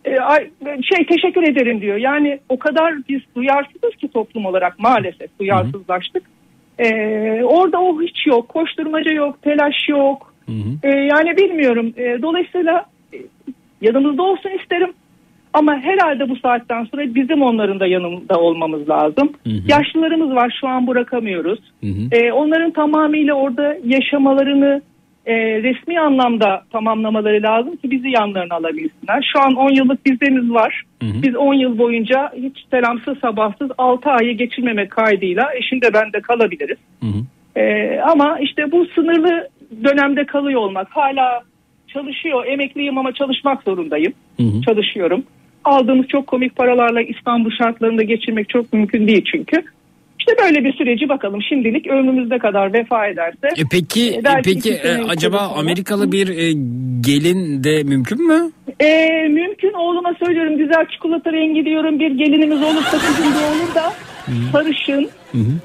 e, 0.06 0.10
şey 0.82 1.06
teşekkür 1.06 1.42
ederim 1.42 1.80
diyor. 1.80 1.96
Yani 1.96 2.38
o 2.48 2.58
kadar 2.58 2.94
biz 3.08 3.20
duyarsızız 3.36 3.96
ki 4.00 4.08
toplum 4.08 4.46
olarak 4.46 4.78
maalesef 4.78 5.38
duyarsızlaştık. 5.38 6.22
E, 6.78 6.88
orada 7.42 7.80
o 7.80 8.02
hiç 8.02 8.26
yok. 8.26 8.48
Koşturmaca 8.48 9.12
yok, 9.12 9.42
telaş 9.42 9.88
yok. 9.88 10.29
E, 10.82 10.88
yani 10.88 11.36
bilmiyorum. 11.36 11.92
E, 11.96 12.22
dolayısıyla 12.22 12.84
e, 13.14 13.16
yanımızda 13.80 14.22
olsun 14.22 14.50
isterim. 14.62 14.92
Ama 15.52 15.76
herhalde 15.76 16.28
bu 16.28 16.36
saatten 16.36 16.84
sonra 16.84 17.14
bizim 17.14 17.42
onların 17.42 17.80
da 17.80 17.86
yanında 17.86 18.40
olmamız 18.40 18.88
lazım. 18.88 19.32
Yaşlılarımız 19.68 20.34
var 20.34 20.58
şu 20.60 20.68
an 20.68 20.86
bırakamıyoruz. 20.86 21.58
E, 22.12 22.32
onların 22.32 22.70
tamamıyla 22.70 23.34
orada 23.34 23.76
yaşamalarını 23.84 24.82
e, 25.26 25.34
resmi 25.62 26.00
anlamda 26.00 26.62
tamamlamaları 26.72 27.42
lazım 27.42 27.76
ki 27.76 27.90
bizi 27.90 28.08
yanlarına 28.08 28.54
alabilsinler. 28.54 29.30
Şu 29.32 29.40
an 29.40 29.54
10 29.54 29.70
yıllık 29.70 30.06
vizemiz 30.06 30.50
var. 30.50 30.82
Biz 31.22 31.36
10 31.36 31.54
yıl 31.54 31.78
boyunca 31.78 32.32
hiç 32.36 32.64
selamsız 32.70 33.18
sabahsız 33.18 33.70
6 33.78 34.10
ayı 34.10 34.36
geçirmemek 34.36 34.90
kaydıyla 34.90 35.54
eşim 35.54 35.82
de 35.82 35.94
ben 35.94 36.12
de 36.12 36.20
kalabiliriz. 36.20 36.78
E, 37.56 37.96
ama 38.00 38.38
işte 38.40 38.72
bu 38.72 38.86
sınırlı 38.86 39.48
dönemde 39.84 40.26
kalıyor 40.26 40.60
olmak 40.60 40.88
hala 40.90 41.42
çalışıyor. 41.88 42.46
Emekliyim 42.46 42.98
ama 42.98 43.12
çalışmak 43.12 43.62
zorundayım. 43.62 44.12
Çalışıyorum. 44.66 45.24
Aldığımız 45.64 46.06
çok 46.08 46.26
komik 46.26 46.56
paralarla 46.56 47.02
İstanbul 47.02 47.50
şartlarında 47.58 48.02
geçirmek 48.02 48.48
çok 48.48 48.72
mümkün 48.72 49.06
değil 49.06 49.24
çünkü. 49.32 49.62
İşte 50.18 50.32
böyle 50.42 50.64
bir 50.64 50.72
süreci 50.72 51.08
bakalım 51.08 51.42
şimdilik 51.48 51.86
ömrümüzde 51.86 52.38
kadar 52.38 52.72
vefa 52.72 53.06
ederse. 53.06 53.48
E 53.56 53.62
peki 53.70 54.14
e, 54.14 54.24
belki 54.24 54.54
peki 54.54 54.72
e, 54.72 54.98
acaba 55.08 55.38
sonra- 55.38 55.60
Amerikalı 55.60 56.12
bir 56.12 56.28
e, 56.28 56.52
gelin 57.00 57.64
de 57.64 57.82
mümkün 57.82 58.26
mü? 58.26 58.50
Ee, 58.80 59.28
mümkün 59.30 59.72
oğluma 59.72 60.14
söylüyorum 60.24 60.58
güzel 60.58 60.86
çikolata 60.92 61.32
rengi 61.32 61.64
diyorum 61.64 61.98
bir 62.00 62.10
gelinimiz 62.10 62.62
olursa 62.62 62.98
kızım 62.98 63.24
da 63.34 63.38
olur 63.38 63.74
da 63.74 63.92
sarışın 64.52 65.08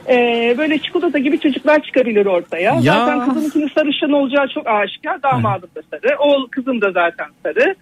ee, 0.10 0.56
böyle 0.58 0.78
çikolata 0.78 1.18
gibi 1.18 1.40
çocuklar 1.40 1.84
çıkabilir 1.84 2.26
ortaya. 2.26 2.74
Ya. 2.74 2.82
Zaten 2.82 3.26
kızımınkinin 3.26 3.72
sarışın 3.76 4.12
olacağı 4.12 4.48
çok 4.48 4.68
aşikar 4.68 5.24
damadım 5.24 5.70
da 5.76 5.82
sarı 5.92 6.20
oğul 6.20 6.48
kızım 6.48 6.82
da 6.82 6.92
zaten 6.92 7.28
sarı. 7.44 7.76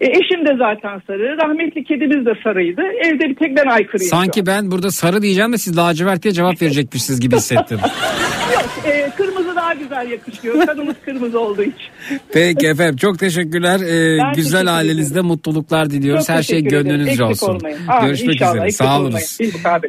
E, 0.00 0.06
eşim 0.06 0.46
de 0.46 0.56
zaten 0.58 1.02
sarı. 1.06 1.36
Rahmetli 1.42 1.84
kedimiz 1.84 2.26
de 2.26 2.32
sarıydı. 2.44 2.82
Evde 3.04 3.28
bir 3.28 3.34
tek 3.34 3.56
ben 3.56 3.66
aykırıyım. 3.70 4.10
Sanki 4.10 4.46
ben 4.46 4.70
burada 4.70 4.90
sarı 4.90 5.22
diyeceğim 5.22 5.52
de 5.52 5.58
siz 5.58 5.76
lacivert 5.76 6.22
diye 6.22 6.34
cevap 6.34 6.62
verecekmişsiniz 6.62 7.20
gibi 7.20 7.36
hissettim. 7.36 7.78
Yok, 8.54 8.64
e, 8.86 9.10
kırmızı 9.16 9.56
daha 9.56 9.74
güzel 9.74 10.10
yakışıyor. 10.10 10.66
Kanımız 10.66 10.96
kırmızı 11.04 11.40
olduğu 11.40 11.62
için. 11.62 11.88
Peki 12.32 12.66
efendim 12.66 12.96
çok 12.96 13.18
teşekkürler. 13.18 13.80
Ee, 13.80 14.18
Ben 14.18 14.32
güzel 14.32 14.60
teşekkür 14.60 14.76
ailenizde 14.76 15.20
mutluluklar 15.20 15.90
diliyoruz. 15.90 16.26
Çok 16.26 16.36
Her 16.36 16.42
şey 16.42 16.64
gönlünüzce 16.64 17.24
olsun. 17.24 17.54
olmayın. 17.54 17.78
Görüşmek 18.02 18.34
üzere. 18.34 18.70
Sağ 18.70 19.00
olunuz. 19.00 19.38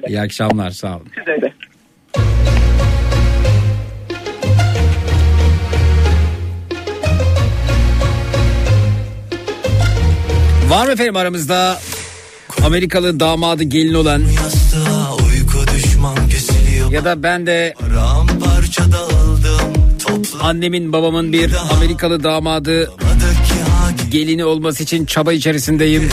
İyi 0.07 0.21
akşamlar. 0.21 0.69
Sağ 0.71 0.95
olun. 0.95 1.07
Size 1.19 1.41
de. 1.41 1.53
Var 10.72 10.85
mı 10.85 10.91
efendim 10.91 11.15
aramızda 11.15 11.81
Amerikalı 12.65 13.19
damadı 13.19 13.64
gelin 13.64 13.93
olan? 13.93 14.23
Ya 16.91 17.06
da 17.06 17.23
ben 17.23 17.48
de 17.48 17.73
annemin 20.41 20.93
babamın 20.93 21.34
bir 21.34 21.52
Amerikalı 21.72 22.23
damadı 22.23 22.91
gelini 24.11 24.45
olması 24.45 24.84
için 24.84 25.06
çaba 25.06 25.34
içerisindeyim. 25.34 26.10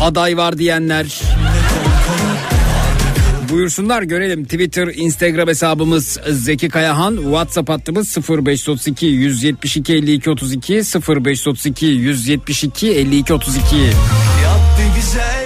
Aday 0.00 0.36
var 0.36 0.58
diyenler 0.58 1.20
Buyursunlar 3.50 4.02
görelim. 4.02 4.44
Twitter, 4.44 4.86
Instagram 4.94 5.48
hesabımız 5.48 6.18
Zeki 6.30 6.68
Kayahan. 6.68 7.16
WhatsApp 7.16 7.68
hattımız 7.68 8.16
0532 8.28 9.06
172 9.06 9.94
52 9.94 10.30
32 10.30 10.74
0532 10.74 11.86
172 11.86 12.90
52 12.90 13.34
32. 13.34 13.76
Yap 13.76 14.60
bir 14.78 15.37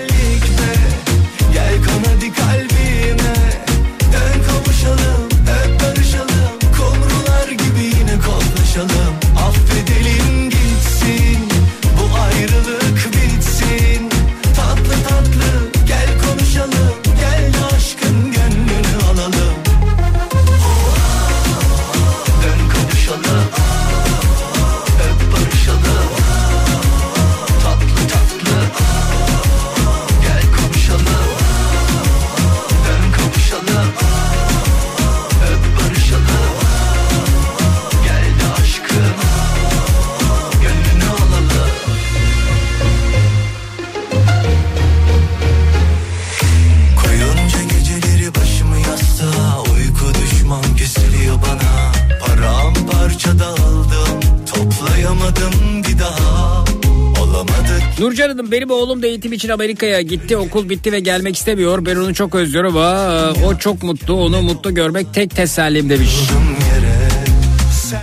benim 58.53 58.71
oğlum 58.71 59.03
da 59.03 59.07
eğitim 59.07 59.33
için 59.33 59.49
Amerika'ya 59.49 60.01
gitti. 60.01 60.37
Okul 60.37 60.69
bitti 60.69 60.93
ve 60.93 61.01
gelmek 61.01 61.37
istemiyor. 61.37 61.87
Ben 61.87 61.97
onu 61.97 62.15
çok 62.15 62.35
özlüyorum 62.35 62.77
ama 62.77 63.33
o 63.47 63.59
çok 63.59 63.83
mutlu. 63.83 64.15
Onu 64.15 64.43
mutlu 64.43 64.75
görmek 64.75 65.15
tek 65.15 65.37
tesellim 65.37 65.91
demiş. 65.91 66.11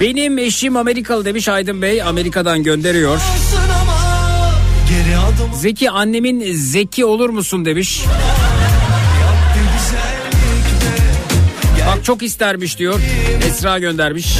Benim 0.02 0.38
eşim 0.38 0.78
Amerikalı 0.78 1.26
demiş 1.26 1.48
Aydın 1.48 1.82
Bey. 1.82 2.02
Amerika'dan 2.04 2.64
gönderiyor. 2.64 3.20
Zeki 5.56 5.90
annemin 5.90 6.54
zeki 6.56 7.06
olur 7.06 7.30
musun 7.30 7.66
demiş. 7.66 8.02
Bak 11.88 12.06
çok 12.06 12.24
istermiş 12.24 12.80
diyor. 12.80 13.00
Esra 13.48 13.80
göndermiş. 13.80 14.38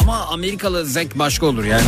Ama 0.00 0.26
Amerikalı 0.26 0.86
zek 0.86 1.18
başka 1.18 1.46
olur 1.46 1.64
yani. 1.64 1.82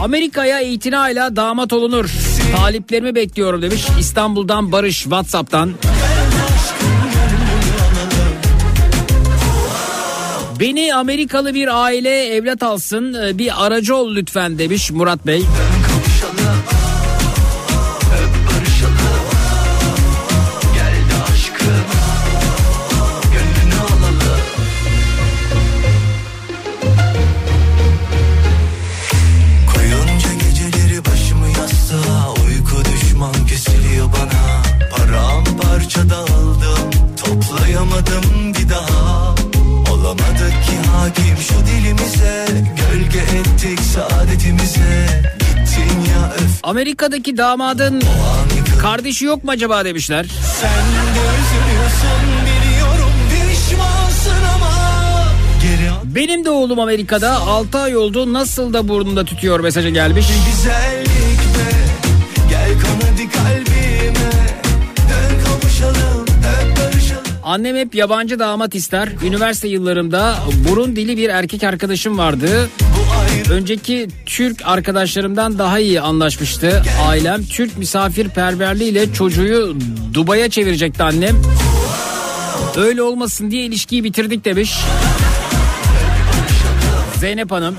Amerika'ya 0.00 0.60
itinayla 0.60 1.36
damat 1.36 1.72
olunur. 1.72 2.10
Taliplerimi 2.56 3.14
bekliyorum 3.14 3.62
demiş. 3.62 3.86
İstanbul'dan 4.00 4.72
Barış 4.72 5.02
Whatsapp'tan. 5.02 5.72
Beni 10.60 10.94
Amerikalı 10.94 11.54
bir 11.54 11.82
aile 11.84 12.26
evlat 12.26 12.62
alsın. 12.62 13.14
Ee, 13.14 13.38
Bir 13.38 13.66
aracı 13.66 13.96
ol 13.96 14.14
lütfen 14.14 14.58
demiş 14.58 14.90
Murat 14.90 15.26
Bey. 15.26 15.42
Amerika'daki 46.64 47.36
damadın 47.36 48.02
kardeşi 48.82 49.24
yok 49.24 49.44
mu 49.44 49.50
acaba 49.50 49.84
demişler. 49.84 50.26
Sen 50.60 50.70
Benim 56.04 56.44
de 56.44 56.50
oğlum 56.50 56.80
Amerika'da 56.80 57.32
6 57.32 57.78
ay 57.78 57.96
oldu 57.96 58.32
nasıl 58.32 58.72
da 58.72 58.88
burnumda 58.88 59.24
tütüyor 59.24 59.60
mesajı 59.60 59.88
gelmiş. 59.88 60.26
güzellik 60.46 61.38
be 61.38 61.70
Gel 62.50 62.72
kan 62.72 63.08
hadi 63.10 63.30
kalbime 63.30 64.30
Dön 64.96 65.44
kavuşalım 65.44 66.26
Annem 67.44 67.76
hep 67.76 67.94
yabancı 67.94 68.38
damat 68.38 68.74
ister. 68.74 69.08
Üniversite 69.24 69.68
yıllarımda 69.68 70.34
burun 70.68 70.96
dili 70.96 71.16
bir 71.16 71.28
erkek 71.28 71.64
arkadaşım 71.64 72.18
vardı. 72.18 72.68
Önceki 73.50 74.08
Türk 74.26 74.62
arkadaşlarımdan 74.66 75.58
daha 75.58 75.78
iyi 75.78 76.00
anlaşmıştı. 76.00 76.82
Ailem 77.06 77.44
Türk 77.44 77.78
misafirperverliğiyle 77.78 79.12
çocuğu 79.12 79.76
Dubai'ye 80.14 80.50
çevirecekti 80.50 81.02
annem. 81.02 81.42
Öyle 82.76 83.02
olmasın 83.02 83.50
diye 83.50 83.64
ilişkiyi 83.64 84.04
bitirdik 84.04 84.44
demiş. 84.44 84.74
Zeynep 87.20 87.50
Hanım. 87.50 87.76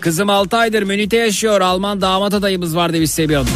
Kızım 0.00 0.30
6 0.30 0.56
aydır 0.56 0.82
Münih'te 0.82 1.16
yaşıyor. 1.16 1.60
Alman 1.60 2.00
damat 2.00 2.34
adayımız 2.34 2.76
var 2.76 2.92
demiş 2.92 3.10
Sevim 3.10 3.34
Hanım. 3.36 3.48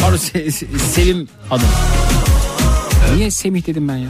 Pardon 0.00 0.16
Se- 0.16 0.46
Se- 0.46 0.78
Sevim 0.94 1.28
Hanım. 1.50 1.66
Niye 3.16 3.30
Semih 3.30 3.66
dedim 3.66 3.88
ben 3.88 3.96
ya? 3.96 4.08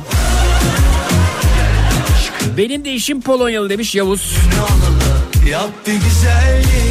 Benim 2.56 2.85
de 2.85 2.93
işim 2.93 3.20
Polonyalı 3.23 3.70
demiş 3.70 3.94
Yavuz. 3.94 4.32
Yap 5.49 5.70
bir 5.87 5.93
güzellik 5.95 6.88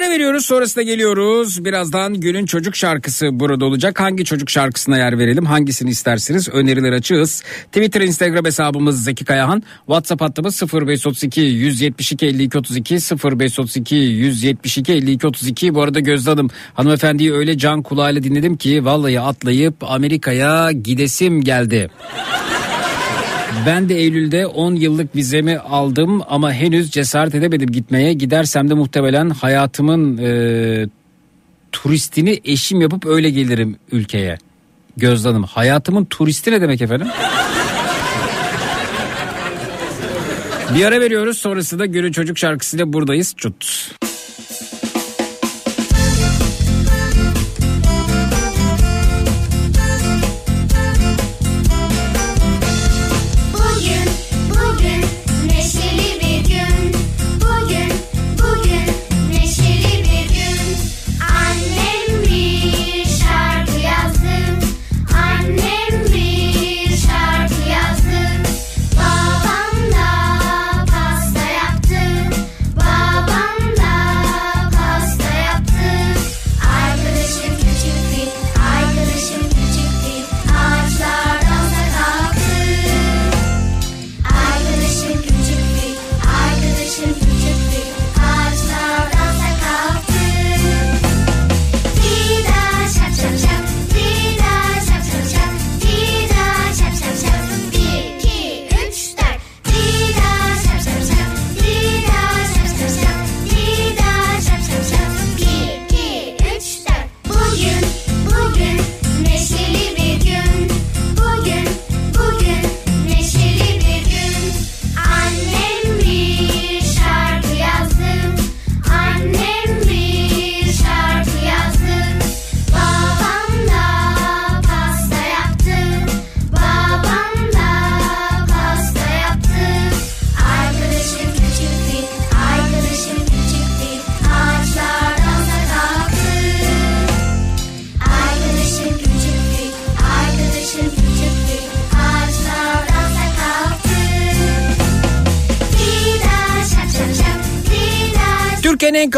ara 0.00 0.10
veriyoruz 0.10 0.46
sonrasında 0.46 0.82
geliyoruz. 0.82 1.64
Birazdan 1.64 2.14
günün 2.14 2.46
çocuk 2.46 2.76
şarkısı 2.76 3.28
burada 3.32 3.64
olacak. 3.64 4.00
Hangi 4.00 4.24
çocuk 4.24 4.50
şarkısına 4.50 4.98
yer 4.98 5.18
verelim? 5.18 5.46
Hangisini 5.46 5.90
istersiniz? 5.90 6.48
Öneriler 6.48 6.92
açığız. 6.92 7.42
Twitter, 7.66 8.00
Instagram 8.00 8.44
hesabımız 8.44 9.04
Zeki 9.04 9.24
Kayahan. 9.24 9.62
WhatsApp 9.86 10.22
hattımız 10.22 10.62
0532 10.62 11.40
172 11.40 12.26
52 12.26 12.58
32 12.58 12.94
0532 12.94 13.94
172 13.96 14.92
52 14.92 15.26
32. 15.26 15.74
Bu 15.74 15.82
arada 15.82 16.00
Gözde 16.00 16.30
Hanım 16.30 16.50
hanımefendiyi 16.74 17.32
öyle 17.32 17.58
can 17.58 17.82
kulağıyla 17.82 18.22
dinledim 18.22 18.56
ki 18.56 18.84
vallahi 18.84 19.20
atlayıp 19.20 19.74
Amerika'ya 19.80 20.72
gidesim 20.72 21.40
geldi. 21.40 21.90
Ben 23.66 23.88
de 23.88 23.94
Eylül'de 23.94 24.46
10 24.46 24.74
yıllık 24.74 25.16
vizemi 25.16 25.58
aldım 25.58 26.22
ama 26.28 26.52
henüz 26.52 26.90
cesaret 26.90 27.34
edemedim 27.34 27.72
gitmeye. 27.72 28.12
Gidersem 28.12 28.70
de 28.70 28.74
muhtemelen 28.74 29.30
hayatımın 29.30 30.18
e, 30.18 30.88
turistini 31.72 32.40
eşim 32.44 32.80
yapıp 32.80 33.06
öyle 33.06 33.30
gelirim 33.30 33.76
ülkeye. 33.92 34.38
Gözde 34.96 35.28
Hanım 35.28 35.42
hayatımın 35.42 36.04
turisti 36.04 36.50
ne 36.50 36.60
demek 36.60 36.82
efendim? 36.82 37.08
Bir 40.74 40.84
ara 40.84 41.00
veriyoruz 41.00 41.38
sonrasında 41.38 41.86
Gönül 41.86 42.12
Çocuk 42.12 42.38
şarkısıyla 42.38 42.92
buradayız. 42.92 43.34
Çut. 43.36 43.90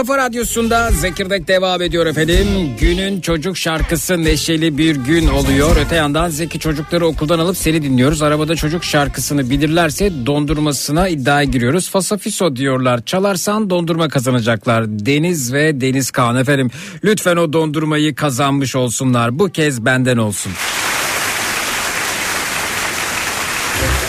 Kafa 0.02 0.18
radyosunda 0.18 0.90
Zekirdek 0.90 1.48
devam 1.48 1.82
ediyor 1.82 2.06
efendim. 2.06 2.46
Günün 2.80 3.20
çocuk 3.20 3.56
şarkısı 3.56 4.24
neşeli 4.24 4.78
bir 4.78 4.96
gün 4.96 5.28
oluyor. 5.28 5.76
Öte 5.76 5.96
yandan 5.96 6.28
Zeki 6.28 6.58
çocukları 6.58 7.06
okuldan 7.06 7.38
alıp 7.38 7.56
seni 7.56 7.82
dinliyoruz. 7.82 8.22
Arabada 8.22 8.56
çocuk 8.56 8.84
şarkısını 8.84 9.50
bilirlerse 9.50 10.26
dondurmasına 10.26 11.08
iddiaya 11.08 11.44
giriyoruz. 11.44 11.90
Fasafiso 11.90 12.56
diyorlar. 12.56 13.04
Çalarsan 13.04 13.70
dondurma 13.70 14.08
kazanacaklar. 14.08 14.84
Deniz 14.88 15.52
ve 15.52 15.80
Deniz 15.80 16.10
Kaan 16.10 16.36
efendim. 16.36 16.70
Lütfen 17.04 17.36
o 17.36 17.52
dondurmayı 17.52 18.14
kazanmış 18.14 18.76
olsunlar. 18.76 19.38
Bu 19.38 19.48
kez 19.48 19.84
benden 19.84 20.16
olsun. 20.16 20.52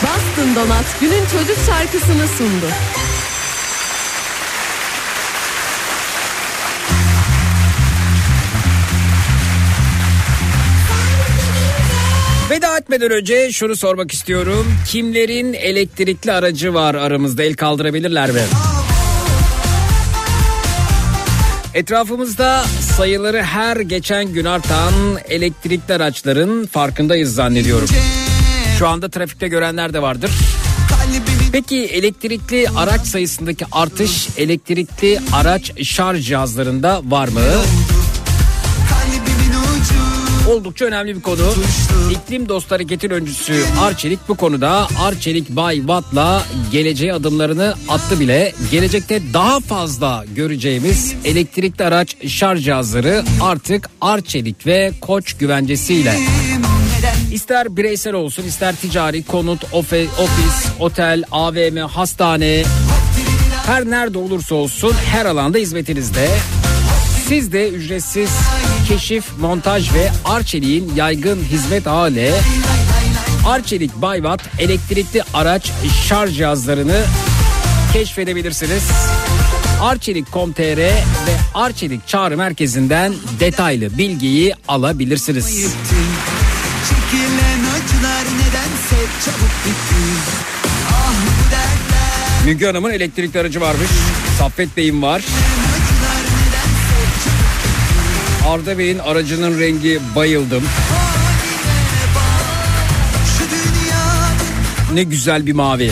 Bastın 0.03 0.55
Donat 0.55 0.85
günün 1.01 1.25
çocuk 1.25 1.57
şarkısını 1.65 2.27
sundu. 2.27 2.65
Veda 12.93 13.05
etmeden 13.05 13.17
önce 13.17 13.51
şunu 13.51 13.75
sormak 13.75 14.13
istiyorum. 14.13 14.73
Kimlerin 14.87 15.53
elektrikli 15.53 16.31
aracı 16.31 16.73
var 16.73 16.95
aramızda 16.95 17.43
el 17.43 17.53
kaldırabilirler 17.53 18.31
mi? 18.31 18.41
Etrafımızda 21.73 22.63
sayıları 22.97 23.43
her 23.43 23.77
geçen 23.77 24.33
gün 24.33 24.45
artan 24.45 24.93
elektrikli 25.29 25.93
araçların 25.93 26.65
farkındayız 26.65 27.33
zannediyorum. 27.35 27.87
Şu 28.79 28.87
anda 28.87 29.09
trafikte 29.09 29.47
görenler 29.47 29.93
de 29.93 30.01
vardır. 30.01 30.31
Peki 31.51 31.77
elektrikli 31.77 32.67
araç 32.77 33.01
sayısındaki 33.01 33.65
artış 33.71 34.27
elektrikli 34.37 35.19
araç 35.33 35.83
şarj 35.83 36.27
cihazlarında 36.27 37.01
var 37.05 37.27
mı? 37.27 37.41
Oldukça 40.49 40.85
önemli 40.85 41.15
bir 41.15 41.21
konu. 41.21 41.53
İklim 42.11 42.49
Dost 42.49 42.71
Hareket'in 42.71 43.09
öncüsü 43.09 43.63
Arçelik 43.81 44.19
bu 44.27 44.35
konuda 44.35 44.87
Arçelik 44.99 45.49
Bay 45.49 45.77
Watt'la 45.77 46.43
geleceğe 46.71 47.13
adımlarını 47.13 47.73
attı 47.89 48.19
bile. 48.19 48.53
Gelecekte 48.71 49.21
daha 49.33 49.59
fazla 49.59 50.25
göreceğimiz 50.35 51.15
elektrikli 51.25 51.83
araç 51.83 52.27
şarj 52.27 52.63
cihazları 52.63 53.23
artık 53.41 53.89
Arçelik 54.01 54.67
ve 54.67 54.91
Koç 55.01 55.33
güvencesiyle. 55.33 56.19
İster 57.31 57.77
bireysel 57.77 58.13
olsun 58.13 58.43
ister 58.43 58.75
ticari 58.75 59.23
konut, 59.23 59.63
ofis, 59.73 60.65
otel, 60.79 61.23
AVM, 61.31 61.77
hastane 61.77 62.63
her 63.65 63.85
nerede 63.85 64.17
olursa 64.17 64.55
olsun 64.55 64.93
her 65.11 65.25
alanda 65.25 65.57
hizmetinizde. 65.57 66.29
Siz 67.27 67.53
de 67.53 67.69
ücretsiz 67.69 68.29
keşif, 68.93 69.37
montaj 69.39 69.93
ve 69.93 70.11
Arçelik'in 70.25 70.95
yaygın 70.95 71.43
hizmet 71.43 71.83
ile 71.85 72.33
Arçelik 73.47 73.95
Bayvat 73.95 74.41
elektrikli 74.59 75.23
araç 75.33 75.71
şarj 76.07 76.37
cihazlarını 76.37 77.01
keşfedebilirsiniz. 77.93 78.83
Arçelik.com.tr 79.81 80.77
ve 80.77 80.93
Arçelik 81.53 82.07
çağrı 82.07 82.37
merkezinden 82.37 83.13
detaylı 83.39 83.97
bilgiyi 83.97 84.53
alabilirsiniz. 84.67 85.67
Ah 90.89 91.13
Müge 92.45 92.65
Hanım'ın 92.65 92.91
elektrikli 92.91 93.39
aracı 93.39 93.61
varmış. 93.61 93.89
Saffet 94.39 94.77
Bey'in 94.77 95.01
var. 95.01 95.23
Arda 98.47 98.77
Bey'in 98.77 98.99
aracının 98.99 99.59
rengi 99.59 99.99
bayıldım. 100.15 100.63
Ne 104.93 105.03
güzel 105.03 105.45
bir 105.45 105.53
mavi. 105.53 105.91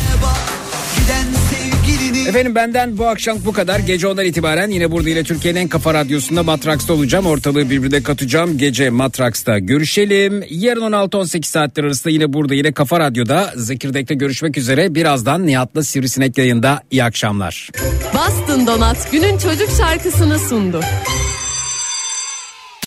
Efendim 2.28 2.56
benden 2.56 2.98
bu 2.98 3.07
akşam 3.07 3.38
bu 3.45 3.53
kadar. 3.53 3.80
Gece 3.80 4.07
ondan 4.07 4.26
itibaren 4.26 4.69
yine 4.69 4.91
burada 4.91 5.10
yine 5.10 5.23
Türkiye'nin 5.23 5.60
en 5.60 5.68
kafa 5.68 5.94
radyosunda 5.94 6.44
Matraks'ta 6.44 6.94
olacağım. 6.94 7.26
Ortalığı 7.26 7.69
birbirine 7.69 8.03
katacağım. 8.03 8.57
Gece 8.57 8.90
Matraks'ta 8.90 9.60
görüşelim. 9.60 10.44
Yarın 10.49 10.82
16-18 10.82 11.44
saatler 11.45 11.84
arasında 11.84 12.10
yine 12.14 12.34
burada 12.34 12.53
yine 12.53 12.72
Kafa 12.72 12.99
Radyo'da 12.99 13.53
Zekirdek'te 13.56 14.14
görüşmek 14.15 14.57
üzere. 14.57 14.95
Birazdan 14.95 15.48
Nihat'la 15.48 15.84
Sivrisinek 15.84 16.38
yayında. 16.38 16.82
İyi 16.91 17.03
akşamlar. 17.03 17.69
Boston 18.14 18.68
Donat 18.68 19.11
günün 19.11 19.38
çocuk 19.38 19.69
şarkısını 19.78 20.40
sundu. 20.40 20.82